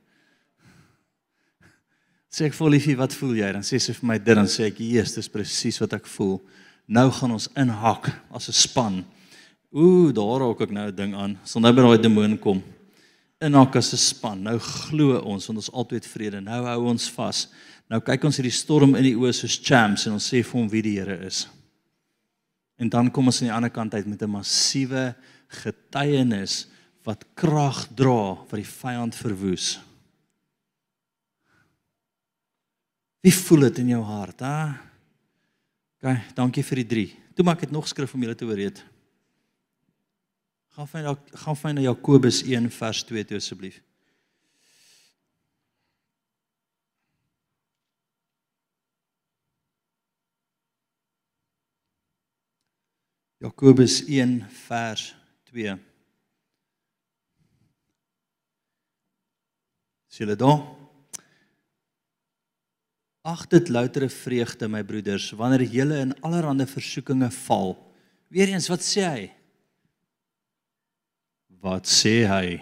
sê 2.31 2.47
ek 2.47 2.55
voel 2.55 2.77
liefie, 2.77 2.95
wat 2.95 3.13
voel 3.13 3.35
jy? 3.35 3.49
Dan 3.51 3.65
sê 3.67 3.77
sy 3.77 3.93
vir 3.93 4.07
my 4.07 4.17
dit, 4.17 4.35
dan 4.35 4.47
sê 4.47 4.69
ek, 4.71 4.79
"Jesus, 4.79 5.15
dis 5.15 5.27
presies 5.27 5.79
wat 5.81 5.93
ek 5.93 6.07
voel." 6.07 6.39
Nou 6.87 7.11
gaan 7.11 7.31
ons 7.31 7.49
inhak 7.55 8.09
as 8.31 8.47
'n 8.49 8.53
span. 8.53 9.05
Ooh, 9.71 10.11
daar 10.11 10.39
raak 10.39 10.61
ek 10.61 10.71
nou 10.71 10.87
'n 10.87 10.95
ding 10.95 11.13
aan. 11.15 11.39
Sal 11.43 11.61
nou 11.61 11.73
by 11.73 11.81
daai 11.81 12.01
demoon 12.01 12.37
kom. 12.37 12.63
Inhak 13.41 13.75
as 13.75 13.93
'n 13.93 13.97
span. 13.97 14.43
Nou 14.43 14.57
glo 14.59 15.19
ons 15.19 15.47
want 15.47 15.57
ons 15.57 15.71
altyd 15.71 16.05
vrede. 16.05 16.41
Nou 16.41 16.65
hou 16.65 16.89
ons 16.89 17.09
vas. 17.09 17.47
Nou 17.91 17.99
kyk 17.99 18.23
ons 18.23 18.37
hierdie 18.39 18.55
storm 18.55 18.95
in 18.95 19.03
die 19.03 19.17
oë 19.19 19.33
soos 19.35 19.57
champs 19.59 20.05
en 20.07 20.15
ons 20.15 20.27
sê 20.31 20.39
vir 20.45 20.55
hom 20.55 20.69
wie 20.71 20.83
die 20.85 20.95
Here 20.95 21.17
is. 21.27 21.43
En 22.79 22.89
dan 22.89 23.11
kom 23.11 23.27
ons 23.27 23.41
aan 23.41 23.49
die 23.49 23.55
ander 23.57 23.73
kant 23.73 23.93
uit 23.93 24.07
met 24.07 24.21
'n 24.23 24.31
massiewe 24.31 25.13
getuienis 25.61 26.67
wat 27.03 27.25
krag 27.35 27.87
dra 27.93 28.39
wat 28.47 28.59
die 28.61 28.73
vyand 28.79 29.15
verwoes. 29.15 29.79
Wie 33.21 33.33
voel 33.33 33.59
dit 33.69 33.79
in 33.79 33.89
jou 33.89 34.03
hart, 34.03 34.39
hè? 34.39 34.73
OK, 36.01 36.33
dankie 36.33 36.63
vir 36.63 36.75
die 36.75 36.87
3. 36.87 37.17
Toe 37.35 37.45
maak 37.45 37.61
ek 37.63 37.71
nog 37.71 37.87
skrif 37.87 38.13
om 38.13 38.21
julle 38.21 38.35
te 38.35 38.45
ooreed. 38.45 38.81
Gaan 40.73 40.87
vir 40.87 41.17
gaan 41.33 41.55
vir 41.55 41.73
na 41.73 41.81
Jakobus 41.81 42.41
1 42.43 42.69
vers 42.69 43.03
2 43.03 43.23
toe 43.25 43.37
asseblief. 43.37 43.81
Jakobus 53.41 54.03
1 54.05 54.35
vers 54.67 55.15
2. 55.49 55.73
Sien 60.05 60.27
julle 60.27 60.35
daar? 60.37 60.59
Ag 63.25 63.47
dit 63.49 63.71
loutere 63.73 64.11
vreugde 64.13 64.69
my 64.69 64.83
broeders 64.85 65.31
wanneer 65.39 65.65
julle 65.65 65.97
in 66.05 66.13
allerlei 66.21 66.69
versoekinge 66.69 67.31
val. 67.47 67.73
Weereens 68.29 68.69
wat 68.69 68.85
sê 68.85 69.07
hy? 69.09 69.25
Wat 71.65 71.89
sê 71.89 72.15
hy? 72.29 72.61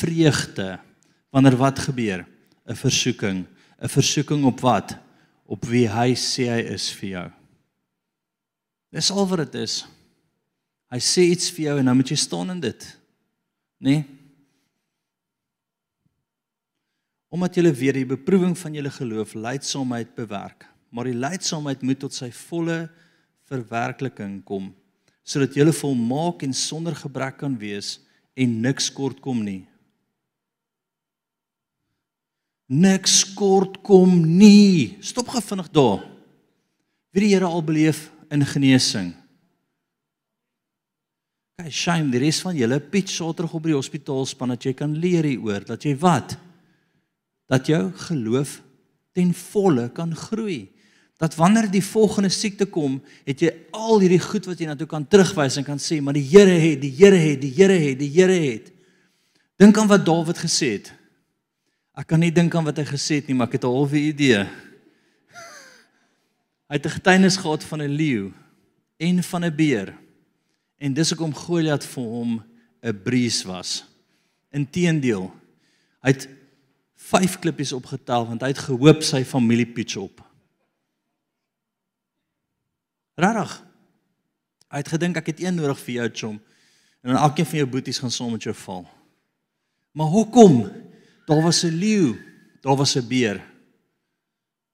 Vreugde 0.00 0.74
wanneer 1.32 1.56
wat 1.56 1.80
gebeur? 1.88 2.28
'n 2.68 2.76
Versoeking, 2.76 3.46
'n 3.80 3.88
versoeking 3.88 4.44
op 4.44 4.60
wat? 4.60 4.98
Op 5.48 5.64
wie 5.64 5.88
hy 5.88 6.12
sê 6.12 6.52
hy 6.52 6.62
is 6.76 6.92
vir 6.92 7.08
jou. 7.08 7.39
Dis 8.90 9.10
al 9.10 9.26
wat 9.30 9.44
dit 9.44 9.60
is. 9.62 9.84
Hy 10.90 10.98
sê 10.98 11.28
iets 11.30 11.50
vir 11.54 11.68
jou 11.68 11.76
en 11.78 11.86
nou 11.86 11.94
moet 12.00 12.10
jy 12.10 12.18
staan 12.18 12.50
in 12.56 12.62
dit. 12.62 12.88
Né? 13.80 14.00
Nee? 14.00 14.08
omdat 17.30 17.54
julle 17.54 17.70
weer 17.70 17.94
die 17.94 18.08
beproewing 18.10 18.56
van 18.58 18.74
julle 18.74 18.90
geloof 18.90 19.36
leidsaamheid 19.38 20.14
bewerk. 20.18 20.66
Maar 20.90 21.06
die 21.06 21.18
leidsaamheid 21.18 21.82
moet 21.86 22.00
tot 22.02 22.14
sy 22.14 22.32
volle 22.48 22.84
verwerkliking 23.50 24.40
kom 24.46 24.72
sodat 25.30 25.54
julle 25.54 25.70
volmaak 25.76 26.40
en 26.42 26.54
sonder 26.56 26.96
gebrek 26.96 27.36
kan 27.38 27.52
wees 27.60 28.00
en 28.34 28.54
niks 28.64 28.88
kort 28.90 29.20
kom 29.22 29.44
nie. 29.46 29.60
Niks 32.66 33.20
kort 33.38 33.76
kom 33.86 34.16
nie. 34.24 34.96
Stop 35.06 35.30
gevinnig 35.30 35.68
daar. 35.70 36.02
Wie 37.14 37.22
die 37.22 37.30
Here 37.30 37.46
al 37.46 37.62
beleef 37.62 38.08
in 38.30 38.46
genesing. 38.46 39.14
Kyk, 41.60 41.72
shame, 41.72 42.10
die 42.10 42.22
res 42.22 42.40
van 42.40 42.56
julle 42.56 42.80
sal 43.06 43.34
terug 43.34 43.54
op 43.54 43.64
die 43.64 43.74
hospitaal 43.74 44.26
span 44.26 44.48
dat 44.48 44.64
jy 44.64 44.72
kan 44.72 44.94
leer 44.94 45.24
hieroor 45.24 45.64
dat 45.64 45.82
jy 45.84 45.96
wat? 45.96 46.38
dat 47.50 47.66
jou 47.66 47.90
geloof 48.06 48.60
ten 49.12 49.34
volle 49.34 49.90
kan 49.90 50.14
groei. 50.14 50.70
Dat 51.18 51.34
wanneer 51.34 51.66
die 51.70 51.84
volgende 51.84 52.30
siekte 52.32 52.64
kom, 52.70 53.00
het 53.26 53.42
jy 53.42 53.50
al 53.76 53.98
hierdie 54.00 54.22
goed 54.22 54.46
wat 54.48 54.60
jy 54.60 54.68
na 54.70 54.76
toe 54.78 54.88
kan 54.88 55.04
terugwys 55.04 55.58
en 55.60 55.66
kan 55.66 55.82
sê, 55.82 55.98
maar 56.00 56.16
die 56.16 56.24
Here 56.30 56.54
het, 56.62 56.78
die 56.80 56.92
Here 56.94 57.18
het, 57.18 57.40
die 57.42 57.52
Here 57.58 57.76
het, 57.76 57.98
die 58.00 58.08
Here 58.14 58.38
het. 58.38 58.70
Dink 59.60 59.76
aan 59.76 59.90
wat 59.90 60.06
Dawid 60.06 60.38
gesê 60.40 60.76
het. 60.78 60.92
Ek 61.98 62.06
kan 62.08 62.22
nie 62.22 62.30
dink 62.32 62.54
aan 62.54 62.64
wat 62.64 62.78
hy 62.80 62.86
gesê 62.88 63.18
het 63.18 63.28
nie, 63.28 63.36
maar 63.36 63.50
ek 63.50 63.58
het 63.58 63.66
'n 63.66 63.74
halwe 63.74 63.98
idee. 63.98 64.46
Hy 66.70 66.78
het 66.78 66.86
'n 66.86 66.96
getuienis 67.02 67.36
gehad 67.36 67.64
van 67.64 67.82
'n 67.82 67.90
leeu 67.90 68.32
en 68.96 69.22
van 69.22 69.44
'n 69.44 69.56
beer. 69.56 69.98
En 70.78 70.94
dis 70.94 71.10
hoekom 71.10 71.34
Goliat 71.34 71.84
vir 71.84 72.02
hom 72.02 72.42
'n 72.82 73.02
breeze 73.02 73.46
was. 73.46 73.84
Inteendeel, 74.50 75.40
Hy 76.00 76.14
het 76.14 76.28
5 77.00 77.38
klippies 77.42 77.72
opgetel 77.76 78.26
want 78.28 78.44
hy 78.44 78.52
het 78.52 78.62
gehoop 78.64 79.04
sy 79.04 79.22
familie 79.28 79.68
pitch 79.68 79.98
op. 80.00 80.22
Rarig. 83.20 83.52
Hy 84.70 84.80
het 84.80 84.92
gedink 84.92 85.18
ek 85.20 85.32
het 85.32 85.42
een 85.42 85.58
nodig 85.58 85.80
vir 85.84 85.94
jou 85.94 86.08
chom 86.22 86.38
en 87.00 87.12
dan 87.12 87.20
elkeen 87.20 87.48
van 87.48 87.62
jou 87.62 87.68
boeties 87.68 88.00
gaan 88.00 88.12
saam 88.12 88.32
met 88.36 88.44
jou 88.44 88.54
val. 88.56 88.84
Maar 89.96 90.12
hoekom? 90.12 90.62
Daar 91.26 91.42
was 91.42 91.64
'n 91.64 91.74
leeu, 91.74 92.16
daar 92.60 92.76
was 92.76 92.96
'n 92.96 93.08
beer. 93.08 93.40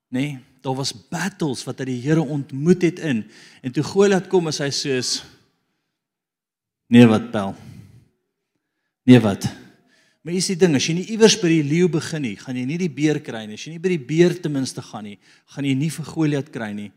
Nee, 0.09 0.45
daar 0.67 0.75
was 0.75 0.91
battles 0.93 1.63
wat 1.67 1.79
hy 1.81 1.93
die 1.93 2.03
Here 2.03 2.23
ontmoet 2.23 2.83
het 2.89 2.99
in 2.99 3.23
en 3.63 3.75
toe 3.75 3.87
Goliat 3.87 4.27
kom 4.33 4.51
as 4.51 4.59
hy 4.65 4.73
soos 4.75 5.21
Nee 6.87 7.07
wat 7.11 7.33
pel. 7.33 7.55
Nee 9.07 9.19
wat. 9.19 9.49
Maar 10.23 10.37
is 10.39 10.51
die 10.53 10.59
ding 10.59 10.77
as 10.79 10.87
jy 10.87 10.97
nie 10.99 11.09
iewers 11.15 11.37
by 11.39 11.51
die 11.51 11.65
leeu 11.67 11.89
begin 11.91 12.23
nie, 12.23 12.37
gaan 12.39 12.59
jy 12.59 12.65
nie 12.67 12.79
die 12.79 12.91
beer 12.91 13.19
kry 13.23 13.45
nie. 13.47 13.59
As 13.59 13.65
jy 13.67 13.75
nie 13.75 13.83
by 13.83 13.91
die 13.93 14.05
beer 14.09 14.35
ten 14.43 14.55
minste 14.55 14.83
gaan 14.83 15.07
nie, 15.07 15.17
gaan 15.55 15.67
jy 15.67 15.75
nie 15.79 15.91
vir 15.95 16.09
Goliat 16.13 16.53
kry 16.55 16.73
nie. 16.75 16.93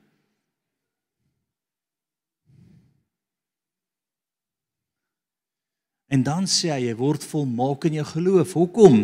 En 6.09 6.23
dan 6.25 6.47
sê 6.49 6.71
hy 6.73 6.87
jy 6.87 6.93
word 6.97 7.21
volmaak 7.29 7.85
in 7.85 7.99
jou 7.99 8.05
geloof. 8.15 8.55
Hoekom? 8.57 8.95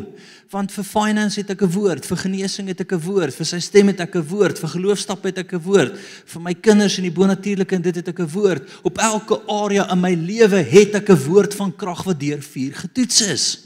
Want 0.49 0.71
vir 0.73 0.85
finance 0.89 1.37
het 1.37 1.51
ek 1.53 1.61
'n 1.61 1.69
woord, 1.69 2.05
vir 2.05 2.17
genesing 2.17 2.67
het 2.67 2.81
ek 2.81 2.93
'n 2.93 3.05
woord, 3.05 3.33
vir 3.33 3.45
sy 3.45 3.59
stem 3.59 3.87
het 3.93 3.99
ek 3.99 4.15
'n 4.15 4.25
woord, 4.25 4.57
vir 4.57 4.69
geloofstap 4.69 5.23
het 5.23 5.37
ek 5.37 5.53
'n 5.53 5.61
woord, 5.61 5.93
vir 6.25 6.41
my 6.41 6.53
kinders 6.53 6.97
en 6.97 7.03
die 7.03 7.13
bonatuurlike 7.13 7.75
en 7.75 7.81
dit 7.81 7.95
het 7.95 8.07
ek 8.07 8.19
'n 8.19 8.33
woord. 8.33 8.63
Op 8.83 8.97
elke 8.97 9.37
area 9.47 9.91
in 9.91 10.01
my 10.01 10.13
lewe 10.15 10.63
het 10.63 10.95
ek 10.95 11.09
'n 11.09 11.25
woord 11.29 11.53
van 11.53 11.75
krag 11.75 12.03
wat 12.03 12.19
deur 12.19 12.41
vuur 12.41 12.73
getoets 12.73 13.21
is. 13.21 13.59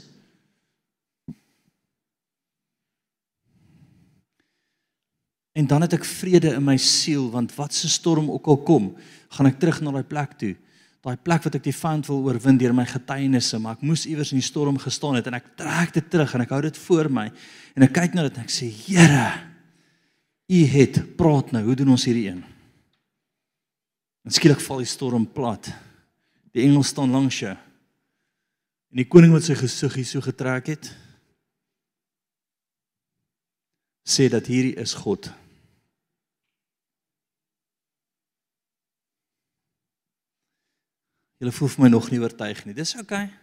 En 5.52 5.66
dan 5.66 5.80
het 5.80 5.92
ek 5.92 6.04
vrede 6.04 6.54
in 6.54 6.64
my 6.64 6.76
siel 6.76 7.30
want 7.30 7.54
wat 7.54 7.72
se 7.74 7.88
storm 7.88 8.30
ook 8.30 8.46
al 8.46 8.58
kom, 8.58 8.96
gaan 9.30 9.46
ek 9.46 9.58
terug 9.58 9.80
na 9.80 9.90
daai 9.92 10.04
plek 10.04 10.38
toe 10.38 10.56
daai 11.00 11.16
plek 11.16 11.46
wat 11.46 11.54
ek 11.56 11.64
die 11.64 11.76
vyand 11.76 12.08
wil 12.10 12.24
oorwin 12.28 12.58
deur 12.60 12.74
my 12.76 12.84
getuienisse, 12.88 13.58
maar 13.58 13.78
ek 13.78 13.84
moes 13.88 14.04
iewers 14.08 14.34
in 14.34 14.40
die 14.42 14.46
storm 14.46 14.76
gestaan 14.80 15.16
het 15.16 15.30
en 15.30 15.38
ek 15.38 15.54
trek 15.56 15.94
dit 15.96 16.10
terug 16.12 16.34
en 16.36 16.44
ek 16.44 16.52
hou 16.52 16.60
dit 16.66 16.80
voor 16.86 17.08
my 17.08 17.30
en 17.76 17.86
ek 17.86 17.94
kyk 17.96 18.16
na 18.16 18.26
dit 18.28 18.36
en 18.36 18.44
ek 18.44 18.52
sê 18.52 18.68
Here, 18.68 19.30
U 20.50 20.60
het 20.66 20.98
praat 21.14 21.52
nou, 21.54 21.62
hoe 21.68 21.76
doen 21.78 21.92
ons 21.94 22.04
hierdie 22.08 22.26
een? 22.26 22.40
En 24.26 24.34
skielik 24.34 24.60
val 24.64 24.82
die 24.82 24.90
storm 24.90 25.28
plat. 25.30 25.70
Die 26.50 26.64
engel 26.64 26.82
staan 26.82 27.14
langs 27.14 27.38
jou. 27.38 27.52
En 28.90 28.98
die 28.98 29.06
koning 29.06 29.30
wat 29.30 29.46
sy 29.46 29.54
gesig 29.54 30.00
hier 30.00 30.08
so 30.08 30.24
getrek 30.24 30.72
het, 30.72 30.90
sê 34.02 34.26
dat 34.32 34.50
hierdie 34.50 34.74
is 34.82 34.96
God. 34.98 35.30
Julle 41.40 41.52
voel 41.56 41.70
vir 41.72 41.84
my 41.86 41.88
nog 41.88 42.10
nie 42.12 42.20
oortuig 42.20 42.64
nie. 42.66 42.76
Dis 42.76 42.92
oukei. 42.98 43.24
Okay. 43.24 43.36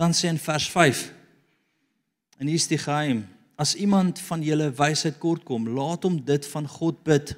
Dan 0.00 0.12
sê 0.16 0.28
in 0.28 0.40
vers 0.40 0.68
5. 0.72 1.00
En 2.40 2.48
hier 2.48 2.60
is 2.60 2.68
die 2.68 2.78
geheim. 2.80 3.26
As 3.60 3.74
iemand 3.76 4.20
van 4.24 4.40
julle 4.44 4.70
wysheid 4.72 5.18
kort 5.20 5.44
kom, 5.48 5.68
laat 5.68 6.04
hom 6.08 6.16
dit 6.24 6.46
van 6.52 6.68
God 6.68 7.02
bid 7.04 7.34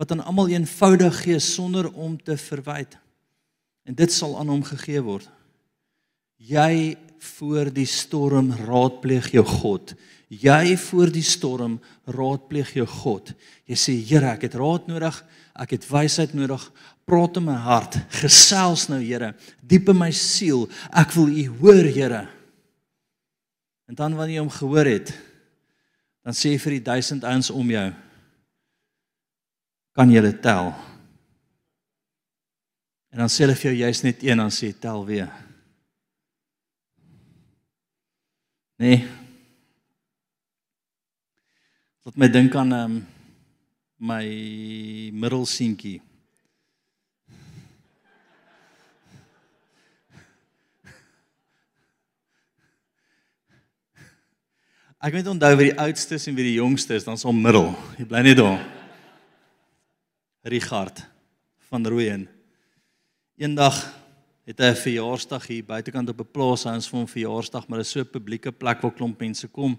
wat 0.00 0.14
aan 0.14 0.22
almal 0.24 0.48
eenvoudig 0.48 1.18
gee 1.26 1.38
sonder 1.44 1.90
om 1.92 2.14
te 2.16 2.36
verwyd. 2.40 2.94
En 3.84 3.94
dit 3.94 4.12
sal 4.12 4.38
aan 4.40 4.48
hom 4.48 4.62
gegee 4.64 5.02
word. 5.04 5.28
Jy 6.40 6.96
voor 7.36 7.68
die 7.74 7.88
storm 7.88 8.48
raadpleeg 8.64 9.28
jou 9.34 9.44
God. 9.44 9.92
Jy 10.30 10.76
voor 10.78 11.10
die 11.12 11.24
storm 11.26 11.78
raadpleeg 12.08 12.72
jou 12.78 12.86
God. 12.88 13.32
Jy 13.68 13.76
sê 13.76 13.96
Here, 13.98 14.32
ek 14.32 14.46
het 14.48 14.56
raad 14.56 14.86
nodig, 14.88 15.16
ek 15.58 15.74
het 15.76 15.88
wysheid 15.90 16.32
nodig. 16.38 16.62
Praat 17.04 17.40
in 17.40 17.48
my 17.48 17.56
hart, 17.60 17.98
gesels 18.22 18.86
nou 18.88 19.00
Here, 19.02 19.34
diep 19.60 19.90
in 19.92 19.98
my 20.00 20.12
siel. 20.14 20.68
Ek 20.94 21.12
wil 21.18 21.28
U 21.28 21.46
hoor, 21.60 21.90
Here. 21.90 22.22
En 23.90 23.98
dan 23.98 24.14
wanneer 24.14 24.38
jy 24.38 24.44
hom 24.44 24.54
gehoor 24.54 24.86
het, 24.86 25.10
dan 26.24 26.36
sê 26.36 26.54
vir 26.62 26.78
die 26.78 26.86
duisend 26.92 27.26
ouens 27.26 27.50
om 27.50 27.74
jou 27.74 27.88
kan 29.98 30.12
jy 30.12 30.22
dit 30.22 30.36
tel. 30.40 30.70
En 33.10 33.24
dan 33.24 33.32
sê 33.32 33.42
hulle 33.42 33.58
vir 33.58 33.72
jou 33.72 33.78
jy's 33.82 34.02
net 34.06 34.22
een 34.22 34.38
dan 34.38 34.52
sê 34.54 34.70
tel 34.70 35.02
weer. 35.08 35.32
Nee. 38.80 39.02
Wat 42.02 42.16
my 42.16 42.30
dink 42.32 42.54
aan 42.56 42.72
um, 42.72 42.94
my 44.00 44.24
middelseentjie. 45.12 45.98
Ek 54.96 55.12
weet 55.12 55.28
onthou 55.28 55.52
wie 55.60 55.68
die 55.68 55.76
oudstes 55.76 56.24
en 56.32 56.40
wie 56.40 56.48
die 56.48 56.56
jongstes, 56.56 57.04
dan 57.04 57.20
so 57.20 57.36
middel. 57.36 57.74
Jy 58.00 58.08
bly 58.08 58.24
net 58.24 58.40
daar. 58.40 58.64
Richard 60.56 61.04
van 61.68 61.84
Rooyen. 61.84 62.30
Eendag 63.36 63.84
het 64.50 64.58
hy 64.58 64.70
'n 64.70 64.82
verjaarsdag 64.82 65.46
hier 65.46 65.64
buitekant 65.64 66.08
op 66.08 66.20
'n 66.20 66.32
plaas 66.32 66.66
ons 66.66 66.88
vir 66.88 66.98
hom 66.98 67.06
verjaarsdag, 67.06 67.68
maar 67.68 67.78
dit 67.78 67.86
is 67.86 67.92
so 67.92 68.00
'n 68.00 68.10
publieke 68.10 68.52
plek 68.52 68.80
waar 68.82 68.92
klomp 68.92 69.20
mense 69.20 69.48
kom. 69.48 69.78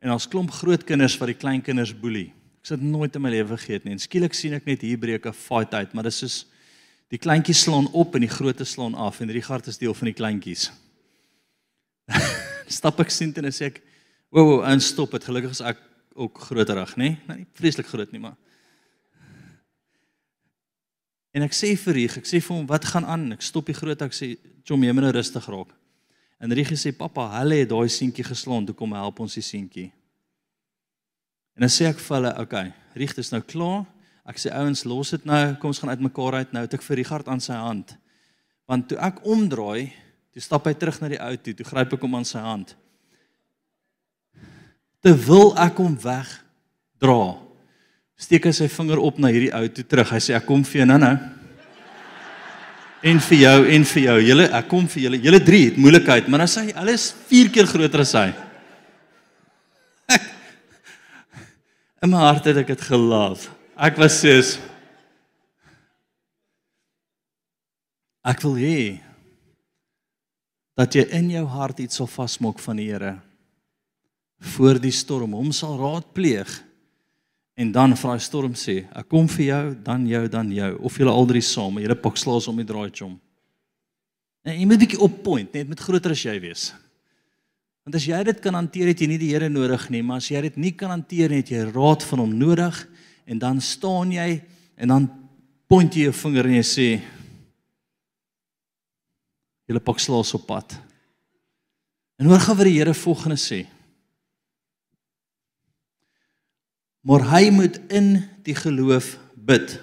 En 0.00 0.10
ons 0.10 0.28
klomp 0.28 0.50
groot 0.50 0.84
kinders 0.84 1.18
wat 1.18 1.28
die 1.28 1.36
klein 1.36 1.62
kinders 1.62 1.92
boelie. 1.92 2.32
Ek 2.60 2.66
sit 2.66 2.82
nooit 2.82 3.14
in 3.14 3.22
my 3.22 3.30
lewe 3.30 3.56
vergeet 3.56 3.84
nie. 3.84 3.92
En 3.92 3.98
skielik 3.98 4.34
sien 4.34 4.52
ek 4.52 4.66
net 4.66 4.80
hier 4.82 4.98
breek 4.98 5.26
'n 5.26 5.32
fight 5.32 5.74
uit, 5.74 5.94
maar 5.94 6.04
dis 6.04 6.18
soos 6.18 6.46
die 7.08 7.18
kleintjies 7.18 7.62
slaan 7.62 7.88
op 7.92 8.14
en 8.14 8.20
die 8.20 8.28
grootes 8.28 8.70
slaan 8.70 8.94
af 8.94 9.20
en 9.20 9.30
Richard 9.30 9.66
is 9.66 9.78
deel 9.78 9.94
van 9.94 10.04
die 10.04 10.14
kleintjies. 10.14 10.70
Stap 12.68 13.00
ek 13.00 13.10
sien 13.10 13.34
en 13.34 13.44
sê 13.44 13.66
ek, 13.66 13.82
"Wow, 14.30 14.46
wow, 14.46 14.64
en 14.64 14.80
stop 14.80 15.10
dit. 15.10 15.24
Gelukkig 15.24 15.50
is 15.50 15.60
ek 15.60 15.78
ook 16.14 16.38
groterig, 16.38 16.96
nê? 16.96 17.16
Nee, 17.26 17.36
nie 17.36 17.46
vreeslik 17.54 17.86
groot 17.86 18.12
nie, 18.12 18.20
maar 18.20 18.36
En 21.36 21.44
ek 21.44 21.52
sê 21.52 21.74
vir 21.76 21.94
Rieg, 21.94 22.16
ek 22.18 22.26
sê 22.26 22.40
vir 22.40 22.56
hom, 22.56 22.66
"Wat 22.66 22.84
gaan 22.84 23.04
aan?" 23.04 23.32
Ek 23.32 23.42
stop 23.42 23.66
die 23.66 23.74
groot 23.74 24.00
ek 24.02 24.12
sê, 24.12 24.38
"Chom, 24.64 24.82
jy 24.82 24.92
moet 24.92 25.04
nou 25.04 25.12
rustig 25.12 25.46
raak." 25.46 25.74
En 26.40 26.52
Rieg 26.52 26.70
sê, 26.70 26.96
"Pappa, 26.96 27.40
hulle 27.40 27.54
het 27.54 27.68
daai 27.68 27.88
seentjie 27.88 28.24
geslaan, 28.24 28.66
toe 28.66 28.74
kom 28.74 28.92
help 28.92 29.20
ons 29.20 29.34
die 29.34 29.42
seentjie." 29.42 29.92
En 31.56 31.60
dan 31.60 31.68
sê 31.68 31.86
ek 31.86 31.98
vir 31.98 32.16
hulle, 32.16 32.32
"Oké, 32.32 32.42
okay, 32.42 32.72
Rieg 32.94 33.16
is 33.18 33.30
nou 33.30 33.40
klaar. 33.40 33.86
Ek 34.26 34.36
sê 34.36 34.52
ouens, 34.52 34.84
los 34.84 35.10
dit 35.10 35.24
nou, 35.24 35.54
kom 35.54 35.68
ons 35.68 35.78
gaan 35.78 35.90
uitmekaar 35.90 36.34
uit 36.34 36.52
nou." 36.52 36.62
Het 36.62 36.74
ek 36.74 36.82
vir 36.82 36.96
Richard 36.96 37.28
aan 37.28 37.40
sy 37.40 37.54
hand. 37.54 37.96
Want 38.66 38.88
toe 38.88 38.98
ek 38.98 39.24
omdraai, 39.24 39.92
toe 40.32 40.42
stap 40.42 40.64
hy 40.64 40.74
terug 40.74 41.00
na 41.00 41.08
die 41.08 41.20
ou 41.20 41.36
toe, 41.36 41.54
toe 41.54 41.64
gryp 41.64 41.92
ek 41.92 42.00
hom 42.00 42.14
aan 42.14 42.24
sy 42.24 42.38
hand. 42.38 42.76
Terwyl 45.00 45.56
ek 45.56 45.76
hom 45.76 45.96
weg 46.02 46.44
dra, 46.98 47.38
steek 48.18 48.48
hy 48.48 48.52
sy 48.56 48.66
vinger 48.72 49.00
op 49.00 49.20
na 49.22 49.30
hierdie 49.30 49.52
ou 49.54 49.66
toe 49.70 49.84
terug. 49.86 50.10
Hy 50.10 50.20
sê 50.22 50.34
ek 50.36 50.46
kom 50.48 50.64
vir 50.66 50.82
jou 50.82 50.88
nou-nou. 50.90 51.14
En 53.08 53.20
vir 53.28 53.38
jou 53.38 53.58
en 53.76 53.84
vir 53.92 54.02
jou. 54.02 54.16
Julle 54.26 54.48
ek 54.58 54.68
kom 54.70 54.88
vir 54.90 55.04
julle. 55.04 55.20
Julle 55.22 55.40
drie 55.46 55.64
het 55.68 55.78
moeilikheid, 55.78 56.26
maar 56.26 56.42
dan 56.42 56.50
sê 56.50 56.66
hy 56.66 56.74
alles 56.82 57.12
4 57.30 57.52
keer 57.54 57.70
groter 57.70 58.02
as 58.02 58.14
hy. 58.18 58.26
In 62.02 62.10
my 62.10 62.24
hart 62.26 62.46
het 62.50 62.58
ek 62.64 62.74
dit 62.74 62.82
gelief. 62.90 63.48
Ek 63.78 63.98
was 64.02 64.18
soos 64.22 64.56
Ek 68.28 68.42
wil 68.44 68.58
hê 68.60 68.80
dat 70.76 70.92
jy 70.92 71.06
in 71.16 71.30
jou 71.32 71.46
hart 71.48 71.78
iets 71.80 71.96
sal 71.96 72.10
vasmaak 72.10 72.58
van 72.60 72.76
die 72.76 72.90
Here 72.90 73.14
voor 74.54 74.76
die 74.82 74.92
storm. 74.92 75.32
Hom 75.38 75.48
sal 75.54 75.78
raadpleeg 75.80 76.50
En 77.58 77.72
dan 77.74 77.96
vra 77.98 78.14
hy 78.14 78.22
storm 78.22 78.52
sê, 78.54 78.84
ek 78.94 79.08
kom 79.10 79.26
vir 79.32 79.44
jou, 79.48 79.62
dan 79.82 80.04
jou, 80.06 80.20
dan 80.30 80.50
jou 80.54 80.68
of 80.86 80.98
julle 81.00 81.10
al 81.10 81.26
drie 81.26 81.42
saam, 81.42 81.80
julle 81.82 81.96
pak 81.98 82.20
slaas 82.20 82.46
om 82.50 82.60
die 82.60 82.66
draai 82.66 82.92
chom. 82.94 83.16
En 84.46 84.54
jy 84.54 84.66
moet 84.68 84.84
bietjie 84.84 85.00
op 85.02 85.16
point, 85.24 85.50
net 85.56 85.66
met 85.66 85.82
groter 85.82 86.14
as 86.14 86.22
jy 86.22 86.36
wees. 86.44 86.68
Want 87.82 87.98
as 87.98 88.06
jy 88.06 88.20
dit 88.28 88.42
kan 88.44 88.54
hanteer, 88.54 88.92
het 88.92 89.02
jy 89.02 89.08
nie 89.10 89.18
die 89.18 89.32
Here 89.32 89.48
nodig 89.50 89.88
nie, 89.90 90.04
maar 90.06 90.22
as 90.22 90.28
jy 90.30 90.42
dit 90.46 90.58
nie 90.60 90.70
kan 90.76 90.92
hanteer 90.94 91.32
nie, 91.32 91.40
het 91.42 91.50
jy 91.50 91.64
raad 91.72 92.06
van 92.06 92.22
hom 92.22 92.36
nodig 92.38 92.78
en 93.28 93.40
dan 93.42 93.62
staan 93.64 94.12
jy 94.14 94.28
en 94.78 94.92
dan 94.92 95.08
point 95.68 95.96
jy 95.96 96.06
jou 96.06 96.14
vinger 96.20 96.46
en 96.48 96.56
jy 96.60 96.66
sê 96.68 96.86
julle 99.68 99.82
pak 99.84 99.98
slaas 100.00 100.30
op 100.38 100.46
pad. 100.48 100.76
En 102.22 102.30
hoor 102.30 102.44
gou 102.44 102.56
wat 102.60 102.70
die 102.70 102.76
Here 102.78 102.94
volgende 102.94 103.40
sê. 103.40 103.64
Maar 107.00 107.24
hy 107.30 107.50
moet 107.54 107.78
in 107.92 108.16
die 108.42 108.56
geloof 108.56 109.16
bid 109.34 109.78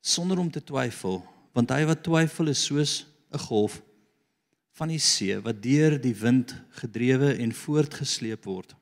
sonder 0.00 0.38
om 0.38 0.50
te 0.50 0.62
twyfel, 0.64 1.20
want 1.52 1.70
hy 1.74 1.84
wat 1.88 2.04
twyfel 2.06 2.48
is 2.48 2.64
soos 2.64 3.06
'n 3.32 3.38
golf 3.38 3.82
van 4.78 4.88
die 4.88 5.02
see 5.02 5.36
wat 5.42 5.62
deur 5.62 5.98
die 6.00 6.14
wind 6.14 6.54
gedrewe 6.80 7.34
en 7.36 7.52
voortgesleep 7.52 8.44
word. 8.44 8.74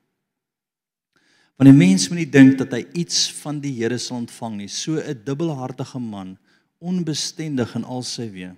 Want 1.57 1.69
'n 1.69 1.77
mens 1.77 2.07
moet 2.09 2.17
nie 2.17 2.29
dink 2.29 2.57
dat 2.57 2.71
hy 2.71 2.85
iets 2.93 3.31
van 3.41 3.59
die 3.59 3.73
Here 3.73 3.97
sal 3.97 4.17
ontvang 4.17 4.57
nie, 4.57 4.67
so 4.67 4.95
'n 4.95 5.23
dubbelhartige 5.23 5.99
man, 5.99 6.37
onbestendig 6.79 7.75
in 7.75 7.83
al 7.83 8.03
sy 8.03 8.29
weë. 8.29 8.55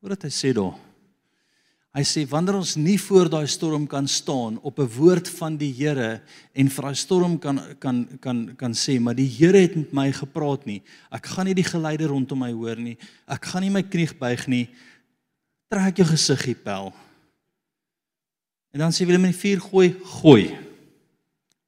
Hoor 0.00 0.10
wat 0.10 0.22
hy 0.22 0.30
sê 0.30 0.52
daar. 0.54 0.87
Hy 1.98 2.04
sê 2.06 2.22
wanneer 2.30 2.60
ons 2.60 2.76
nie 2.78 2.94
voor 3.02 3.26
daai 3.26 3.48
storm 3.50 3.82
kan 3.90 4.06
staan 4.06 4.60
op 4.62 4.78
'n 4.78 4.86
woord 4.86 5.28
van 5.28 5.56
die 5.58 5.72
Here 5.72 6.22
en 6.54 6.68
vir 6.70 6.82
daai 6.82 6.94
storm 6.94 7.38
kan 7.38 7.58
kan 7.80 8.18
kan 8.20 8.54
kan 8.56 8.72
sê 8.72 9.00
maar 9.00 9.16
die 9.16 9.26
Here 9.26 9.58
het 9.58 9.74
met 9.74 9.92
my 9.92 10.12
gepraat 10.12 10.64
nie. 10.64 10.82
Ek 11.10 11.26
gaan 11.26 11.46
nie 11.46 11.54
die 11.54 11.64
geleide 11.64 12.06
rondom 12.06 12.38
my 12.38 12.52
hoor 12.52 12.76
nie. 12.76 12.96
Ek 13.26 13.44
gaan 13.44 13.62
nie 13.62 13.70
my 13.70 13.82
knie 13.82 14.14
buig 14.14 14.46
nie. 14.46 14.68
Trek 15.68 15.96
jou 15.96 16.06
gesiggie 16.06 16.54
pel. 16.54 16.92
En 18.72 18.80
dan 18.80 18.92
sê 18.92 19.04
Willem 19.04 19.24
in 19.24 19.32
die 19.32 19.40
vuur 19.40 19.60
gooi, 19.60 19.96
gooi. 20.04 20.56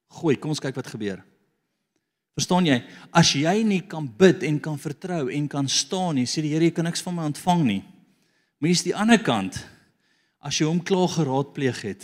Gooi, 0.07 0.35
kom 0.37 0.51
ons 0.51 0.59
kyk 0.59 0.75
wat 0.75 0.87
gebeur. 0.87 1.21
Verstaan 2.37 2.65
jy? 2.65 2.81
As 3.11 3.33
jy 3.33 3.63
nie 3.63 3.81
kan 3.81 4.07
bid 4.07 4.43
en 4.43 4.59
kan 4.59 4.77
vertrou 4.77 5.29
en 5.29 5.47
kan 5.47 5.67
staan 5.67 6.15
nie, 6.15 6.25
sê 6.25 6.41
die 6.41 6.53
Here 6.53 6.63
jy 6.63 6.71
kan 6.71 6.85
niks 6.85 7.01
van 7.01 7.15
my 7.15 7.23
ontvang 7.23 7.63
nie. 7.65 7.83
Maar 8.59 8.67
hier's 8.67 8.83
die 8.83 8.95
ander 8.95 9.19
kant. 9.19 9.65
As 10.41 10.57
jy 10.57 10.65
hom 10.65 10.81
klaar 10.81 11.09
geraadpleeg 11.13 11.81
het, 11.85 12.03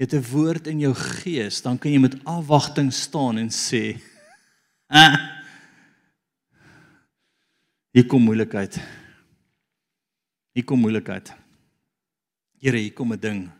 jy 0.00 0.06
het 0.06 0.14
'n 0.14 0.30
woord 0.32 0.66
in 0.66 0.80
jou 0.80 0.94
gees, 0.94 1.60
dan 1.62 1.78
kan 1.78 1.92
jy 1.92 2.00
met 2.00 2.24
afwagting 2.24 2.92
staan 2.92 3.38
en 3.38 3.50
sê: 3.50 4.00
"Ah. 4.88 5.16
Hier 7.92 8.06
kom 8.06 8.22
moeilikheid. 8.22 8.80
Hier 10.54 10.64
kom 10.64 10.80
moeilikheid. 10.80 11.32
Here, 12.58 12.78
hier 12.78 12.92
kom 12.92 13.12
'n 13.12 13.20
ding." 13.20 13.50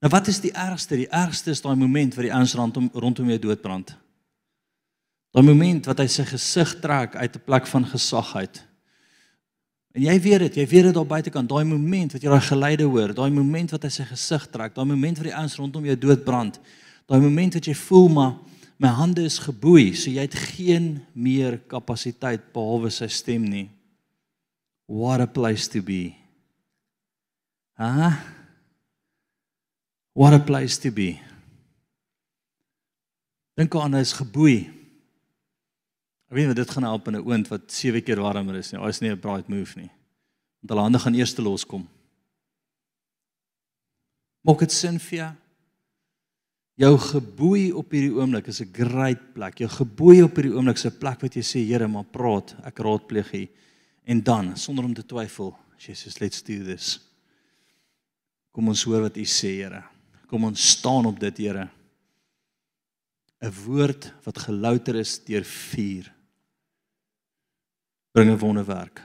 Nou 0.00 0.10
wat 0.10 0.28
is 0.28 0.40
die 0.40 0.52
ergste? 0.52 0.96
Die 0.96 1.10
ergste 1.12 1.50
is 1.50 1.60
daai 1.60 1.76
oomblik 1.76 2.14
wat 2.14 2.24
die 2.24 2.34
ouens 2.34 2.54
rondom 2.54 2.88
rondom 2.92 3.28
jou 3.28 3.38
doodbrand. 3.38 3.96
Daai 5.30 5.48
oomblik 5.48 5.84
wat 5.84 5.98
hy 5.98 6.06
sy 6.06 6.24
gesig 6.24 6.80
trek 6.80 7.16
uit 7.16 7.36
'n 7.36 7.44
plek 7.44 7.66
van 7.66 7.84
gesag 7.84 8.36
uit. 8.36 8.69
En 9.96 10.04
jy 10.04 10.14
weet 10.22 10.44
dit, 10.46 10.60
jy 10.60 10.66
weet 10.70 10.90
dit 10.90 10.94
daar 10.94 11.08
buitekant, 11.08 11.50
daai 11.50 11.64
oomblik 11.64 12.14
wat 12.14 12.22
jy 12.22 12.30
daai 12.30 12.46
geleide 12.46 12.86
hoor, 12.86 13.14
daai 13.14 13.30
oomblik 13.30 13.72
wat 13.74 13.88
hy 13.88 13.90
sy 13.90 14.06
gesig 14.06 14.46
trek, 14.52 14.76
daai 14.76 14.84
oomblik 14.86 15.18
wat 15.18 15.26
die 15.26 15.34
ouens 15.34 15.58
rondom 15.58 15.88
jou 15.88 15.96
doodbrand, 16.04 16.60
daai 17.10 17.18
oomblik 17.18 17.58
wat 17.58 17.66
jy 17.66 17.74
voel 17.74 18.08
maar 18.14 18.36
my 18.80 18.88
hande 18.96 19.26
is 19.28 19.36
geboei, 19.42 19.90
so 19.92 20.08
jy 20.08 20.22
het 20.24 20.36
geen 20.54 21.02
meer 21.12 21.58
kapasiteit 21.68 22.46
behalwe 22.54 22.88
sy 22.94 23.10
stem 23.12 23.44
nie. 23.44 23.66
What 24.88 25.20
a 25.20 25.26
place 25.28 25.68
to 25.74 25.82
be. 25.84 26.14
Ha? 27.76 27.90
Huh? 27.90 28.14
What 30.14 30.34
a 30.34 30.40
place 30.40 30.78
to 30.78 30.90
be. 30.90 31.20
Dink 33.56 33.74
aan 33.76 33.94
hy 33.94 34.02
is 34.02 34.16
geboei. 34.16 34.79
Ek 36.30 36.36
weet 36.38 36.46
nie 36.46 36.60
dit 36.60 36.70
gaan 36.70 36.86
help 36.86 37.08
in 37.10 37.16
'n 37.18 37.26
oond 37.26 37.48
wat 37.50 37.72
7 37.72 38.02
keer 38.06 38.20
warmer 38.22 38.54
is 38.54 38.70
nie. 38.70 38.78
Daar 38.78 38.88
is 38.88 39.00
nie 39.00 39.10
'n 39.10 39.18
bright 39.18 39.48
move 39.48 39.76
nie. 39.76 39.90
Want 40.60 40.70
hulle 40.70 40.82
hande 40.82 40.98
gaan 40.98 41.14
eers 41.14 41.34
te 41.34 41.42
loskom. 41.42 41.88
Maak 44.42 44.58
dit 44.58 44.72
sin 44.72 44.98
vir 44.98 45.18
jou? 45.18 45.32
Jou 46.76 46.98
geboei 46.98 47.72
op 47.72 47.90
hierdie 47.90 48.14
oomblik 48.14 48.46
is 48.46 48.60
'n 48.60 48.72
great 48.72 49.34
plek. 49.34 49.58
Jou 49.58 49.68
geboei 49.68 50.22
op 50.22 50.36
hierdie 50.36 50.54
oomblik 50.54 50.76
is 50.76 50.86
'n 50.86 50.98
plek 50.98 51.20
wat 51.20 51.34
jy 51.34 51.42
sê, 51.42 51.66
Here, 51.66 51.88
maar 51.88 52.04
praat, 52.04 52.54
ek 52.64 52.78
raadpleeg 52.78 53.34
U. 53.34 53.48
En 54.04 54.22
dan, 54.22 54.56
sonder 54.56 54.84
om 54.84 54.94
te 54.94 55.02
twyfel, 55.02 55.58
Jesus, 55.78 56.20
let's 56.20 56.42
do 56.42 56.64
this. 56.64 57.00
Kom 58.52 58.68
ons 58.68 58.84
hoor 58.84 59.00
wat 59.00 59.16
U 59.16 59.24
sê, 59.24 59.48
Here. 59.48 59.82
Kom 60.28 60.44
ons 60.44 60.70
staan 60.70 61.06
op 61.06 61.18
dit, 61.18 61.36
Here. 61.38 61.68
'n 63.42 63.52
Woord 63.66 64.12
wat 64.24 64.38
gelouter 64.38 64.94
is 64.96 65.18
deur 65.24 65.44
vuur 65.44 66.19
bring 68.12 68.30
'n 68.30 68.38
wonderwerk. 68.38 69.02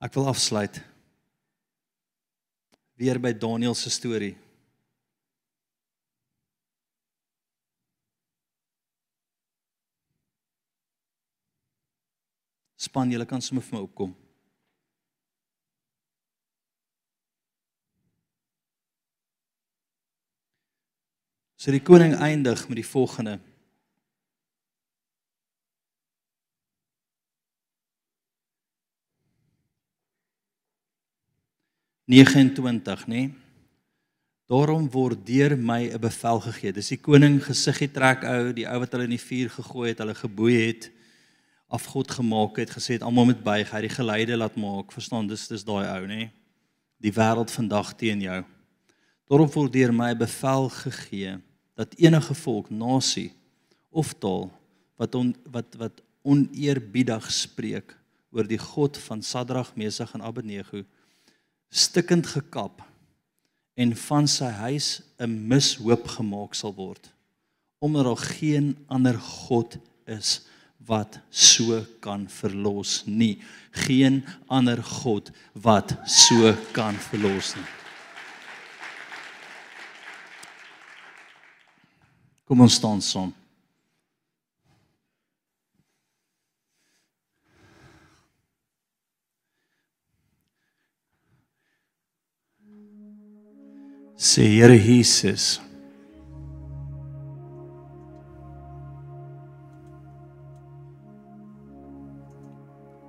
Ek 0.00 0.14
wil 0.14 0.28
afsluit 0.28 0.82
weer 2.96 3.18
by 3.20 3.32
Daniël 3.32 3.74
se 3.74 3.90
storie. 3.90 4.36
Span, 12.76 13.10
julle 13.10 13.26
kan 13.26 13.42
sommer 13.42 13.64
vir 13.64 13.78
my 13.78 13.82
opkom. 13.84 14.14
So 21.56 21.72
die 21.72 21.80
koning 21.80 22.14
eindig 22.20 22.66
met 22.68 22.76
die 22.76 22.84
volgende. 22.86 23.38
Negenentwintig, 32.06 33.06
nê? 33.06 33.24
Nee? 33.26 33.34
Daarom 34.46 34.84
word 34.94 35.24
deur 35.26 35.56
my 35.58 35.90
'n 35.90 35.98
bevel 35.98 36.40
gegee. 36.40 36.72
Dis 36.72 36.88
die 36.88 37.00
koning 37.00 37.42
gesiggie 37.42 37.90
trek 37.90 38.22
ou, 38.22 38.52
die 38.52 38.66
ou 38.68 38.78
wat 38.78 38.92
hulle 38.92 39.04
in 39.04 39.16
die 39.16 39.26
vuur 39.28 39.50
gegooi 39.50 39.88
het, 39.88 39.98
hulle 39.98 40.14
geboei 40.14 40.66
het, 40.66 40.90
afgod 41.66 42.10
gemaak 42.10 42.56
het, 42.56 42.70
gesê 42.70 42.94
het 42.94 43.02
almal 43.02 43.24
moet 43.24 43.42
buig, 43.42 43.70
hy 43.70 43.80
die 43.80 43.90
geleide 43.90 44.36
laat 44.36 44.56
maak. 44.56 44.92
Verstaan, 44.92 45.26
dis 45.26 45.48
dis 45.48 45.64
daai 45.64 45.88
ou, 45.98 46.06
nê? 46.06 46.16
Nee? 46.16 46.30
Die 47.00 47.12
wêreld 47.12 47.50
vandag 47.50 47.96
teen 47.96 48.20
jou. 48.20 48.44
Daarom 49.26 49.50
word 49.50 49.72
deur 49.74 49.90
my 49.90 50.12
bevel 50.14 50.68
gegee 50.70 51.38
dat 51.76 51.94
enige 51.98 52.34
volk, 52.34 52.70
nasie 52.70 53.32
of 53.90 54.12
taal 54.22 54.48
wat 54.96 55.14
on, 55.18 55.32
wat 55.50 55.74
wat 55.80 56.02
oneerbiedig 56.26 57.26
spreek 57.34 57.94
oor 58.30 58.46
die 58.46 58.60
God 58.60 58.98
van 59.06 59.22
Sadrag, 59.22 59.72
Mesach 59.74 60.14
en 60.14 60.22
Abednego 60.22 60.84
stikkend 61.70 62.30
gekap 62.30 62.84
en 63.74 63.96
van 64.06 64.30
sy 64.30 64.50
huis 64.62 65.02
'n 65.18 65.48
mishoop 65.50 66.06
gemaak 66.16 66.54
sal 66.54 66.74
word 66.74 67.12
omdat 67.78 68.04
daar 68.04 68.22
geen 68.38 68.76
ander 68.86 69.18
God 69.18 69.76
is 70.06 70.46
wat 70.86 71.18
so 71.30 71.84
kan 72.00 72.28
verlos 72.28 73.02
nie. 73.06 73.42
Geen 73.70 74.24
ander 74.46 74.82
God 74.82 75.30
wat 75.52 75.96
so 76.06 76.54
kan 76.72 76.94
verlos 76.94 77.54
nie 77.54 77.75
Kom 82.46 82.60
ons 82.62 82.76
staan 82.78 83.00
saam. 83.02 83.32
Sê 94.16 94.46
Here 94.46 94.78
Jesus. 94.78 95.58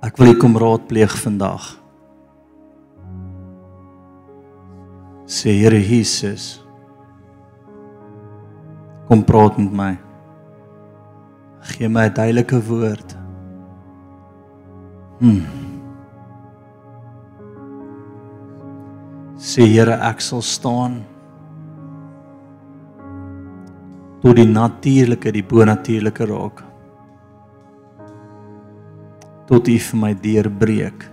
Ek 0.02 0.18
wil 0.18 0.34
U 0.34 0.38
kom 0.42 0.58
raadpleeg 0.58 1.14
vandag. 1.22 1.76
Sê 5.30 5.54
Here 5.62 5.78
Jesus. 5.78 6.67
Kom 9.08 9.24
praat 9.24 9.56
met 9.56 9.72
my. 9.72 9.92
Gee 11.64 11.88
my 11.88 12.08
'n 12.08 12.14
duidelike 12.14 12.60
woord. 12.68 13.16
Hm. 15.20 15.40
Sê 19.38 19.64
Here, 19.64 19.96
ek 20.10 20.20
sal 20.20 20.42
staan 20.42 21.04
tot 24.20 24.36
die 24.36 24.46
natuurlike 24.46 25.32
die 25.32 25.42
bonatuurlike 25.42 26.26
raak. 26.26 26.64
Tot 29.46 29.68
U 29.68 29.78
vir 29.78 29.98
my 29.98 30.14
deurbreek. 30.14 31.06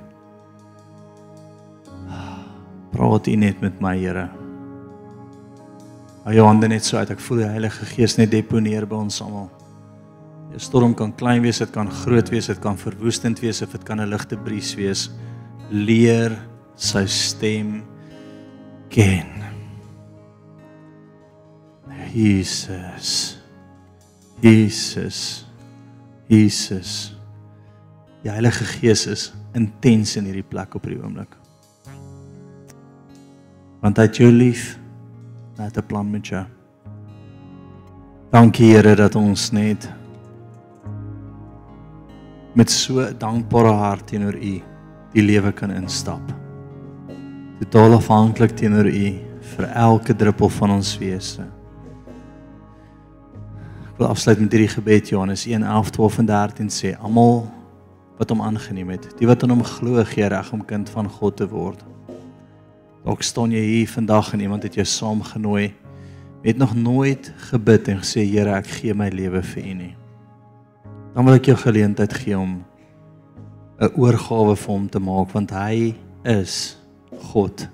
Praat 2.91 3.27
U 3.27 3.35
net 3.35 3.61
met 3.61 3.79
my, 3.79 3.97
Here. 3.97 4.44
Hou 6.26 6.34
jou 6.34 6.45
hande 6.47 6.65
net 6.71 6.82
so 6.82 6.97
uit. 6.97 7.11
Ek 7.13 7.21
voel 7.21 7.43
die 7.43 7.51
Heilige 7.51 7.86
Gees 7.86 8.15
net 8.17 8.32
deponeer 8.34 8.88
by 8.89 8.97
ons 8.97 9.21
almal. 9.21 9.45
'n 10.55 10.59
Storm 10.59 10.95
kan 10.97 11.11
klein 11.13 11.43
wees, 11.43 11.59
dit 11.59 11.71
kan 11.71 11.89
groot 11.91 12.30
wees, 12.34 12.47
dit 12.47 12.59
kan 12.59 12.78
verwoestend 12.78 13.39
wees 13.43 13.61
of 13.61 13.71
dit 13.71 13.84
kan 13.84 14.01
'n 14.01 14.09
ligte 14.09 14.38
bries 14.38 14.73
wees. 14.76 15.11
Leer 15.69 16.34
sy 16.76 17.05
stem 17.05 17.84
ken. 18.89 19.43
Jesus. 22.13 23.38
Jesus. 24.41 25.45
Jesus. 26.28 27.13
Die 28.23 28.32
Heilige 28.32 28.65
Gees 28.65 29.05
is 29.05 29.34
intens 29.53 30.15
in 30.15 30.26
hierdie 30.26 30.47
plek 30.47 30.73
op 30.76 30.84
hierdie 30.88 31.03
oomblik. 31.03 31.36
Want 33.82 33.97
hy 33.97 34.03
het 34.03 34.17
jou 34.17 34.32
lief. 34.32 34.80
Hy 35.56 35.64
het 35.64 35.78
'n 35.78 35.88
plan 35.88 36.12
met 36.12 36.28
jou. 36.28 36.45
Dankie 38.32 38.76
Here 38.76 38.95
dat 38.95 39.16
ons 39.16 39.51
net 39.51 39.93
met 42.53 42.72
so 42.72 43.14
dankbare 43.18 43.72
hart 43.72 44.08
teenoor 44.08 44.36
U 44.36 44.62
die 45.14 45.24
lewe 45.24 45.51
kan 45.51 45.72
instap. 45.72 46.34
Totaal 47.60 47.93
afhanklik 47.93 48.56
teenoor 48.58 48.86
U 48.86 49.14
vir 49.39 49.66
elke 49.66 50.16
druppel 50.16 50.49
van 50.49 50.72
ons 50.72 50.97
wese. 50.97 51.41
Ek 53.93 53.97
wil 53.97 54.08
afsluit 54.08 54.39
met 54.39 54.51
hierdie 54.51 54.74
gebed 54.74 55.10
Johannes 55.10 55.45
1:11, 55.47 55.89
12 55.89 56.18
en 56.18 56.26
13 56.26 56.70
sê 56.70 56.97
almal 56.99 57.45
wat 58.18 58.30
hom 58.30 58.41
aangeneem 58.41 58.89
het, 58.89 59.18
die 59.20 59.28
wat 59.28 59.43
aan 59.43 59.49
hom 59.49 59.64
glo, 59.64 60.03
gee 60.03 60.28
reg 60.28 60.51
om 60.53 60.66
kind 60.66 60.89
van 60.89 61.10
God 61.10 61.38
te 61.38 61.47
word. 61.47 61.86
Dalk 63.06 63.22
staan 63.22 63.51
jy 63.53 63.62
hier 63.62 63.89
vandag 63.89 64.32
en 64.34 64.41
iemand 64.41 64.64
het 64.66 64.80
jou 64.80 64.86
saamgenooi, 64.89 65.74
het 66.41 66.58
nog 66.58 66.72
nooit 66.76 67.28
gebid 67.51 67.91
en 67.93 67.99
gesê 68.01 68.24
Here, 68.26 68.56
ek 68.58 68.72
gee 68.80 68.95
my 68.97 69.12
lewe 69.14 69.43
vir 69.45 69.62
U 69.62 69.74
nie. 69.78 69.91
Dan 71.14 71.28
wil 71.28 71.38
ek 71.38 71.51
jou 71.51 71.58
geleentheid 71.62 72.14
gee 72.18 72.38
om 72.38 72.64
'n 73.78 73.91
oorgawe 73.93 74.56
vir 74.56 74.74
hom 74.74 74.89
te 74.89 74.99
maak 74.99 75.30
want 75.34 75.51
hy 75.51 75.93
is 76.24 76.78
God. 77.32 77.68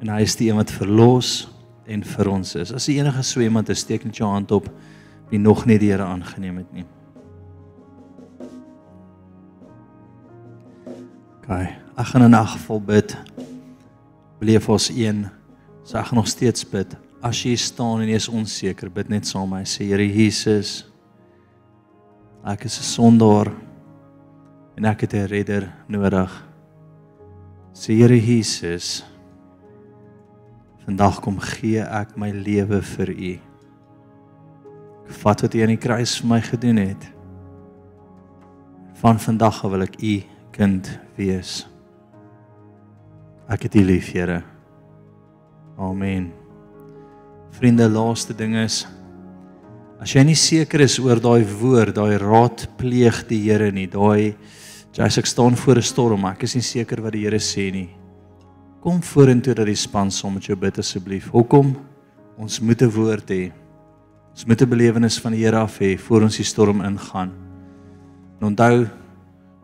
En 0.00 0.08
hy 0.08 0.20
is 0.22 0.36
die 0.36 0.50
een 0.50 0.56
wat 0.56 0.70
verlos 0.70 1.48
en 1.86 2.02
vir 2.02 2.28
ons 2.28 2.54
is. 2.54 2.72
As 2.72 2.86
jy 2.86 2.98
enige 2.98 3.22
so 3.22 3.40
iemand 3.40 3.68
is, 3.68 3.78
steek 3.78 4.04
net 4.04 4.16
jou 4.16 4.28
hand 4.28 4.50
op 4.50 4.68
wie 5.30 5.38
nog 5.38 5.66
nie 5.66 5.78
die 5.78 5.90
Here 5.90 6.02
aangeneem 6.02 6.56
het 6.56 6.72
nie. 6.72 6.84
OK, 11.38 11.50
ek 11.96 12.06
gaan 12.06 12.22
in 12.22 12.34
'n 12.34 12.46
geval 12.46 12.80
bid. 12.80 13.16
Beleef 14.40 14.68
ons 14.68 14.90
een, 14.90 15.24
so 15.84 15.98
ek 15.98 16.10
gaan 16.10 16.18
nog 16.18 16.30
steeds 16.30 16.66
bid. 16.68 16.96
As 17.24 17.40
jy 17.44 17.54
staan 17.56 18.02
en 18.02 18.10
jy 18.10 18.18
is 18.18 18.28
onseker, 18.28 18.90
bid 18.92 19.08
net 19.12 19.28
saam 19.28 19.48
met 19.48 19.62
my. 19.62 19.68
Sê 19.68 19.86
Here 19.88 20.04
Jesus, 20.04 20.84
ek 22.44 22.66
is 22.66 22.78
'n 22.78 22.84
sondaar 22.84 23.52
en 24.76 24.84
ek 24.84 25.00
het 25.02 25.14
'n 25.14 25.26
redder 25.26 25.72
nodig. 25.88 26.30
Sê 27.72 27.94
Here 27.94 28.18
Jesus, 28.18 29.04
vandag 30.84 31.20
kom 31.20 31.38
gee 31.38 31.80
ek 31.80 32.16
my 32.16 32.30
lewe 32.30 32.82
vir 32.82 33.10
U. 33.10 33.40
Ek 35.06 35.12
vat 35.12 35.42
wat 35.42 35.54
U 35.54 35.60
aan 35.62 35.74
die 35.74 35.76
kruis 35.76 36.20
vir 36.20 36.28
my 36.28 36.40
gedoen 36.40 36.76
het. 36.76 37.12
Van 38.94 39.18
vandag 39.18 39.64
af 39.64 39.70
wil 39.70 39.82
ek 39.82 40.02
U 40.02 40.22
kind 40.52 41.00
wees. 41.16 41.66
Ek 43.48 43.66
het 43.66 43.74
U 43.76 43.84
lief, 43.84 44.12
Here. 44.14 44.42
Amen. 45.76 46.30
Vriende, 47.54 47.88
laaste 47.90 48.34
ding 48.36 48.56
is 48.56 48.84
as 50.02 50.12
jy 50.12 50.20
nie 50.26 50.36
seker 50.36 50.82
is 50.84 50.98
oor 51.00 51.20
daai 51.22 51.46
woord, 51.48 51.94
daai 51.96 52.18
raad 52.20 52.66
pleeg 52.76 53.22
die 53.28 53.38
Here 53.46 53.70
nie, 53.72 53.86
daai 53.88 54.34
jy's 54.94 55.16
ek 55.18 55.28
staan 55.30 55.56
voor 55.56 55.78
'n 55.78 55.82
storm, 55.82 56.26
ek 56.26 56.42
is 56.44 56.54
nie 56.54 56.62
seker 56.62 57.00
wat 57.00 57.12
die 57.12 57.24
Here 57.24 57.38
sê 57.38 57.72
nie. 57.72 57.88
Kom 58.82 59.00
vorentoe 59.00 59.54
dat 59.54 59.66
die 59.66 59.76
span 59.76 60.10
saam 60.10 60.34
met 60.34 60.44
jou 60.44 60.56
bid 60.56 60.78
asseblief. 60.78 61.30
Hoekom? 61.30 61.76
Ons 62.36 62.60
moet 62.60 62.82
'n 62.82 62.90
woord 62.90 63.30
hê. 63.30 63.52
Ons 64.32 64.46
moet 64.46 64.60
'n 64.60 64.68
belewenis 64.68 65.18
van 65.18 65.32
die 65.32 65.44
Here 65.44 65.56
af 65.56 65.78
hê 65.78 65.96
voor 65.96 66.22
ons 66.22 66.36
die 66.36 66.44
storm 66.44 66.82
ingaan. 66.82 67.32
En 68.40 68.46
onthou, 68.46 68.86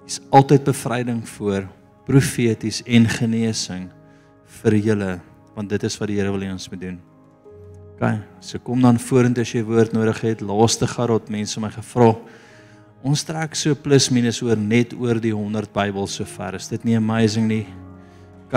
is 0.07 0.21
altyd 0.31 0.65
bevryding 0.65 1.29
voor 1.29 1.69
profeties 2.11 2.83
en 2.87 3.07
genesing 3.07 3.87
vir 4.61 4.77
julle 4.83 5.13
want 5.55 5.71
dit 5.71 5.83
is 5.87 5.97
wat 6.01 6.11
die 6.11 6.19
Here 6.19 6.33
wil 6.33 6.43
hê 6.47 6.51
ons 6.53 6.69
moet 6.73 6.81
doen. 6.81 6.99
OK, 7.95 8.13
so 8.41 8.59
kom 8.65 8.81
dan 8.81 8.97
vorentoe 9.03 9.45
as 9.45 9.51
jy 9.53 9.61
woord 9.67 9.93
nodig 9.93 10.23
het. 10.25 10.41
Laaste 10.41 10.87
garot 10.89 11.29
mense 11.29 11.61
my 11.61 11.69
gevra. 11.75 12.15
Ons 13.05 13.25
trek 13.29 13.57
so 13.59 13.77
plus 13.77 14.09
minus 14.13 14.41
oor 14.45 14.57
net 14.57 14.95
oor 14.97 15.21
die 15.21 15.35
100 15.35 15.73
Bybels 15.75 16.17
sover. 16.17 16.57
Is 16.57 16.71
dit 16.73 16.87
nie 16.89 16.97
amazing 16.97 17.47
nie? 17.51 17.67
OK. 18.47 18.57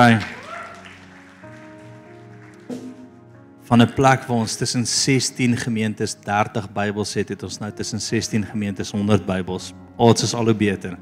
Van 3.68 3.82
'n 3.82 3.94
plek 3.96 4.28
waar 4.28 4.44
ons 4.44 4.56
tussen 4.56 4.86
16 4.86 5.58
gemeentes 5.58 6.16
30 6.16 6.72
Bybels 6.72 7.14
het, 7.14 7.30
het 7.30 7.44
ons 7.44 7.60
nou 7.60 7.72
tussen 7.72 8.00
16 8.00 8.46
gemeentes 8.46 8.92
100 8.92 9.26
Bybels. 9.26 9.74
Ons 9.98 10.24
is 10.24 10.34
al 10.34 10.46
hoe 10.46 10.56
beter. 10.56 10.98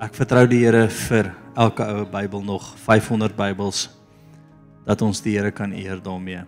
Ek 0.00 0.14
vertrou 0.16 0.46
die 0.48 0.62
Here 0.62 0.86
vir 0.88 1.26
elke 1.60 1.84
ou 1.84 2.06
Bybel 2.08 2.40
nog 2.40 2.70
500 2.86 3.34
Bybels 3.36 3.82
dat 4.86 5.02
ons 5.04 5.20
die 5.20 5.34
Here 5.34 5.50
kan 5.52 5.74
eer 5.76 6.00
daarmee. 6.00 6.40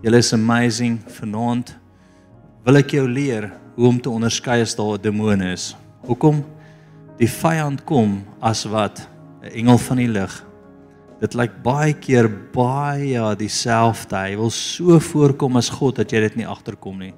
Julle 0.00 0.20
is 0.24 0.32
amazing 0.32 0.96
vanaand. 1.12 1.74
Wil 2.64 2.80
ek 2.80 2.94
jou 2.96 3.04
leer 3.04 3.50
hoe 3.76 3.90
om 3.90 4.00
te 4.00 4.08
onderskei 4.08 4.62
as 4.64 4.72
daar 4.78 4.96
'n 4.96 5.02
demoon 5.02 5.42
is. 5.42 5.76
Hoekom? 6.08 6.40
Die 7.18 7.28
vyand 7.28 7.84
kom 7.84 8.24
as 8.40 8.64
wat 8.64 9.06
'n 9.42 9.52
engel 9.52 9.78
van 9.78 9.96
die 9.96 10.08
lig. 10.08 10.44
Dit 11.20 11.34
lyk 11.34 11.62
baie 11.62 11.92
keer 11.92 12.30
baie 12.52 13.36
dieselfde. 13.36 14.16
Hy 14.16 14.36
wil 14.36 14.50
so 14.50 14.98
voorkom 14.98 15.56
as 15.56 15.68
God 15.68 15.96
dat 15.96 16.10
jy 16.12 16.20
dit 16.20 16.36
nie 16.36 16.46
agterkom 16.46 16.98
nie. 16.98 17.14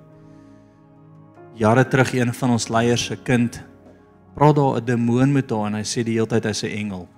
Jare 1.54 1.84
terug 1.84 2.14
een 2.14 2.34
van 2.34 2.50
ons 2.50 2.68
leiers 2.68 3.04
se 3.04 3.16
kind 3.16 3.62
praat 4.34 4.56
daar 4.56 4.80
'n 4.80 4.84
demoon 4.84 5.32
met 5.32 5.50
haar 5.50 5.66
en 5.66 5.74
hy 5.74 5.84
sê 5.84 6.04
die 6.04 6.14
hele 6.14 6.26
tyd 6.26 6.44
hy's 6.44 6.62
'n 6.64 6.70
engel. 6.70 7.08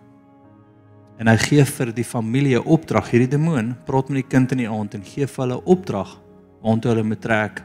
En 1.18 1.26
hy 1.26 1.36
gee 1.36 1.64
vir 1.64 1.92
die 1.92 2.04
familie 2.04 2.58
'n 2.58 2.66
opdrag. 2.66 3.10
Hierdie 3.10 3.38
demoon 3.38 3.76
praat 3.86 4.08
met 4.08 4.22
die 4.22 4.28
kind 4.28 4.52
in 4.52 4.58
die 4.58 4.68
aand 4.68 4.94
en 4.94 5.04
gee 5.04 5.26
vir 5.26 5.44
hulle 5.44 5.56
'n 5.60 5.64
opdrag 5.64 6.20
waartoe 6.62 6.90
hulle 6.90 7.04
moet 7.04 7.20
trek. 7.20 7.62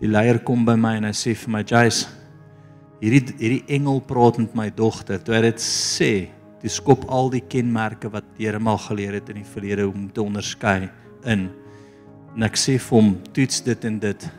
Die 0.00 0.08
leier 0.08 0.38
kom 0.38 0.64
by 0.64 0.74
my 0.74 0.96
en 0.96 1.04
hy 1.04 1.12
sê 1.12 1.34
vir 1.34 1.50
my, 1.50 1.62
"Jace, 1.62 2.06
hierdie 3.00 3.34
hierdie 3.38 3.64
engel 3.68 4.00
praat 4.00 4.38
met 4.38 4.54
my 4.54 4.70
dogter." 4.70 5.18
Toe 5.18 5.34
hy 5.34 5.40
dit 5.40 5.60
sê, 5.60 6.28
dis 6.62 6.74
skop 6.74 7.04
al 7.08 7.30
die 7.30 7.40
kenmerke 7.40 8.10
wat 8.10 8.24
die 8.36 8.46
Here 8.46 8.58
mal 8.58 8.78
geleer 8.78 9.12
het 9.12 9.28
in 9.28 9.36
die 9.36 9.44
verlede 9.44 9.88
om 9.88 10.10
te 10.10 10.22
onderskei 10.22 10.90
in. 11.24 11.50
En 12.34 12.42
ek 12.42 12.56
sê 12.56 12.78
vir 12.78 13.00
hom, 13.00 13.16
"Toets 13.32 13.62
dit 13.62 13.84
en 13.84 13.98
dit." 13.98 14.30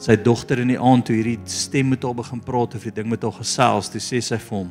Sy 0.00 0.16
dogter 0.16 0.62
in 0.62 0.72
die 0.72 0.80
aand 0.80 1.06
toe 1.06 1.18
hierdie 1.18 1.38
stem 1.50 1.90
met 1.92 2.04
haar 2.06 2.16
begin 2.16 2.40
praat 2.40 2.74
of 2.78 2.84
die 2.88 2.94
ding 2.94 3.08
met 3.10 3.24
haar 3.26 3.36
gesels, 3.36 3.90
toe 3.92 4.00
sê 4.00 4.22
sy 4.24 4.38
vir 4.40 4.56
hom: 4.56 4.70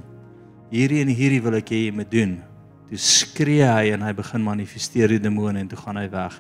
"Hierdie 0.72 1.02
en 1.02 1.12
hierdie 1.14 1.44
wil 1.44 1.60
ek 1.60 1.70
hê 1.70 1.86
jy 1.86 1.92
moet 1.94 2.12
doen." 2.12 2.40
Toe 2.90 2.98
skree 2.98 3.66
hy 3.70 3.92
en 3.94 4.02
hy 4.02 4.14
begin 4.18 4.42
manifesteer 4.42 5.12
die 5.14 5.22
demone 5.22 5.60
en 5.60 5.68
toe 5.70 5.78
gaan 5.78 5.98
hy 5.98 6.08
weg. 6.10 6.40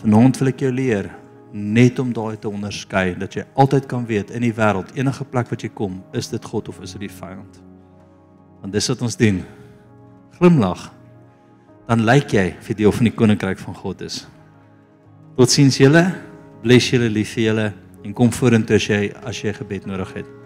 Vanaand 0.00 0.38
wil 0.40 0.48
ek 0.48 0.64
jou 0.64 0.72
leer 0.72 1.10
net 1.52 1.98
om 2.00 2.14
daai 2.16 2.38
te 2.40 2.48
onderskei 2.48 3.12
dat 3.20 3.36
jy 3.36 3.44
altyd 3.60 3.86
kan 3.86 4.06
weet 4.08 4.32
in 4.32 4.40
die 4.46 4.54
wêreld 4.56 4.96
enige 4.96 5.24
plek 5.28 5.50
wat 5.52 5.62
jy 5.62 5.68
kom, 5.68 6.00
is 6.16 6.32
dit 6.32 6.44
God 6.44 6.72
of 6.72 6.80
is 6.80 6.96
dit 6.96 7.04
die 7.04 7.12
vyand? 7.12 7.60
Want 8.62 8.72
dis 8.72 8.88
wat 8.88 9.02
ons 9.04 9.18
doen. 9.20 9.42
Glimlag. 10.38 10.88
Dan 11.90 12.06
lyk 12.08 12.32
jy 12.32 12.46
vir 12.64 12.78
deel 12.78 12.94
van 12.96 13.10
die 13.10 13.14
koninkryk 13.14 13.60
van 13.60 13.76
God 13.76 14.00
is. 14.08 14.22
Totsiens 15.36 15.78
julle. 15.80 16.02
Bless 16.62 16.92
julle 16.92 17.08
lief 17.08 17.30
vir 17.38 17.46
julle 17.46 17.70
en 18.04 18.12
kom 18.12 18.28
vorentoe 18.36 18.76
as 18.76 18.88
jy 18.90 19.00
as 19.24 19.40
jy 19.40 19.54
gebed 19.56 19.88
nodig 19.88 20.12
het. 20.18 20.41